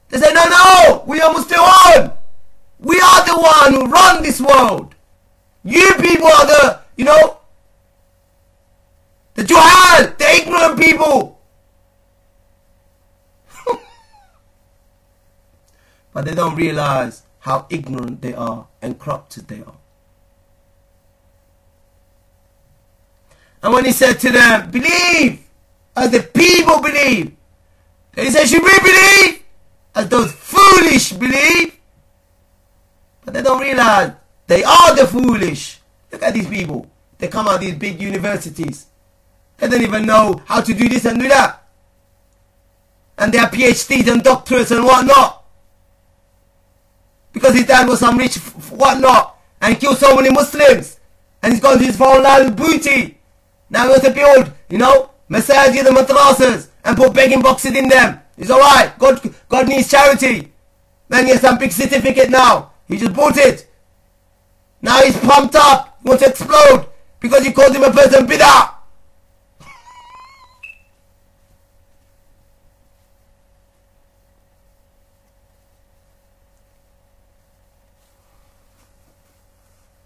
[0.10, 2.12] they say, no, no, we are Muslim.
[2.78, 4.94] We are the one who run this world.
[5.64, 7.40] You people are the, you know,
[9.36, 11.42] the Juhal, the ignorant people.
[16.14, 19.76] but they don't realize how ignorant they are and corrupted they are.
[23.62, 25.44] And when he said to them, believe
[25.96, 27.36] as the people believe,
[28.14, 29.44] they said, should we believe
[29.96, 31.78] as those foolish believe?
[33.24, 34.12] But they don't realize
[34.48, 35.80] they are the foolish.
[36.14, 36.90] Look at these people.
[37.18, 38.86] They come out of these big universities.
[39.58, 41.64] They don't even know how to do this and do that.
[43.18, 45.44] And they have PhDs and doctorates and whatnot
[47.32, 51.00] because his dad was some rich whatnot and killed so many Muslims
[51.42, 53.18] and he's gone to his foreign land booty.
[53.70, 57.90] Now he wants to build, you know, masajid and madrasas and put begging boxes in
[57.90, 58.20] them.
[58.38, 58.98] It's alright.
[59.00, 59.20] God,
[59.50, 60.52] God needs charity.
[61.10, 62.72] Man, he has some big certificate now.
[62.88, 63.68] He just bought it.
[64.82, 65.93] Now he's pumped up.
[66.04, 66.88] Wants to explode
[67.20, 68.74] because he called him a person bid'ah.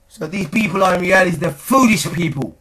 [0.08, 2.58] So these people are in reality the foolish people.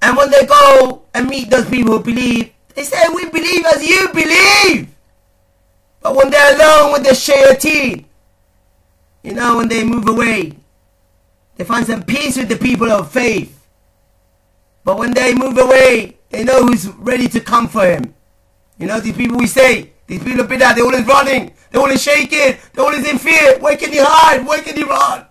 [0.00, 3.84] And when they go and meet those people who believe, they say, we believe as
[3.84, 4.88] you believe.
[6.00, 8.04] But when they're alone with the shayateen,
[9.22, 10.52] you know, when they move away,
[11.56, 13.66] they find some peace with the people of faith.
[14.84, 18.14] But when they move away, they know who's ready to come for him.
[18.78, 21.52] You know, these people we say, these people of Bidah, they're always running.
[21.70, 22.56] They're always shaking.
[22.72, 23.58] They're always in fear.
[23.58, 24.46] Where can you hide?
[24.46, 25.26] Where can you run?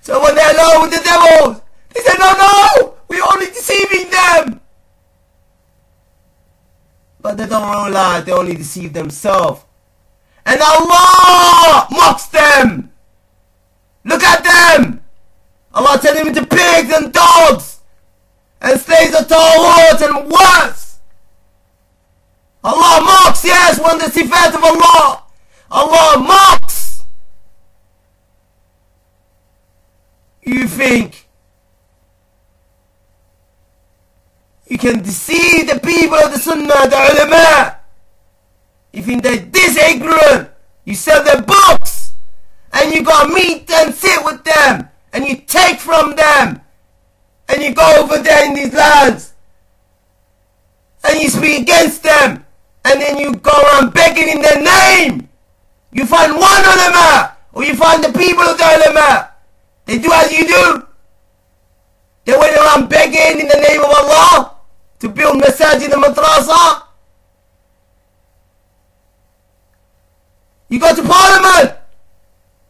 [0.00, 1.62] So when they're alone with the devils,
[1.94, 4.60] they say, no, no, we're only deceiving them.
[7.20, 9.64] But they don't realize they only deceive themselves.
[10.48, 12.90] And Allah mocks them.
[14.04, 15.02] Look at them.
[15.74, 17.80] Allah turned them into pigs and dogs
[18.62, 21.00] and slaves of Taghut and worse.
[22.64, 25.22] Allah mocks, yes, one the sifat of Allah.
[25.70, 27.04] Allah mocks.
[30.42, 31.28] You think
[34.66, 37.77] you can deceive the people of the Sunnah, the ulama.
[38.92, 40.50] Think they're this ignorant.
[40.84, 42.12] You sell their books
[42.74, 46.60] and you go meet and sit with them and you take from them
[47.48, 49.32] and you go over there in these lands
[51.08, 52.44] and you speak against them
[52.84, 55.28] and then you go around begging in their name.
[55.90, 59.30] You find one of ulama, or you find the people of the ulama.
[59.86, 60.86] They do as you do.
[62.26, 64.54] They went around begging in the name of Allah
[65.00, 66.87] to build masajid and madrasa.
[70.68, 71.78] You go to Parliament!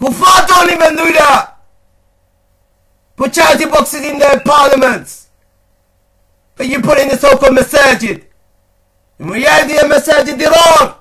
[0.01, 1.57] Kuffar don't even do that!
[3.17, 5.29] Put charity boxes in their parliaments!
[6.55, 8.25] But you put in the so-called masajid.
[9.19, 10.95] In reality, the masajid are wrong!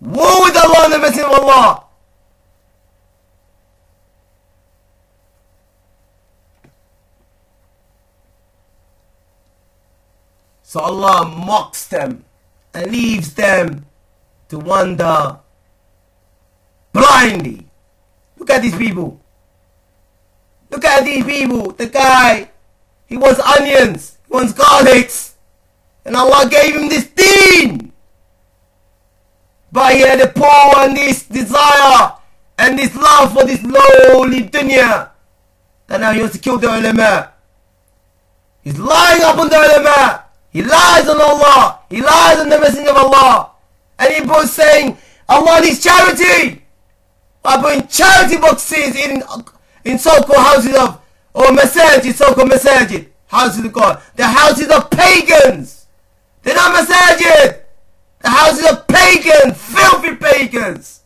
[0.00, 1.84] Woe with Allah and the Messenger of Allah!
[10.62, 12.24] So Allah mocks them
[12.74, 13.86] and leaves them
[14.48, 15.38] to wonder
[16.94, 17.66] blindly.
[18.38, 19.20] Look at these people.
[20.70, 21.72] Look at these people.
[21.72, 22.50] The guy,
[23.06, 25.34] he wants onions, he wants garlics.
[26.06, 27.92] And Allah gave him this deen.
[29.72, 32.12] But he had a poor and this desire
[32.58, 35.10] and this love for this lowly dunya.
[35.88, 37.32] And now he wants to kill the ulama.
[38.62, 40.24] He's lying upon the ulama.
[40.50, 41.80] He lies on Allah.
[41.90, 43.50] He lies on the Messenger of Allah.
[43.98, 44.96] And he was saying,
[45.28, 46.63] Allah needs charity.
[47.44, 49.22] By putting charity boxes in,
[49.84, 51.00] in so-called houses of,
[51.34, 54.02] or masajid, so-called masajid, houses of God.
[54.16, 55.86] The houses of pagans.
[56.42, 57.60] They're not masajid.
[58.22, 61.02] The houses of pagans, filthy pagans.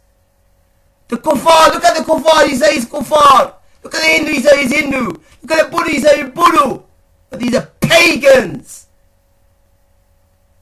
[1.09, 3.55] The kuffar, look at the kuffar, he says he's kuffar.
[3.82, 5.06] Look at the Hindu, he says he's Hindu.
[5.43, 6.82] Look at the Buddha, he says he's Buddha.
[7.31, 8.86] But these are pagans.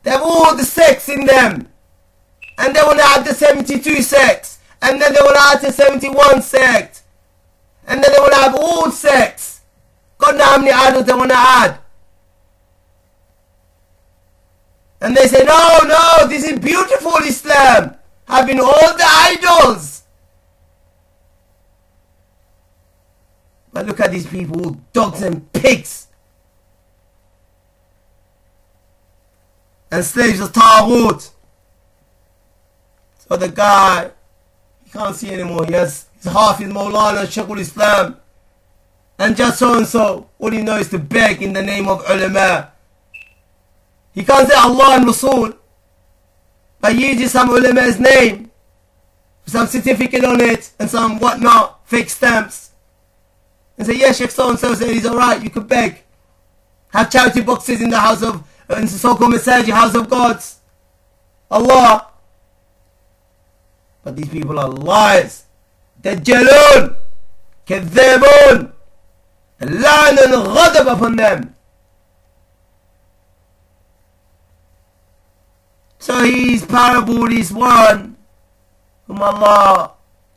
[0.05, 1.69] They have all the sects in them.
[2.57, 4.56] And they want to add the 72 sects.
[4.87, 7.03] And then they will add the 71 sect.
[7.89, 9.63] And then they will have all sects.
[10.17, 11.81] God knows how many idols they want to add.
[15.01, 17.97] And they say, no, no, this is beautiful Islam.
[18.29, 20.05] Having all the idols.
[23.73, 26.07] But look at these people, dogs and pigs.
[29.91, 31.31] And slaves of Taghut.
[33.29, 34.13] So the guy
[34.97, 35.67] can't see anymore.
[35.67, 38.17] He has his half his Maulana, Shaykhul Islam.
[39.19, 42.05] And just so and so, all he knows is to beg in the name of
[42.09, 42.73] ulama.
[44.13, 45.53] He can't say Allah and Rasul.
[46.81, 48.51] But uses some ulama's name.
[49.47, 52.71] Some certificate on it and some whatnot, fake stamps.
[53.79, 56.03] And say, yeah, Sheikh so and so said he's alright, you could beg.
[56.89, 60.61] Have charity boxes in the house of, in the so-called Masajid, house of gods.
[61.51, 62.09] Allah.
[64.06, 65.46] But these people are liars.
[66.02, 67.02] Dajjalun.
[67.72, 68.74] كذابون
[69.62, 71.56] اللعن and ghadab upon them.
[76.00, 78.18] So his parable is one
[79.06, 79.94] whom Allah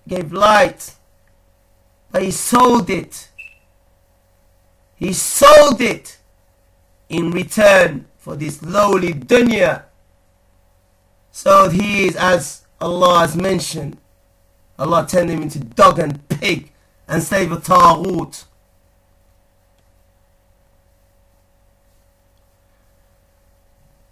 [0.06, 0.92] gave light,
[2.12, 3.30] but he sold it.
[4.94, 6.18] He sold it
[7.08, 9.84] in return for this lowly dunya.
[11.32, 13.97] So he is, as Allah has mentioned,
[14.77, 16.71] Allah turned him into dog and pig
[17.07, 18.45] and slave of Taghut.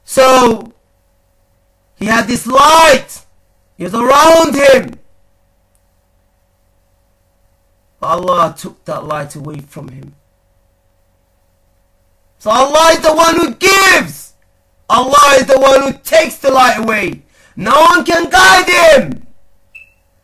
[0.04, 0.74] So
[1.96, 3.26] he had this light.
[3.78, 5.00] He was around him.
[8.00, 10.16] But Allah took that light away from him.
[12.40, 14.34] So Allah is the one who gives.
[14.90, 17.24] Allah is the one who takes the light away.
[17.58, 19.28] No one can guide him.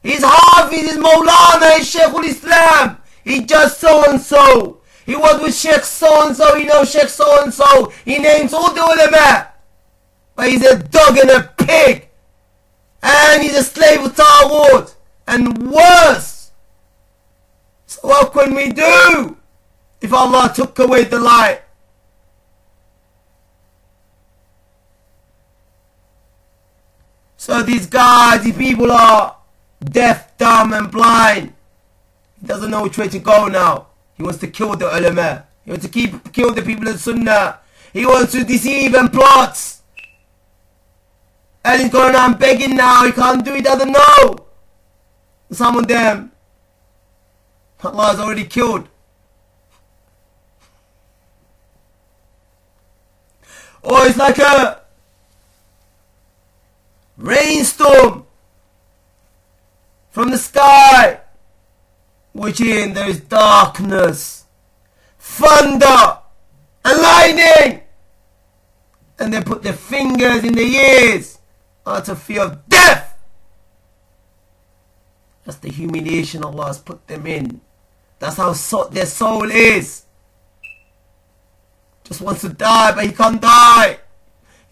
[0.03, 2.97] He's Hafiz, he's Maulana, he's Shaykhul Islam.
[3.23, 4.81] He's just so and so.
[5.05, 7.91] He was with Sheikh so and so, he knows Sheikh so and so.
[8.05, 9.49] He names all the ulama.
[10.35, 12.07] But he's a dog and a pig.
[13.01, 14.95] And he's a slave of Taghut.
[15.27, 16.51] And worse.
[17.87, 19.37] So what can we do
[20.01, 21.61] if Allah took away the light?
[27.43, 29.35] So these guys, these people are
[29.83, 31.53] deaf, dumb and blind.
[32.39, 33.87] He doesn't know which way to go now.
[34.15, 35.45] He wants to kill the ulama.
[35.65, 37.59] He wants to keep kill the people of Sunnah.
[37.91, 39.59] He wants to deceive and plot.
[41.65, 43.05] And he's going around begging now.
[43.05, 43.57] He can't do it.
[43.57, 44.37] He doesn't know.
[45.51, 46.31] Some of them,
[47.83, 48.87] Allah has already killed.
[53.83, 54.82] Or it's like a
[57.23, 58.25] rainstorm
[60.11, 61.21] from the sky,
[62.33, 64.45] which in there is darkness,
[65.17, 66.19] thunder,
[66.83, 67.81] and lightning.
[69.19, 71.39] And they put their fingers in their ears
[71.87, 73.17] out of fear of death.
[75.45, 77.61] That's the humiliation Allah has put them in.
[78.19, 80.03] That's how so their soul is.
[82.03, 83.99] Just wants to die, but he can't die.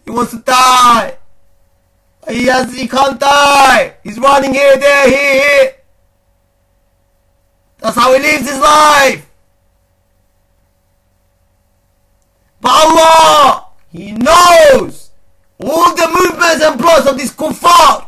[0.04, 1.16] He wants to die.
[2.28, 3.96] He has, he can't die.
[4.04, 5.74] He's running here, there, here, here.
[7.78, 9.28] That's how he lives his life.
[12.60, 15.10] But Allah, He knows
[15.58, 18.06] all the movements and plots of this kuffar.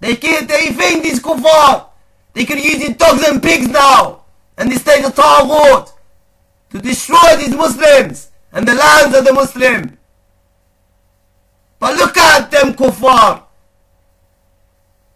[0.00, 1.86] They can, they think this kuffar.
[2.32, 4.24] They can use it dogs and pigs now.
[4.56, 5.92] And they state of Taghut
[6.70, 9.97] to destroy these Muslims and the lands of the Muslim.
[11.78, 13.42] But look at them kuffar.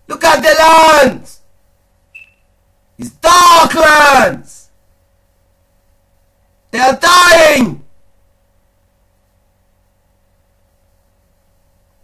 [0.06, 1.40] Look at the lands.
[2.98, 4.68] It's dark lands.
[6.70, 7.84] They are dying.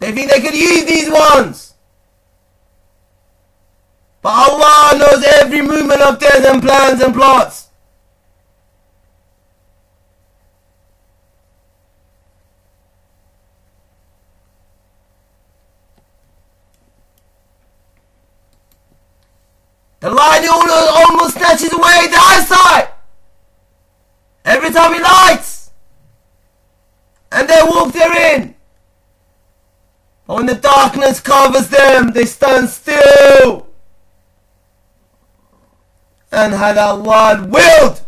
[0.00, 1.74] They think they can use these ones.
[4.22, 7.67] But Allah knows every movement of theirs and plans and plots.
[20.00, 22.90] The light almost snatches away the eyesight.
[24.44, 25.70] Every time he lights.
[27.32, 28.54] And they walk therein.
[30.26, 33.66] But when the darkness covers them, they stand still.
[36.30, 38.00] And had Allah willed,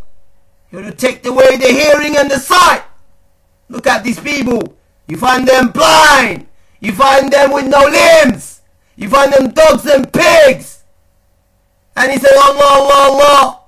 [0.71, 2.85] He would have taken away the hearing and the sight.
[3.69, 4.77] Look at these people.
[5.09, 6.47] You find them blind.
[6.81, 8.63] You find them with no limbs.
[8.97, 10.80] You find them dogs and pigs.
[12.01, 13.61] And he said, Allah, Allah, Allah.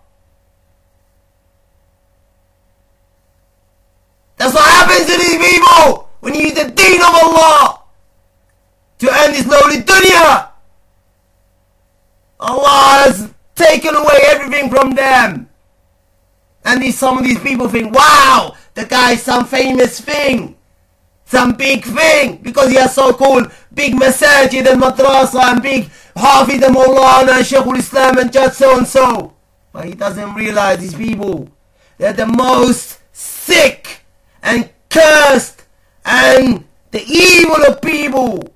[4.39, 7.83] That's what happens to these people when you use the deen of Allah
[9.01, 10.49] to earn this lowly dunya.
[12.41, 15.51] Allah has taken away everything from them.
[16.65, 20.57] And these, some of these people think, wow, the guy's some famous thing.
[21.27, 22.39] Some big thing.
[22.39, 27.79] Because he has so-called big masajid and madrasa and big Hafiz the Maulana and Shaykhul
[27.79, 29.35] Islam and just so and so.
[29.73, 31.49] But he doesn't realize these people.
[31.99, 34.05] They're the most sick
[34.43, 35.65] and cursed
[36.05, 38.53] and the evil of people.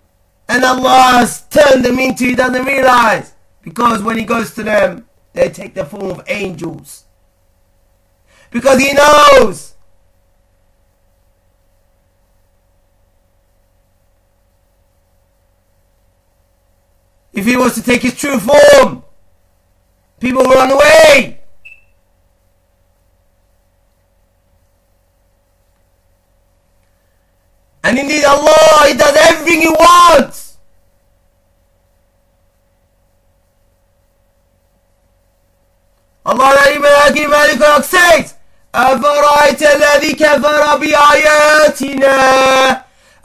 [0.49, 3.35] And Allah has turned them into, he doesn't realize.
[3.63, 7.05] Because when he goes to them, they take the form of angels.
[8.51, 9.76] Because he knows
[17.36, 19.04] if he was to take his true form,
[20.20, 21.42] people will run away.
[27.84, 30.58] And indeed Allah, He does everything He wants.
[36.24, 38.34] Allah العليم مالك الملك says
[38.76, 42.16] أفرأيت الذي كفر بآياتنا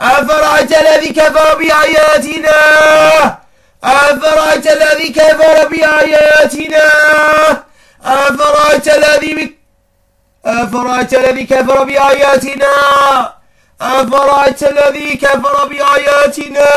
[0.01, 2.57] أفرأيت الذي كفر بآياتنا
[3.84, 6.84] أفرأيت الذي كفر بآياتنا
[8.06, 9.58] أفرأيت الذي
[10.46, 12.74] أفرأيت الذي كفر بآياتنا
[13.82, 16.68] أفرأيت الذي كفر بآياتنا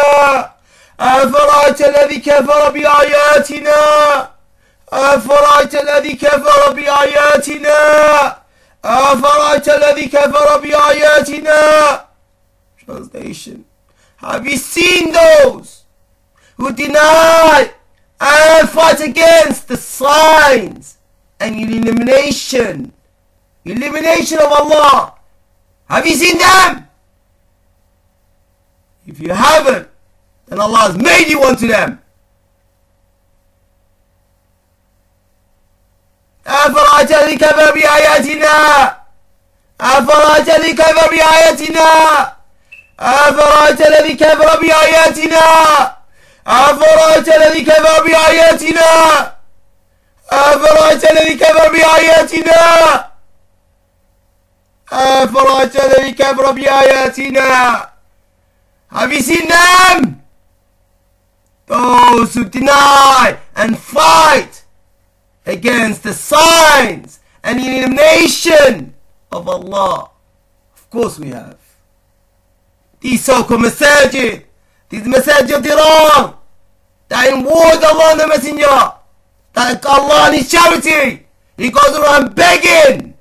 [1.01, 3.81] أفرأيت الذي كفر بآياتنا
[4.93, 7.79] أفرأيت الذي كفر بآياتنا
[8.85, 12.05] أفرأيت الذي كفر بآياتنا
[12.87, 13.65] Translation.
[14.17, 15.74] Have you seen those?
[16.58, 17.72] who deny
[18.20, 20.98] and fight against the signs
[21.40, 22.92] and illumination
[23.66, 25.20] illumination of Allah
[25.90, 26.88] Have you seen them?
[29.08, 29.88] If you haven't,
[30.46, 32.00] then Allah has made you one to them.
[36.48, 38.98] أفرأيت الذي كفر بآياتنا
[39.82, 41.90] أفرأيت الذي كفر بآياتنا
[43.00, 45.46] أفرأيت الذي كفر بآياتنا
[46.47, 49.35] أفرأيت الذي كفر بآياتنا
[50.31, 53.11] أفرأيت الذي كفر بآياتنا
[54.93, 57.91] أفرأيت الذي كفر بآياتنا
[58.91, 60.23] Have you seen them?
[61.67, 64.63] Those who deny and fight
[65.47, 68.95] against the signs and illumination
[69.33, 70.11] of Allah.
[70.77, 71.59] Of course we have.
[73.01, 74.45] These so-called masajid,
[74.95, 76.39] these masajid of
[77.09, 78.93] that in war with Allah the Messenger,
[79.53, 81.27] that Allah and His charity,
[81.57, 83.15] He goes around begging.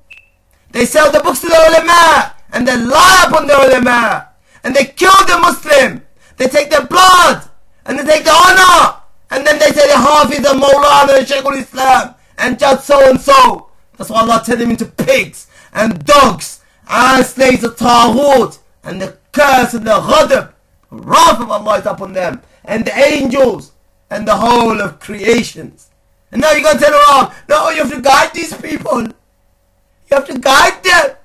[0.71, 4.29] They sell the books to the ulama, and they lie upon the ulama,
[4.63, 6.01] and they kill the Muslim.
[6.37, 7.49] They take their blood,
[7.85, 8.97] and they take the honor,
[9.29, 13.19] and then they say the Hafiz and Maulana and Shaykhul Islam, and just so and
[13.19, 13.69] so.
[13.97, 19.17] That's why Allah turned them into pigs, and dogs, and slaves of Taghut, and the
[19.31, 20.52] curse and the ghadab,
[21.01, 23.71] wrath of Allah is upon them, and the angels,
[24.09, 25.89] and the whole of creations.
[26.31, 29.01] And now you're going to turn around, no, you have to guide these people.
[29.01, 29.11] You
[30.11, 31.15] have to guide them.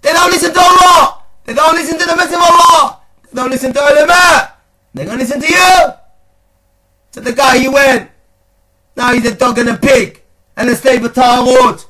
[0.00, 1.22] They don't listen to Allah.
[1.44, 3.00] They don't listen to the Messenger of Allah.
[3.22, 4.52] They don't listen to ulama.
[4.94, 5.92] They're going to listen to you.
[7.12, 8.10] To the guy you went.
[8.96, 10.22] Now he's a dog and a pig.
[10.56, 11.86] And a slave of Taghut.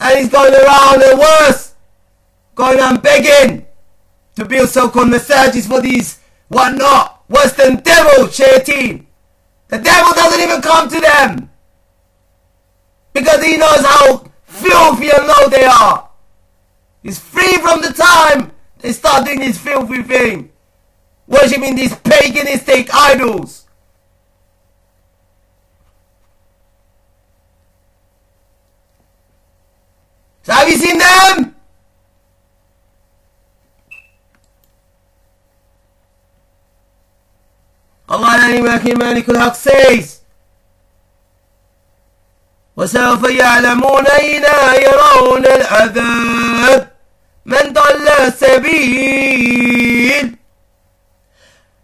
[0.00, 1.74] And he's going around and worse.
[2.54, 3.66] Going on begging.
[4.36, 6.18] To build so-called massages for these
[6.48, 7.22] whatnot.
[7.56, 9.06] Than devil, shayateen.
[9.68, 11.50] The devil doesn't even come to them.
[13.14, 16.10] Because he knows how filthy and low they are.
[17.02, 20.52] He's free from the time they start doing this filthy thing.
[21.26, 23.66] Worshipping these paganistic idols.
[30.42, 31.56] So have you seen them?
[38.12, 40.04] Allah العليم مالك الحق says
[42.76, 44.44] وسوف يعلمون أين
[44.82, 46.92] يرون العذاب.
[47.46, 49.42] من ضل السبيل؟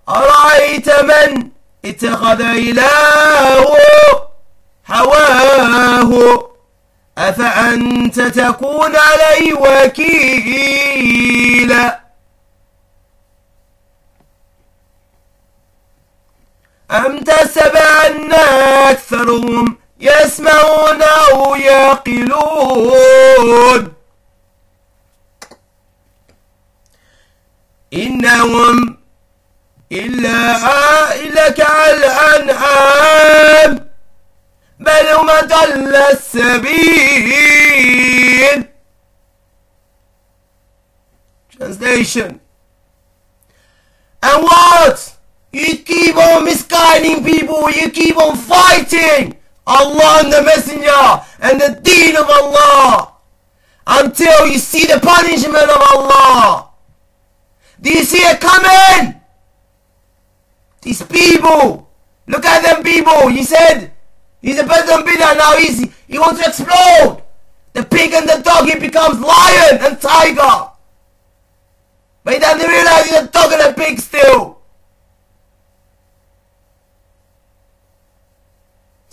[0.09, 1.49] أرأيت من
[1.85, 3.79] اتخذ إلهه
[4.91, 6.51] هواه؟
[7.19, 10.69] أفأنت تكون عليه وكيلا؟
[16.91, 18.33] أم تسب أن
[18.91, 23.19] أكثرهم يسمعون أو يعقلون؟
[27.93, 28.99] إنهم
[29.93, 30.57] إلا
[31.15, 33.09] إلا كالأنعام
[34.79, 37.49] بل هم ضل السبيل.
[41.59, 42.41] Translation.
[44.23, 45.18] And what?
[45.59, 49.35] You keep on misguiding people, you keep on fighting
[49.67, 53.15] Allah and the Messenger and the Deen of Allah
[53.85, 56.71] until you see the punishment of Allah.
[57.81, 59.21] Do you see it coming?
[60.81, 61.91] These people,
[62.29, 63.27] look at them people.
[63.27, 63.91] He said,
[64.41, 65.57] he's a person bid'ah now.
[65.57, 67.21] He's, he wants to explode.
[67.73, 70.71] The pig and the dog, he becomes lion and tiger.
[72.23, 74.58] But he doesn't realize he's a dog and a pig still.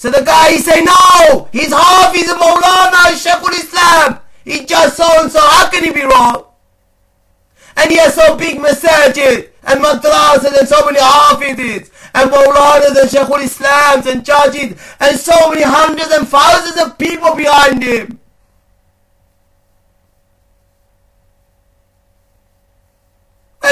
[0.05, 4.19] So the guy he say no, he's half, he's a Maulana, he's Shaykhul Islam.
[4.43, 6.45] He's just so and so, how can he be wrong?
[7.75, 13.09] And he has so big masajid and madrasas and so many hafidhs and Maulanas and
[13.09, 18.19] Shaykhul Islams and judges and so many hundreds and thousands of people behind him.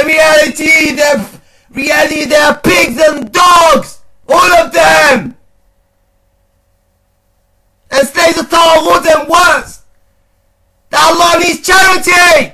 [0.02, 1.30] In reality, they're,
[1.70, 4.00] reality, they're pigs and dogs.
[4.28, 5.38] All of them.
[7.94, 9.84] And slaves of Taghut and worse.
[10.90, 12.54] That Allah needs charity.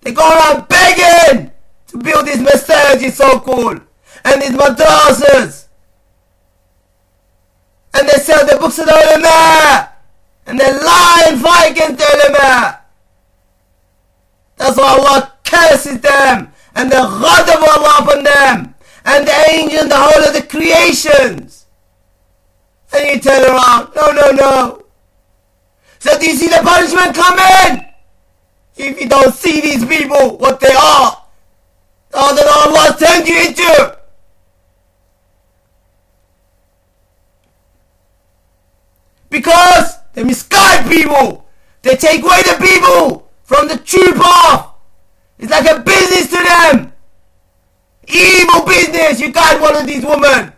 [0.00, 1.52] They go around begging
[1.88, 3.80] to build these masajid so-called.
[4.24, 5.68] And these madrasas.
[7.94, 9.90] And they sell the books of the ulama.
[10.46, 12.80] And they lie and fight against the ulama.
[14.56, 18.74] That's why Allah curses them and the ghadab of Allah upon them
[19.04, 21.59] and the angels and the whole of the creations.
[22.92, 24.82] And you turn around, no, no, no.
[25.98, 27.86] So do you see the punishment coming?
[28.76, 31.22] If you don't see these people, what they are,
[32.14, 33.96] all that Allah sends you into.
[39.28, 41.46] Because they misguide people.
[41.82, 44.70] They take away the people from the true path.
[45.38, 46.92] It's like a business to them.
[48.08, 49.20] Evil business.
[49.20, 50.52] You got one of these women.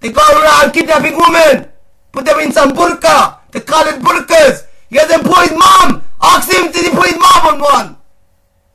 [0.00, 1.68] They go around kidnapping women.
[2.12, 3.38] Put them in some burqa.
[3.50, 4.66] They call it burqas.
[4.90, 6.02] He hasn't put mom.
[6.20, 7.96] Ask him, did he put his mom on one?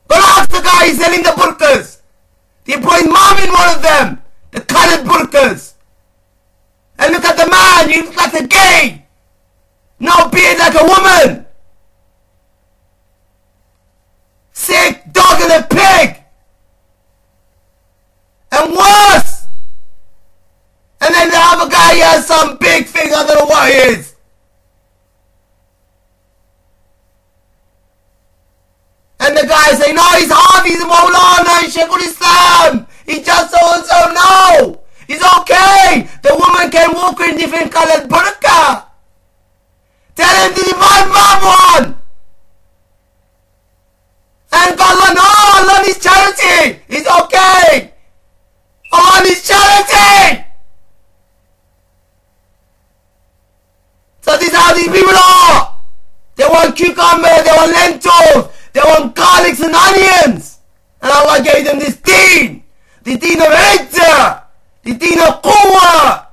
[0.07, 2.01] But ask the guy he's selling the burqas.
[2.65, 4.21] Did he put mom in one of them?
[4.51, 5.73] The colored burqas.
[6.99, 7.89] And look at the man.
[7.89, 9.05] He looks like a gay.
[9.99, 11.43] No beard like a woman.
[14.63, 16.23] sick dog and a pig.
[18.51, 19.32] And worse.
[21.03, 24.15] And then the other guy has some big thing, I don't know what it is.
[29.19, 32.87] And the guy say, no, he's half, he's Maulana, he's Shaykhul Islam.
[33.05, 33.99] He's just so and so.
[34.13, 36.07] No, he's okay.
[36.23, 38.85] The woman can walk in different colored burqa.
[40.15, 41.97] Tell him to divide my one.
[44.53, 46.79] And God, no, Allah needs charity.
[46.87, 47.93] It's okay.
[48.91, 50.45] Allah needs charity.
[54.23, 55.77] So this is how these people are.
[56.35, 60.59] They want cucumber, they want lentils, they want garlics and onions.
[61.01, 62.63] And Allah gave them this deen.
[63.03, 64.43] The deen of Izzah.
[64.83, 66.27] The deen of Quwwah.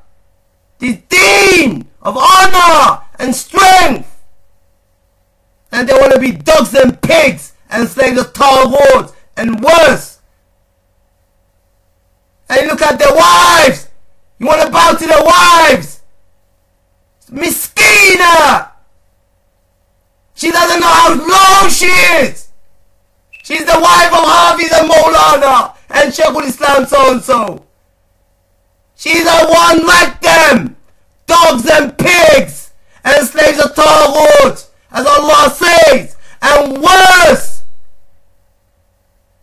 [0.78, 4.24] The deen of honor and strength.
[5.72, 10.20] And they want to be dogs and pigs and slay the Taghut and worse.
[12.48, 13.88] And look at their wives.
[14.38, 15.99] You want to bow to their wives.
[17.30, 18.70] Miskina.
[20.34, 22.48] She doesn't know how low she is.
[23.42, 27.66] She's the wife of Hafiz and Maulana and Shaykhul Islam so and so.
[28.96, 30.76] She's a one like them.
[31.26, 32.70] Dogs and pigs
[33.04, 34.68] and slaves of Taghut.
[34.90, 36.16] As Allah says.
[36.42, 37.62] And worse.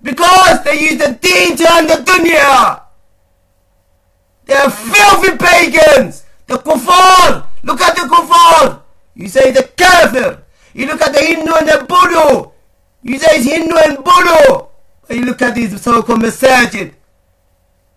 [0.02, 2.82] Because they use the deen to the dunya.
[4.46, 6.24] They are filthy pagans.
[6.48, 7.47] The kuffar.
[7.68, 8.82] Look at the kuffar.
[9.14, 10.42] You say the kafir.
[10.74, 12.50] You look at the Hindu and the Buddha.
[13.04, 14.68] You say it's Hindu and Buddha.
[15.10, 16.94] you look at these so-called masajid.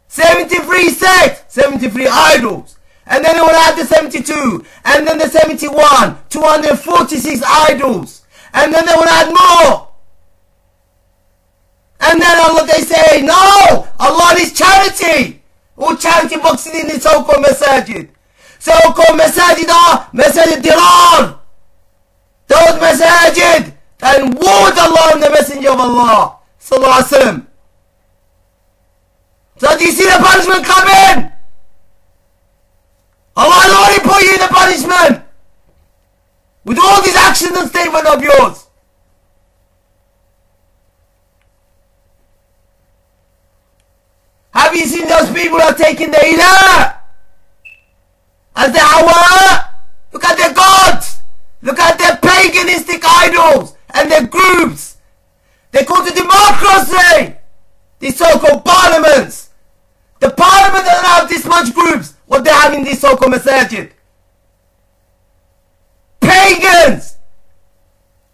[0.09, 2.79] 73 sects, 73 idols.
[3.07, 4.67] And then they will add the 72.
[4.85, 6.19] And then the 71.
[6.29, 8.27] 246 idols.
[8.53, 9.89] And then they will add more.
[12.01, 15.43] And then Allah they say, no, Allah is charity.
[15.77, 18.09] All charity books in the so-called masajid.
[19.21, 21.39] Masajid are masajid dirar.
[22.49, 26.39] Those masajid and warned Allah and the Messenger of Allah.
[26.61, 27.47] Sallallahu Alaihi Wasallam.
[29.59, 31.33] So do you see the punishment coming?
[33.37, 35.25] Allah already put you in the punishment.
[36.65, 38.67] With all these actions and statement of yours.
[44.53, 47.00] Have you seen those people who are taking the ilah?
[48.60, 49.70] As the Hawa?
[50.12, 51.20] Look at their gods!
[51.62, 54.98] Look at their paganistic idols and their groups!
[55.72, 57.36] They call it democracy!
[58.00, 59.50] These so-called parliaments!
[60.20, 63.92] The parliament doesn't have this much groups what they have in these so-called masajid.
[66.22, 67.18] Pagans!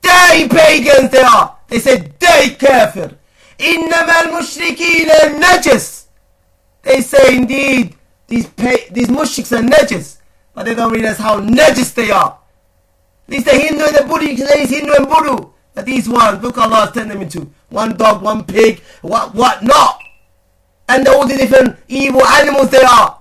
[0.02, 1.58] They pagans they are!
[1.68, 3.18] They say they kafir!
[3.62, 6.06] إنما المشركين النجس
[6.84, 7.95] they say indeed
[8.27, 10.19] these pay, these mushriks are najis,
[10.55, 12.39] but they don't realize how najis they are.
[13.29, 15.49] These the Hindu and the say it's Hindu and Buddha.
[15.75, 19.63] But these ones, look Allah has turned them into one dog, one pig, what what
[19.63, 20.01] not.
[20.89, 23.21] And all the different evil animals they are.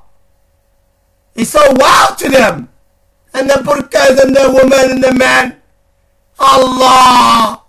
[1.35, 2.69] It's so wild to them.
[3.33, 5.57] And the burqas and the woman and the man.
[6.39, 7.61] Allah.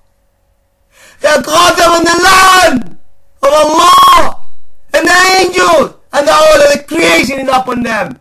[1.20, 2.98] They're God on the land
[3.42, 4.46] of Allah
[4.92, 8.18] and the angels and the whole of the creation is upon them.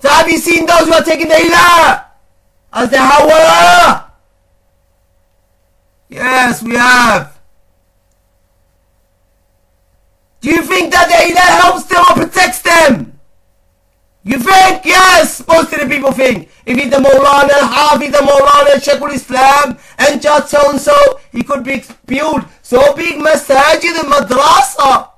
[0.00, 2.04] So have you seen those who are taking the ilah
[2.72, 4.10] as the Hawa?
[6.08, 7.38] Yes, we have.
[10.40, 13.20] Do you think that the ilah helps them or protects them?
[14.24, 14.84] You think?
[14.84, 16.48] Yes, most of the people think.
[16.66, 21.42] If he's the Maulana, Hafiz the Maulana, Sheikhul Islam, and just so and so, he
[21.42, 22.44] could be expelled.
[22.62, 25.09] So big masajid and madrasa.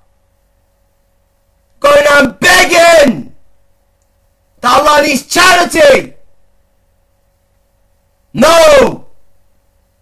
[1.82, 3.34] Going on begging.
[4.60, 6.14] That Allah needs charity.
[8.32, 9.08] No.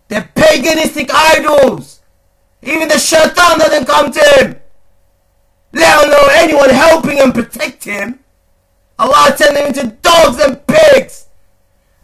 [0.09, 2.01] They're paganistic idols.
[2.63, 4.61] Even the shaitan doesn't come to him.
[5.73, 8.21] Let alone anyone helping and protect him.
[8.99, 11.29] Allah turned them into dogs and pigs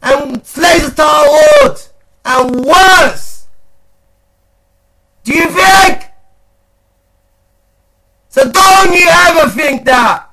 [0.02, 1.90] and slaves of Taghut
[2.24, 3.46] and worse.
[5.24, 6.06] Do you think?
[8.36, 10.28] So don't you ever think that.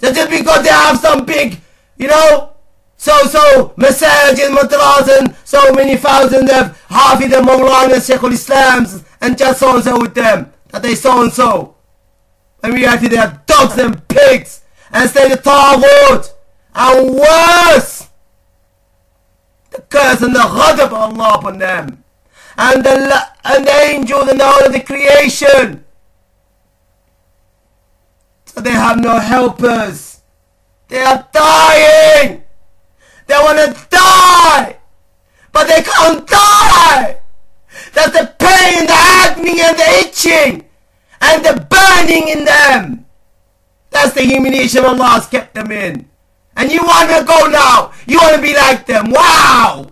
[0.00, 1.58] That just because they have some big,
[1.96, 2.52] you know,
[2.98, 9.02] so-so masajid and madras and so many thousands of Hafid and Mawlana and Sheikhul Islams
[9.22, 11.74] and just so-and-so with them, that they so-and-so.
[12.64, 14.60] In reality they are dogs and pigs
[14.92, 16.30] and say the Taghut
[16.74, 18.08] and worse
[19.70, 22.04] the curse and the ghadab of Allah upon them
[22.58, 25.86] and the, and the angels and all of the creation
[28.64, 30.22] they have no helpers
[30.88, 32.42] they are dying
[33.26, 34.76] they want to die
[35.52, 37.20] but they can't die
[37.92, 40.64] that's the pain the agony and the itching
[41.20, 43.06] and the burning in them
[43.90, 46.08] that's the humiliation Allah has kept them in.
[46.56, 47.92] And you want to go now.
[48.06, 49.10] You want to be like them.
[49.10, 49.90] Wow.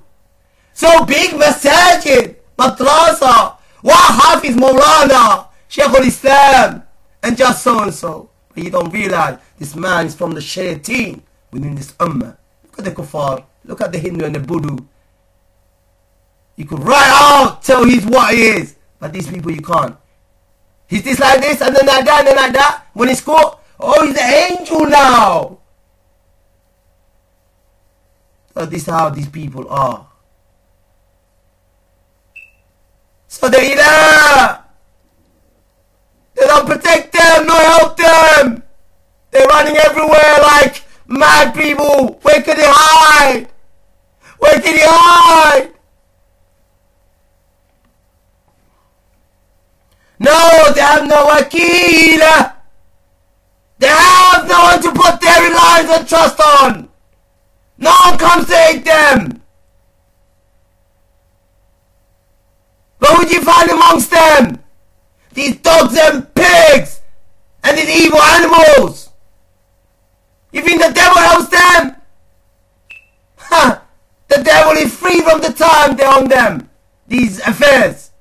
[0.75, 6.83] So big masajid, madrasa, Hafiz Maulana, Sheikhul Islam,
[7.23, 8.31] and just so and so.
[8.57, 11.20] But you don't realize this man is from the shayateen
[11.53, 12.39] within this ummah.
[12.65, 13.45] Look at the kuffar.
[13.66, 14.83] Look at the Hindu and the Buddha.
[16.57, 18.77] You could write out, tell he's what he is.
[18.99, 19.95] But these people you can't.
[20.89, 22.87] He's this like this, and then like that, and then like that.
[22.95, 25.59] When he's caught, Oh, he's an angel now.
[28.55, 30.09] So this is how these people are.
[33.28, 34.56] So they either
[36.47, 38.62] they don't protect them, nor help them.
[39.32, 42.20] They're running everywhere like mad people.
[42.23, 43.48] Where can they hide?
[44.39, 45.73] Where can they hide?
[50.20, 52.55] No, they have no wakila.
[53.78, 56.89] They have no one to put their reliance and trust on.
[57.77, 59.43] No one comes to aid them.
[63.01, 64.66] What would you find amongst them?
[65.37, 67.03] These dogs and pigs
[67.63, 69.11] and these evil animals.
[70.51, 71.97] You think the devil helps them?
[73.37, 73.83] Ha!
[74.29, 76.71] The devil is free from the time they're on them.
[77.07, 78.13] These affairs.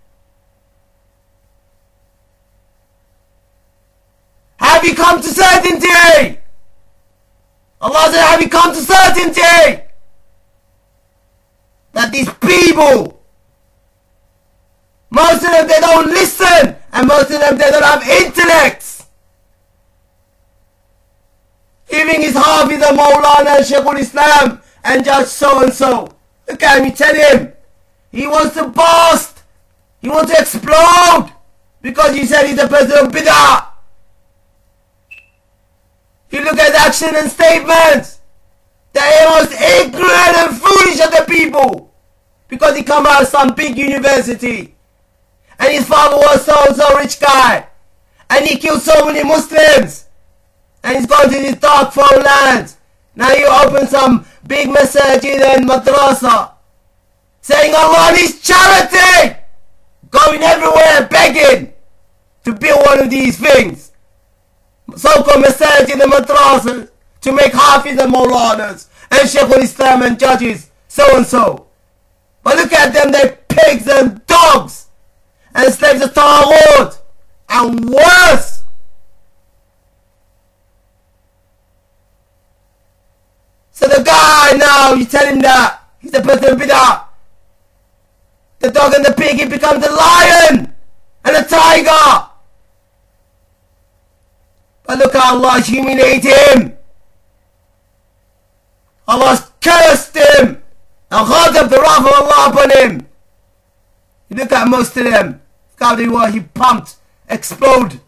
[4.57, 6.39] Have you come to certainty?
[7.79, 9.83] Allah said, have you come to certainty?
[11.93, 13.21] That these people,
[15.09, 19.05] most of them they don't listen, and most of them they don't have intellects.
[21.91, 26.09] Even his Hafiz the Maulana Sheikhul Islam and just so and so.
[26.47, 27.53] Look at him, tell him.
[28.11, 29.43] He wants to burst.
[30.01, 31.31] He wants to explode.
[31.81, 33.67] Because he said he's the person of bid'ah.
[36.31, 38.19] You look at action and statements.
[38.93, 41.93] They are most ignorant and foolish of the people.
[42.47, 44.74] Because he come out of some big university.
[45.65, 47.67] And his father was so so rich guy.
[48.29, 50.05] And he killed so many Muslims.
[50.83, 52.77] And he's gone to these dark foreign lands.
[53.15, 56.51] Now you open some big masajid and madrasa.
[57.41, 59.37] Saying Allah needs charity.
[60.11, 61.73] Going everywhere begging
[62.43, 63.91] to build one of these things.
[64.95, 71.17] So-called masajid and madrasas to make hafiz and maulanas and Shaykh islam and judges, so
[71.17, 71.65] and so.
[72.43, 74.84] But look at them, they're pigs and dogs
[75.55, 76.97] and slaves of Taghut
[77.49, 78.63] and worse.
[83.71, 87.05] So the guy now, you tell him that he's a person bid'ah.
[88.59, 90.73] The dog and the pig, he becomes a lion
[91.23, 92.29] and a tiger.
[94.83, 96.77] But look how Allah humiliated him.
[99.07, 100.61] Allah cursed him
[101.11, 103.07] and ghadab the wrath of Allah upon him.
[104.29, 105.41] You look at most of them.
[105.79, 106.95] How they he pumped,
[107.29, 107.99] explode.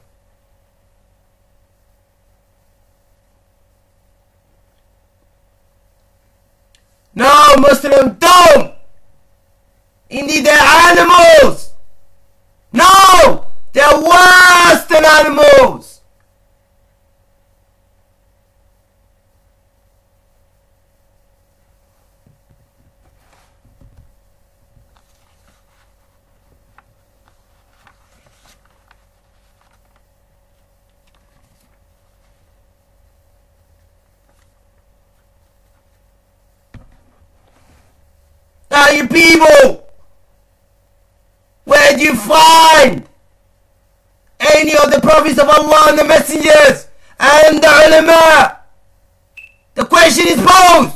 [7.14, 8.74] No, Muslim, don't.
[10.10, 11.72] Indeed, they're animals.
[12.72, 15.87] No, they're worse than animals.
[38.78, 39.90] Now you people,
[41.64, 43.10] where do you find
[44.40, 46.88] any of the prophets of Allah and the messengers
[47.20, 48.60] and the ulama?
[49.74, 50.96] The question is posed.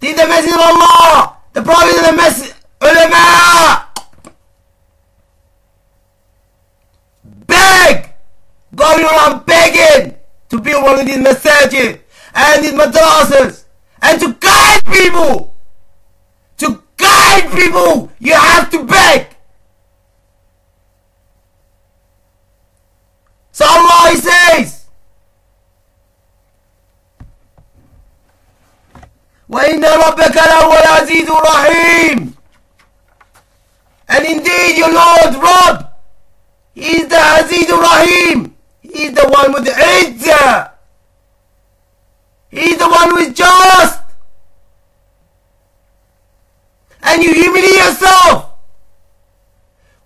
[0.00, 3.86] Did the message of Allah, the prophets and the mess ulama
[7.46, 8.10] beg,
[8.74, 10.16] going around begging
[10.48, 12.00] to build one of these masajid
[12.34, 13.66] and these madrasas
[14.02, 15.51] and to guide people
[17.01, 18.11] guide people.
[18.19, 19.27] You have to beg.
[23.51, 24.85] So Allah says,
[29.49, 32.33] وَإِنَّ رَبَّكَ لَهُوَ الْعَزِيزُ الرَّحِيمُ
[34.09, 35.89] And indeed your Lord, Rob,
[36.75, 38.55] He is the Aziz Rahim.
[38.81, 40.71] He is the one with the Izzah.
[42.49, 44.00] He is the one who is just
[47.02, 48.50] and you humiliate yourself.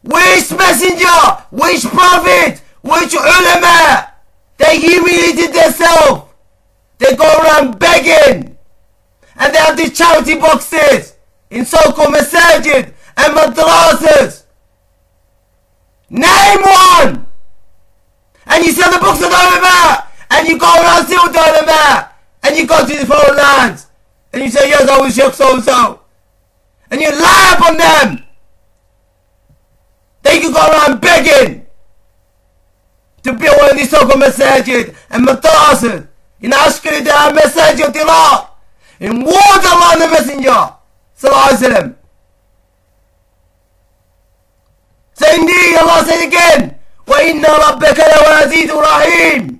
[0.03, 4.13] Which messenger, which prophet, which ulama,
[4.57, 6.33] they humiliated themselves.
[6.99, 8.57] They go around begging.
[9.39, 11.15] And they have these charity boxes
[11.51, 14.45] in so-called masajid and madrasas.
[16.09, 17.27] Name one!
[18.47, 22.11] And you sell the books of the ulama, and you go around still the ulama,
[22.45, 23.89] and you go to the foreign lands,
[24.33, 26.06] and you say, yes, I was Sheikh so-and-so
[26.90, 28.26] and you lie upon them.
[30.24, 31.66] They can go around begging
[33.24, 36.08] to build one of these so-called masajid and madrasas.
[36.42, 38.58] In Ashkari there are masajid of Iraq.
[39.00, 40.76] In war Allah and the Messenger.
[41.18, 41.96] Sallallahu Alaihi Wasallam.
[45.14, 46.76] So indeed Allah said again,
[47.08, 49.60] وَإِنَّ رَبَّكَ لَوَازِيدُ رَحِيمٌ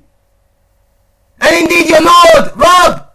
[1.42, 3.10] And indeed your Lord, Rabb,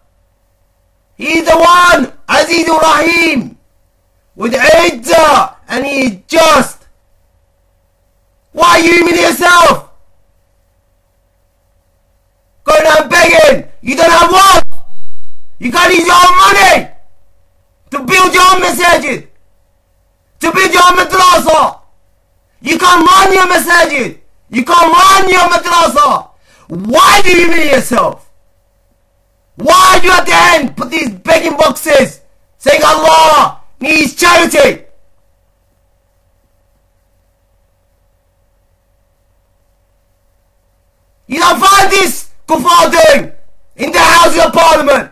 [1.16, 3.56] He is the one, Aziz Rahim,
[4.41, 6.87] with Izzah and he just.
[8.53, 9.91] Why are you humiliating yourself?
[12.63, 13.69] Going out begging.
[13.81, 14.63] You don't have what?
[15.59, 16.89] You can't use your own money
[17.91, 19.27] to build your own masajid.
[20.39, 21.79] To build your own madrasa.
[22.61, 24.21] You can't run your masajid.
[24.49, 26.29] You can't run your madrasa.
[26.67, 28.27] Why do you humiliate yourself?
[29.57, 32.21] Why are you at the end put these begging boxes
[32.57, 34.85] saying Allah needs charity.
[41.27, 43.31] You don't find this kuffar doing
[43.77, 45.11] in the Houses of Parliament.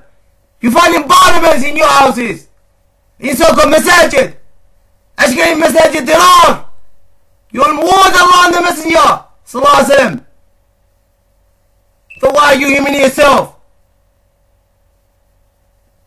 [0.62, 2.48] You find in parliaments in your houses.
[3.20, 4.36] In so-called masajid.
[5.18, 6.66] As you in masajid dirar.
[7.52, 9.26] You want more than the Messenger.
[9.46, 10.26] Sallallahu Alaihi
[12.20, 13.56] So why are you humiliating yourself?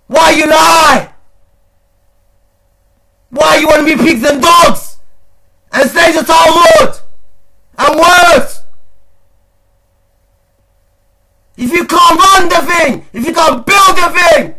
[0.06, 1.11] Why you lie?
[3.32, 4.92] Why you want to be pigs and dogs?
[5.72, 7.02] and slaves of Taghut
[7.78, 8.62] and worse.
[11.56, 14.54] If you can't run the thing, if you can't build the thing,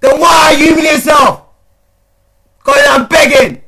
[0.00, 1.44] then why are you humiliating yourself?
[2.64, 3.62] Going and begging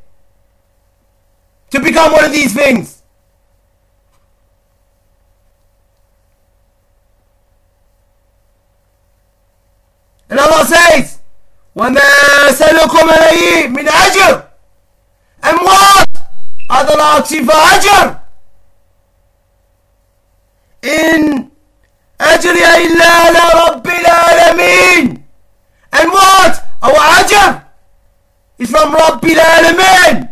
[1.70, 3.02] to become one of these things.
[10.28, 11.13] And Allah says,
[11.76, 14.44] وَمَا سَلُكُمْ عَلَيْهِ مِنْ أَجْرٍ
[17.24, 18.20] asking for ajr?
[20.84, 21.48] إن
[22.20, 25.24] أجري إلا على رب العالمين
[26.12, 26.54] what?
[26.82, 27.64] Our ajr
[28.58, 30.28] is from Rabbil Alamin.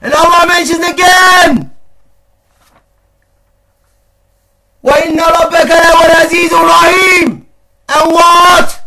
[0.00, 1.70] And Allah mentions again
[4.82, 7.46] وإن ربك لهو العزيز الرحيم
[7.88, 8.79] And what?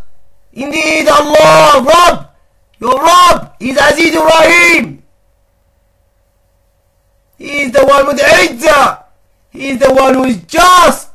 [0.53, 2.29] Indeed Allah, Rabb,
[2.79, 5.03] your Rabb is Aziz Rahim.
[7.37, 9.03] He is the one with Izzah.
[9.49, 11.09] He is the one who is just.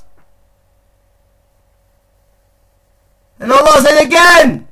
[3.38, 4.66] And Allah said again,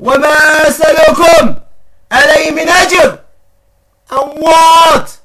[0.00, 1.62] وَمَا سَلُكُمْ
[2.10, 3.20] عَلَيْهِ مِنْ أَجْرٍ
[4.10, 5.20] And what?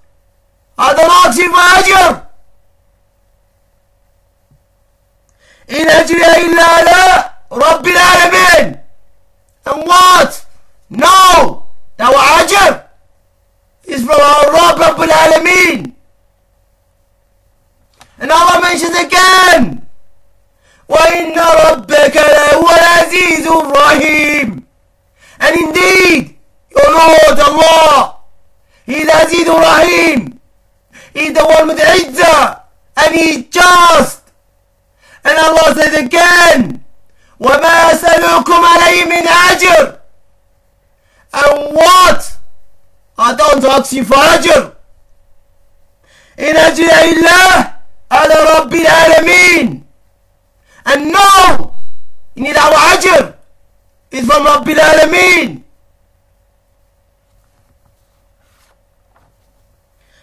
[0.77, 2.27] Are the Lord's for Ajr?
[5.71, 8.81] إن أجري إلا على رب العالمين
[9.65, 10.45] And what?
[10.89, 11.65] No!
[11.99, 12.83] Our Ajr
[13.85, 15.93] is from our Rabb Rabbul Alameen.
[18.17, 19.81] And Allah mentions again
[20.89, 24.63] وَإِنَّ رَبَّكَ لَهُوَ الْعَزِيزُ الرَّحِيمُ
[25.39, 26.35] And indeed,
[26.69, 28.17] your Lord Allah,
[28.85, 30.39] He is Aziz Rahim.
[31.13, 32.61] He is the one with Izzah,
[32.97, 34.23] and He is just.
[35.23, 36.83] And Allah says again,
[37.41, 39.97] وما أسألكم عليه من أجر.
[41.35, 42.25] أم وات
[43.17, 44.73] I don't ask you for أجر.
[46.39, 47.71] إن أجر إلا
[48.11, 49.83] على رب العالمين.
[50.85, 51.75] And no!
[52.35, 53.33] You need our أجر
[54.11, 55.63] It's from رب العالمين.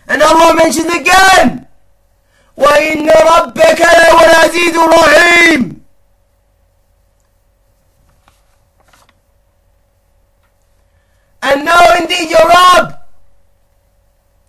[0.09, 1.67] And Allah mentioned again
[2.57, 5.78] وإن ربك لهو العزيز الرحيم.
[11.43, 12.49] And now indeed your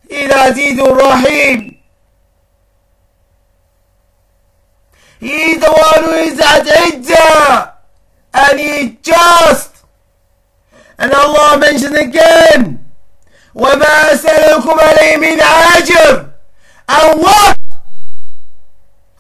[0.10, 1.78] is Aziz Rahim.
[5.20, 7.74] He is the one who is at Izzah
[8.34, 9.86] and he is just.
[10.98, 12.86] And Allah mentioned again
[13.56, 16.30] وَمَا سَلُكُمْ عَلَيْهِ مِنْ عَجْرٍ
[16.90, 17.58] And what?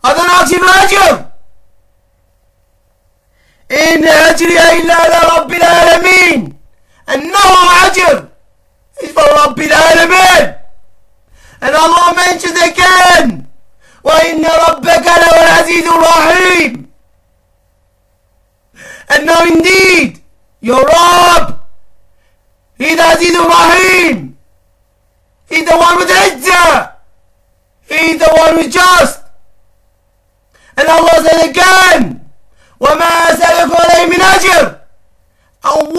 [0.06, 1.26] هذا ناقص أجر
[3.72, 6.59] إن أجري إلا على رب العالمين
[7.09, 8.29] أنه أجر
[9.03, 10.55] is for رب العالمين
[11.63, 13.47] and Allah mentions again
[14.05, 16.87] وإن ربك لهو العزيز الرحيم
[19.11, 20.21] and now indeed
[20.61, 21.61] your Rabb
[22.79, 24.37] He the Aziz Rahim
[25.49, 26.93] He's the one with Izzah
[27.89, 29.21] He's the one who's just
[30.77, 32.21] And Allah said again,
[32.81, 34.81] وَمَا سَلَكُ عَلَيْهِ مِنْ أَجْرٍ
[35.65, 35.97] And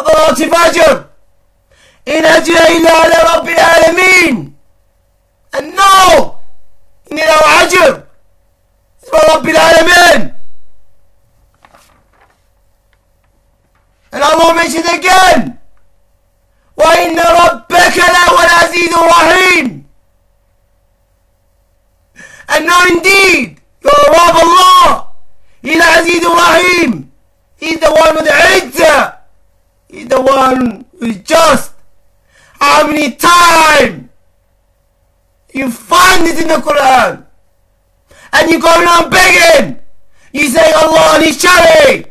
[0.00, 1.04] حضرات فجر.
[2.08, 4.56] إن أجل إلا على رب العالمين.
[5.54, 6.36] النور
[7.12, 8.02] إني لو عجر
[9.34, 10.34] رب العالمين.
[14.14, 15.52] الأمر مجد أجل
[16.76, 19.80] وإن ربك لهو العزيز الرحيم.
[22.48, 25.06] And now indeed, your Rabb Allah,
[25.62, 27.12] He's Aziz Rahim,
[27.56, 28.16] He's the one
[29.90, 31.72] He's the one who's just.
[32.60, 34.08] How many times
[35.52, 37.26] you find this in the Quran?
[38.32, 39.80] And you go around begging.
[40.32, 42.08] You say Allah and His charity.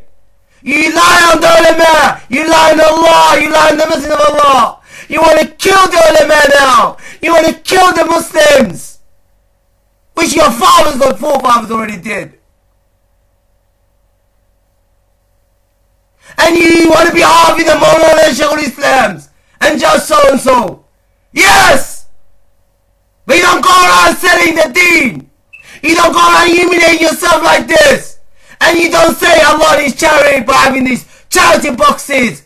[0.61, 2.21] You lie on the ulama.
[2.29, 3.41] You lie on Allah.
[3.41, 4.81] You lie on the Messenger of Allah.
[5.07, 6.97] You want to kill the ulama now.
[7.21, 8.99] You want to kill the Muslims.
[10.15, 12.38] Which your fathers or forefathers already did.
[16.39, 19.29] And you want to be in the Mawlana Shaykhul Islams
[19.59, 20.85] and just so and so.
[21.33, 22.07] Yes!
[23.25, 25.29] But you don't go around selling the deen.
[25.83, 28.19] You don't go around humiliating yourself like this.
[28.61, 32.45] And you don't say Allah is charity by having these charity boxes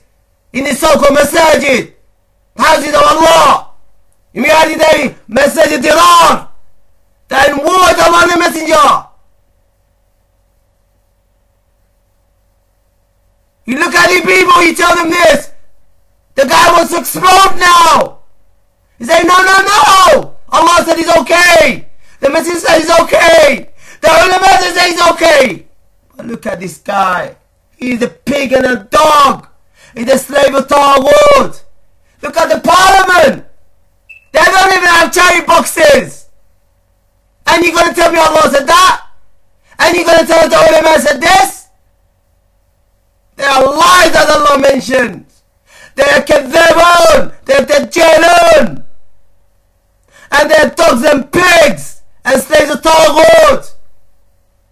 [0.52, 1.94] in the so-called masajid.
[2.58, 3.72] Houses of Allah.
[4.34, 6.50] In reality, they masajid dirar.
[7.28, 9.14] Then what Allah the messenger?
[14.84, 15.52] Tell them this.
[16.36, 18.20] The guy wants to explode now.
[18.98, 20.36] He's saying, no, no, no.
[20.50, 21.88] Allah said he's okay.
[22.20, 23.70] The Messenger said he's okay.
[24.02, 25.68] The ulama said he's okay.
[26.18, 27.38] But look at this guy.
[27.78, 29.48] He's a pig and a dog.
[29.96, 31.64] He's a slave of Taghut.
[32.22, 33.46] Look at the parliament.
[34.34, 36.28] They don't even have cherry boxes.
[37.48, 39.08] And you're going to tell me Allah said that?
[39.80, 41.63] And you're going to tell the ulama said this?
[43.36, 45.26] They are lies that Allah mentioned.
[45.96, 47.34] They are kadhabun.
[47.46, 48.86] They are dajjalun.
[50.32, 52.02] And they are dogs and pigs.
[52.26, 53.74] And slaves of Taghut.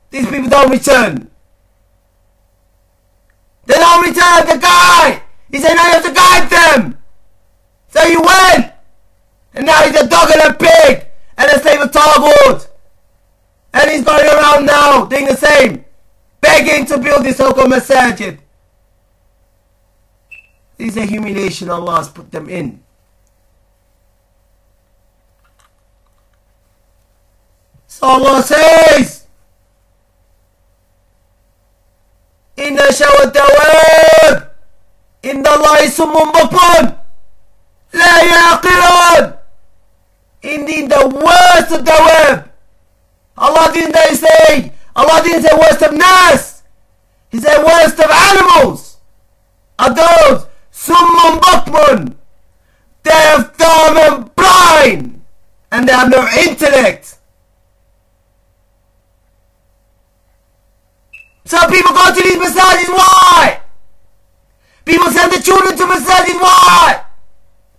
[0.10, 1.30] These people don't return.
[3.66, 5.24] They don't return the guy.
[5.50, 6.98] He said now you have to guide them.
[7.90, 8.74] So you went.
[9.54, 11.08] And now he's a dog and a pig.
[11.38, 12.68] And a slave of Taghut.
[13.74, 15.86] And he's going around now doing the same.
[16.42, 18.40] Begging to build this so-called masajid.
[20.81, 22.83] This is a humiliation Allah has put them in.
[27.89, 29.27] So Allah says,
[32.59, 34.53] إن شر الدواب
[35.25, 36.93] إن الله صم بكم
[37.93, 39.33] لا يعقلون
[40.43, 42.49] Indeed the worst of dawab
[43.37, 46.63] Allah didn't say Allah didn't say worst of nas
[47.31, 48.97] He said worst of animals
[49.79, 50.47] are those
[50.86, 52.16] summun
[53.04, 55.22] They deaf, dumb and blind
[55.72, 57.18] and they have no intellect
[61.52, 63.60] So people go to these masajid, why?
[64.86, 67.04] People send the children to masajid, why?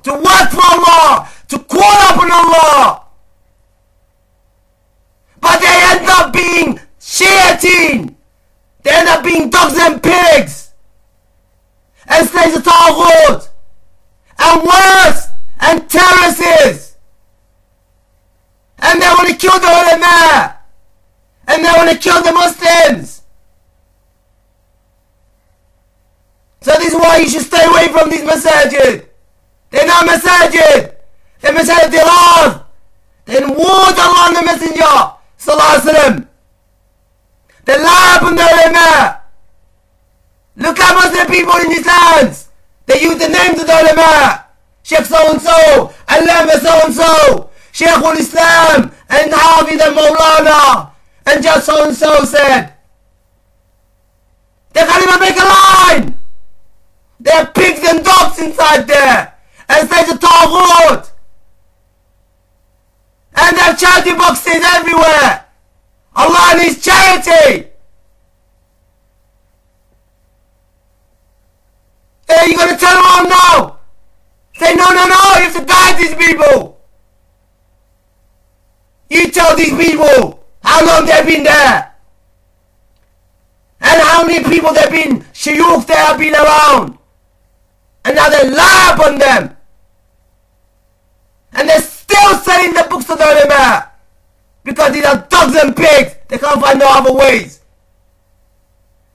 [0.02, 3.04] To work for Allah, to call upon Allah.
[5.40, 8.14] But they end up being shayateen.
[8.82, 10.61] They end up being dogs and pigs.
[12.12, 13.48] And slaves of Taghut.
[14.38, 15.28] And worse.
[15.60, 16.96] And terraces.
[18.78, 20.56] And they want to kill the ulama.
[21.48, 23.22] And they want to kill the Muslims.
[26.60, 29.06] So this is why you should stay away from these masajid.
[29.70, 30.94] They're not masajid.
[31.40, 32.64] They're masajid dirar.
[33.24, 35.16] They warned Allah and the Messenger.
[35.38, 36.28] Sallallahu Alaihi Wasallam.
[37.64, 39.21] They lie upon the ulama.
[40.56, 42.48] Look how much the people in these lands.
[42.86, 44.46] They use the names of the ulama.
[44.82, 45.92] Sheikh so-and-so.
[46.08, 47.50] Allama so-and-so.
[47.72, 48.92] Sheikh al-Islam.
[49.08, 50.90] And Hafid al-Mawlana.
[51.26, 52.74] And just so-and-so said.
[54.72, 56.18] They can't even make a line.
[57.20, 59.34] There are pigs and dogs inside there.
[59.68, 61.10] And there's a Taghut.
[63.34, 65.46] And there are charity boxes everywhere.
[66.14, 67.71] Allah and His charity.
[72.28, 73.76] Hey, you gonna tell them no?
[74.54, 76.80] Say no, no, no, you have to guide these people.
[79.10, 81.94] You tell these people how long they've been there.
[83.80, 86.98] And how many people they've been, shuyukh they have been around.
[88.04, 89.56] And now they lie upon them.
[91.52, 93.90] And they're still selling the books of the ulama.
[94.64, 96.14] Because these are dogs and pigs.
[96.28, 97.60] They can't find no other ways.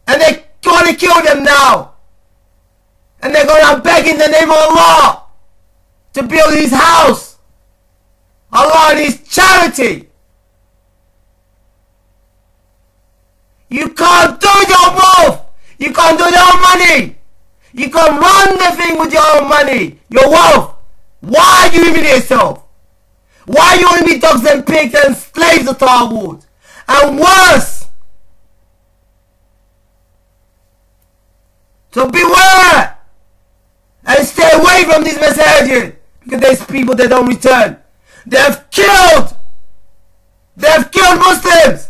[0.08, 0.48] And they
[0.88, 1.94] to kill them now.
[3.22, 5.24] And they're going to beg in the name of Allah
[6.14, 7.38] to build his house.
[8.52, 10.10] Allah and charity.
[13.70, 15.42] You can't do your wolf.
[15.78, 17.18] You can't do your money.
[17.74, 20.76] You can't run the thing with your own money, your wealth.
[21.20, 22.64] Why are you humiliate yourself?
[23.46, 26.46] Why are you be dogs and pigs and slaves of Taghut?
[26.88, 27.86] And worse.
[31.92, 32.97] So beware
[34.08, 37.78] and stay away from these masajid because there's people that don't return.
[38.26, 39.36] They have killed.
[40.56, 41.90] They have killed Muslims.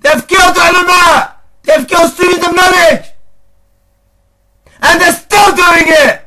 [0.00, 1.36] They have killed ulama.
[1.62, 3.06] They have killed students of knowledge.
[4.82, 6.20] And they're still doing it!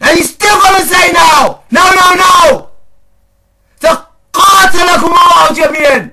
[0.00, 1.62] And he's still gonna say now!
[1.70, 2.67] No, no, no!
[4.57, 6.11] The قاتلكم الله جميعا!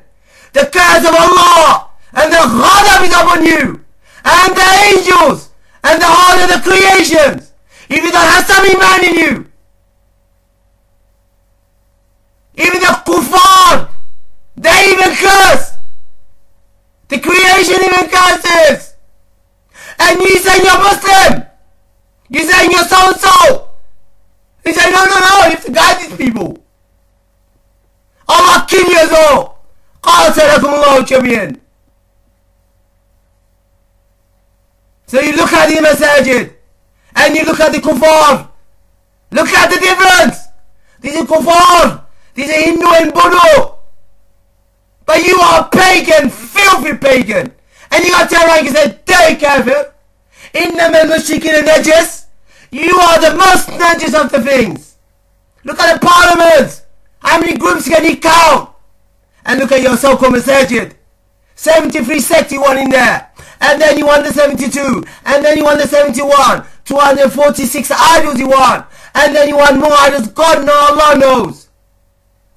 [0.52, 1.90] The curse of Allah!
[2.12, 3.84] And the ghadab is upon you!
[4.24, 5.50] And the angels!
[5.82, 7.52] And the whole of the creations!
[7.88, 9.50] If you don't have some iman in you!
[12.56, 13.88] Even the kuffar,
[14.56, 15.72] they even curse.
[17.08, 18.94] The creation even curses.
[19.98, 21.44] And you say you're Muslim.
[22.28, 23.68] You say you're so-and-so.
[24.64, 26.62] You say, no, no, no, you have to guide these people.
[28.28, 29.50] Allah fucking years old.
[30.02, 31.56] قاتلكم الله جميعا.
[35.06, 36.54] So you look at the masajid
[37.16, 38.48] and you look at the kuffar.
[39.32, 40.38] Look at the difference.
[41.00, 42.04] These are kuffar.
[42.34, 43.74] These are Hindu and Buddha.
[45.04, 47.52] But you are pagan, filthy pagan.
[47.90, 49.92] And you got to turn around and say, they kafir.
[50.54, 52.26] إنما المشركين نجس.
[52.70, 54.96] You are the most najis of the things.
[55.64, 56.82] Look at the parliaments.
[57.25, 58.69] How many groups can you count?
[59.45, 60.93] And look at your so-called masajid.
[61.55, 63.31] 73 sect you want in there.
[63.59, 65.03] And then you want the 72.
[65.25, 66.65] And then you want the 71.
[66.85, 68.85] 246 idols you want.
[69.15, 70.27] And then you want more idols.
[70.27, 71.69] God no Allah knows.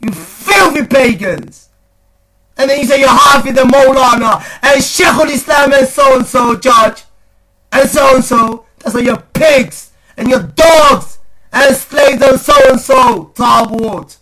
[0.01, 1.71] You filthy pagans.
[2.59, 6.27] And then you say you're half in the Maulana and Sheikhul Islam and so and
[6.27, 7.05] so judge.
[7.73, 8.67] And so and so.
[8.81, 11.19] That's why you're pigs and you're dogs
[11.53, 13.33] and slaves and so and so.
[13.35, 14.19] Taghut.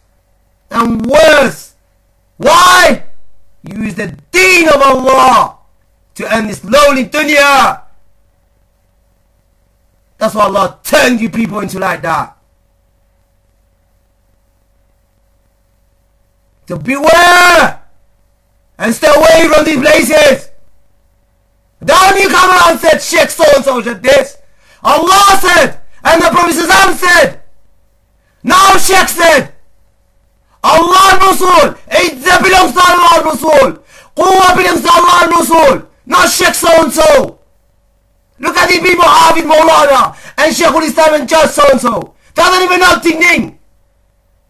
[0.71, 1.75] And worse.
[2.37, 3.05] Why?
[3.63, 5.59] You use the deen of Allah
[6.15, 7.83] to earn this lowly dunya.
[10.19, 12.37] That's why Allah turned you people into like that.
[16.69, 17.83] So beware
[18.79, 20.51] and stay away from these places.
[21.85, 24.39] Don't you come around and said Sheikh so and so said this.
[24.83, 27.43] Allah said, and the Prophet said.
[28.43, 29.53] Now Sheikh said,
[30.63, 33.83] Allah Rasul, to Rasul.
[34.17, 35.89] Quwwah belongs to Allah Rasul.
[36.07, 37.39] Not Sheikh so and so.
[38.39, 42.15] Look at these people, Hafiz Maulana and Sheikhul Islam and Judge so and so.
[42.35, 43.59] Doesn't even know Ding.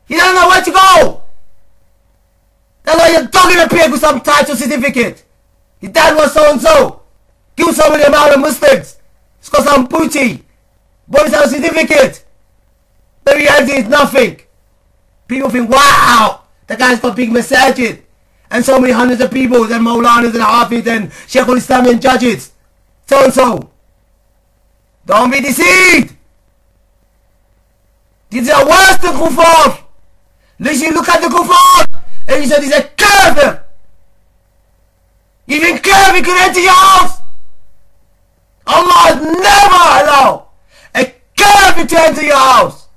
[0.06, 1.22] He doesn't know where to go.
[2.82, 5.24] That's why you're dogging a pig with some title certificate.
[5.78, 7.02] His dad was so and so.
[7.56, 8.46] Give somebody a amount.
[8.46, 10.44] It's got some booty.
[11.08, 12.24] Boys have certificate.
[13.24, 14.40] The reality is nothing.
[15.26, 18.02] People think, wow, the guy's got big masajid.
[18.50, 22.52] And so many hundreds of people, and Maulanas and Hafiz and Sheikhul Islam and judges.
[23.06, 23.70] So and so.
[25.04, 26.16] Don't be deceived.
[28.30, 29.84] These are worse than kuffar.
[30.58, 32.02] Listen, look at the kuffar.
[32.28, 33.64] And he said he's a kafir.
[35.46, 37.20] Even kafir can enter your house.
[38.66, 40.48] Allah never allow
[40.94, 42.88] a kafir to enter your house.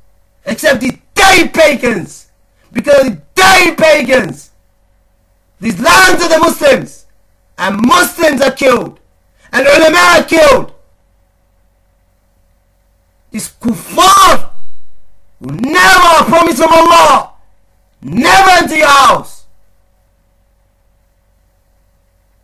[0.46, 2.28] Except the day pagans.
[2.72, 4.52] Because the day pagans.
[5.60, 7.06] These lands are the Muslims.
[7.58, 9.00] And Muslims are killed.
[9.52, 10.74] And ulama are killed.
[13.32, 14.50] These kuffar
[15.40, 17.30] will never promise from Allah
[18.02, 19.46] Never enter your house.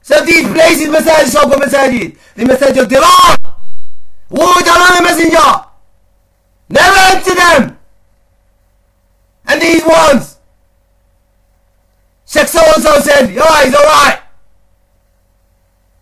[0.02, 2.18] So these places masajid called masajid.
[2.36, 3.38] The masajid of Dirar.
[4.32, 5.66] Allah the messenger.
[6.70, 7.78] Never enter them.
[9.48, 10.38] And these ones.
[12.26, 14.20] Sheikh so and so said, yeah, he's alright.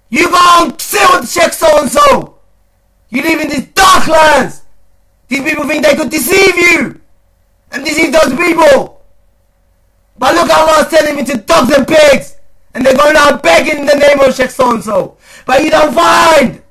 [0.10, 2.38] You go and sit with Sheikh so and so.
[3.10, 4.62] You live in these dark lands.
[5.28, 7.02] These people think they could deceive you.
[7.72, 9.02] And deceive those people.
[10.18, 12.38] But look how Allah's telling me to dogs and pigs.
[12.74, 15.18] And they're going out begging in the name of Sheikh so-and-so.
[15.46, 16.62] But you don't find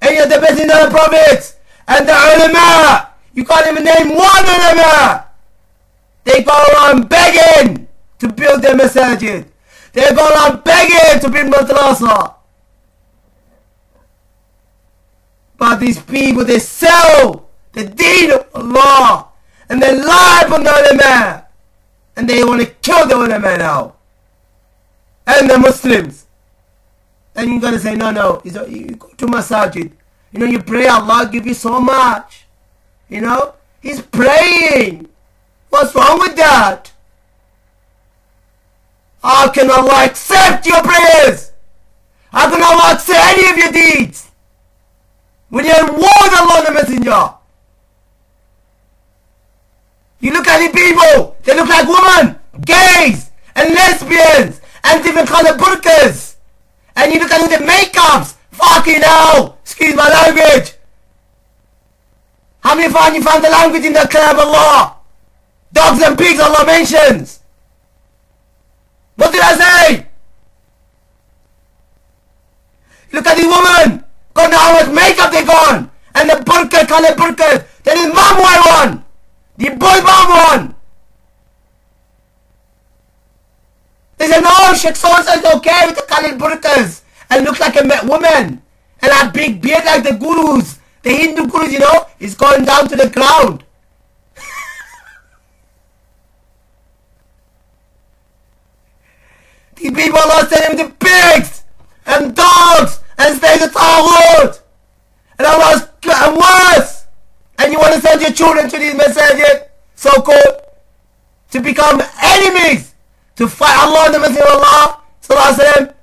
[0.00, 1.56] any of the best in the prophets
[1.86, 3.10] and the ulama.
[3.34, 5.29] You can't even name one ulama.
[6.24, 7.88] They go on begging
[8.18, 9.46] to build their masajid.
[9.92, 12.34] They go on begging to build madrasa.
[15.56, 19.28] But these people, they sell the deen of Allah.
[19.68, 21.44] And they lie upon the other man.
[22.16, 23.94] and they want to kill the other man now
[25.26, 26.26] and the Muslims
[27.34, 29.90] and you're gonna say no no you go to masajid
[30.32, 32.44] you know you pray Allah give you so much
[33.08, 35.08] you know he's praying
[35.70, 36.92] what's wrong with that
[39.22, 41.52] how can Allah accept your prayers
[42.30, 44.30] how can Allah accept any of your deeds
[45.48, 47.40] when you're in war with Allah the messenger
[50.20, 55.56] you look at the people, they look like women, gays, and lesbians, and different color
[55.56, 56.36] burkas.
[56.94, 60.74] And you look at the makeups, fucking hell, excuse my language.
[62.60, 64.96] How many find you found the language in the Kalam Allah?
[65.72, 67.40] Dogs and pigs Allah mentions.
[69.16, 70.06] What did I say?
[73.12, 74.04] Look at the woman.
[74.34, 75.90] God how much makeup they gone.
[76.14, 77.66] And the burqa, color burqa.
[77.84, 79.04] Then his mom one.
[79.56, 80.74] The boy mom one.
[84.16, 88.06] They said, no, Sheikh so is okay with the colored burqas and look like a
[88.06, 88.62] woman
[89.02, 90.78] and have big beard like the gurus.
[91.02, 93.64] The Hindu gurus, you know, is going down to the ground.
[99.80, 101.64] These people Allah sent them to pigs
[102.06, 104.60] and dogs and stay the Taghut.
[105.38, 107.06] And Allah's and worse.
[107.58, 110.62] And you want to send your children to these messengers, so-called,
[111.50, 112.94] to become enemies,
[113.36, 115.94] to fight Allah and the Messenger of Allah, sallallahu alaihi wasallam.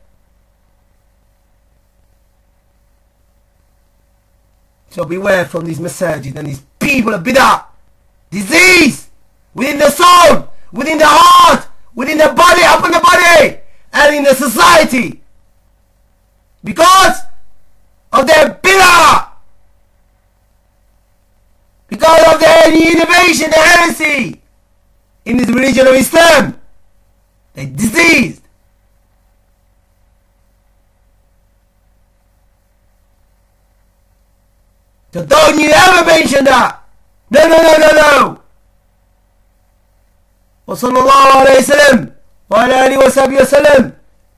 [4.89, 7.65] So beware from these masajid and these people of bid'ah.
[8.29, 9.09] Disease
[9.53, 13.59] within the soul, within the heart, within the body, up in the body,
[13.96, 15.22] and in the society.
[16.64, 17.18] Because
[18.12, 19.28] of their bid'ah.
[21.88, 24.40] Because of their innovation, the heresy
[25.24, 26.60] in this religion of Islam.
[27.54, 28.42] They're diseased.
[35.12, 36.82] So don't you ever mention that.
[37.30, 38.38] No, no, no, no, no.
[40.66, 42.14] وصلى الله عليه وسلم
[42.49, 43.91] وعلى آله وصحبه وسلم.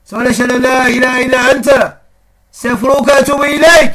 [0.04, 1.68] سبحانك لا إله إلا أنت.
[2.54, 3.92] استغفرك وأتوب إليك.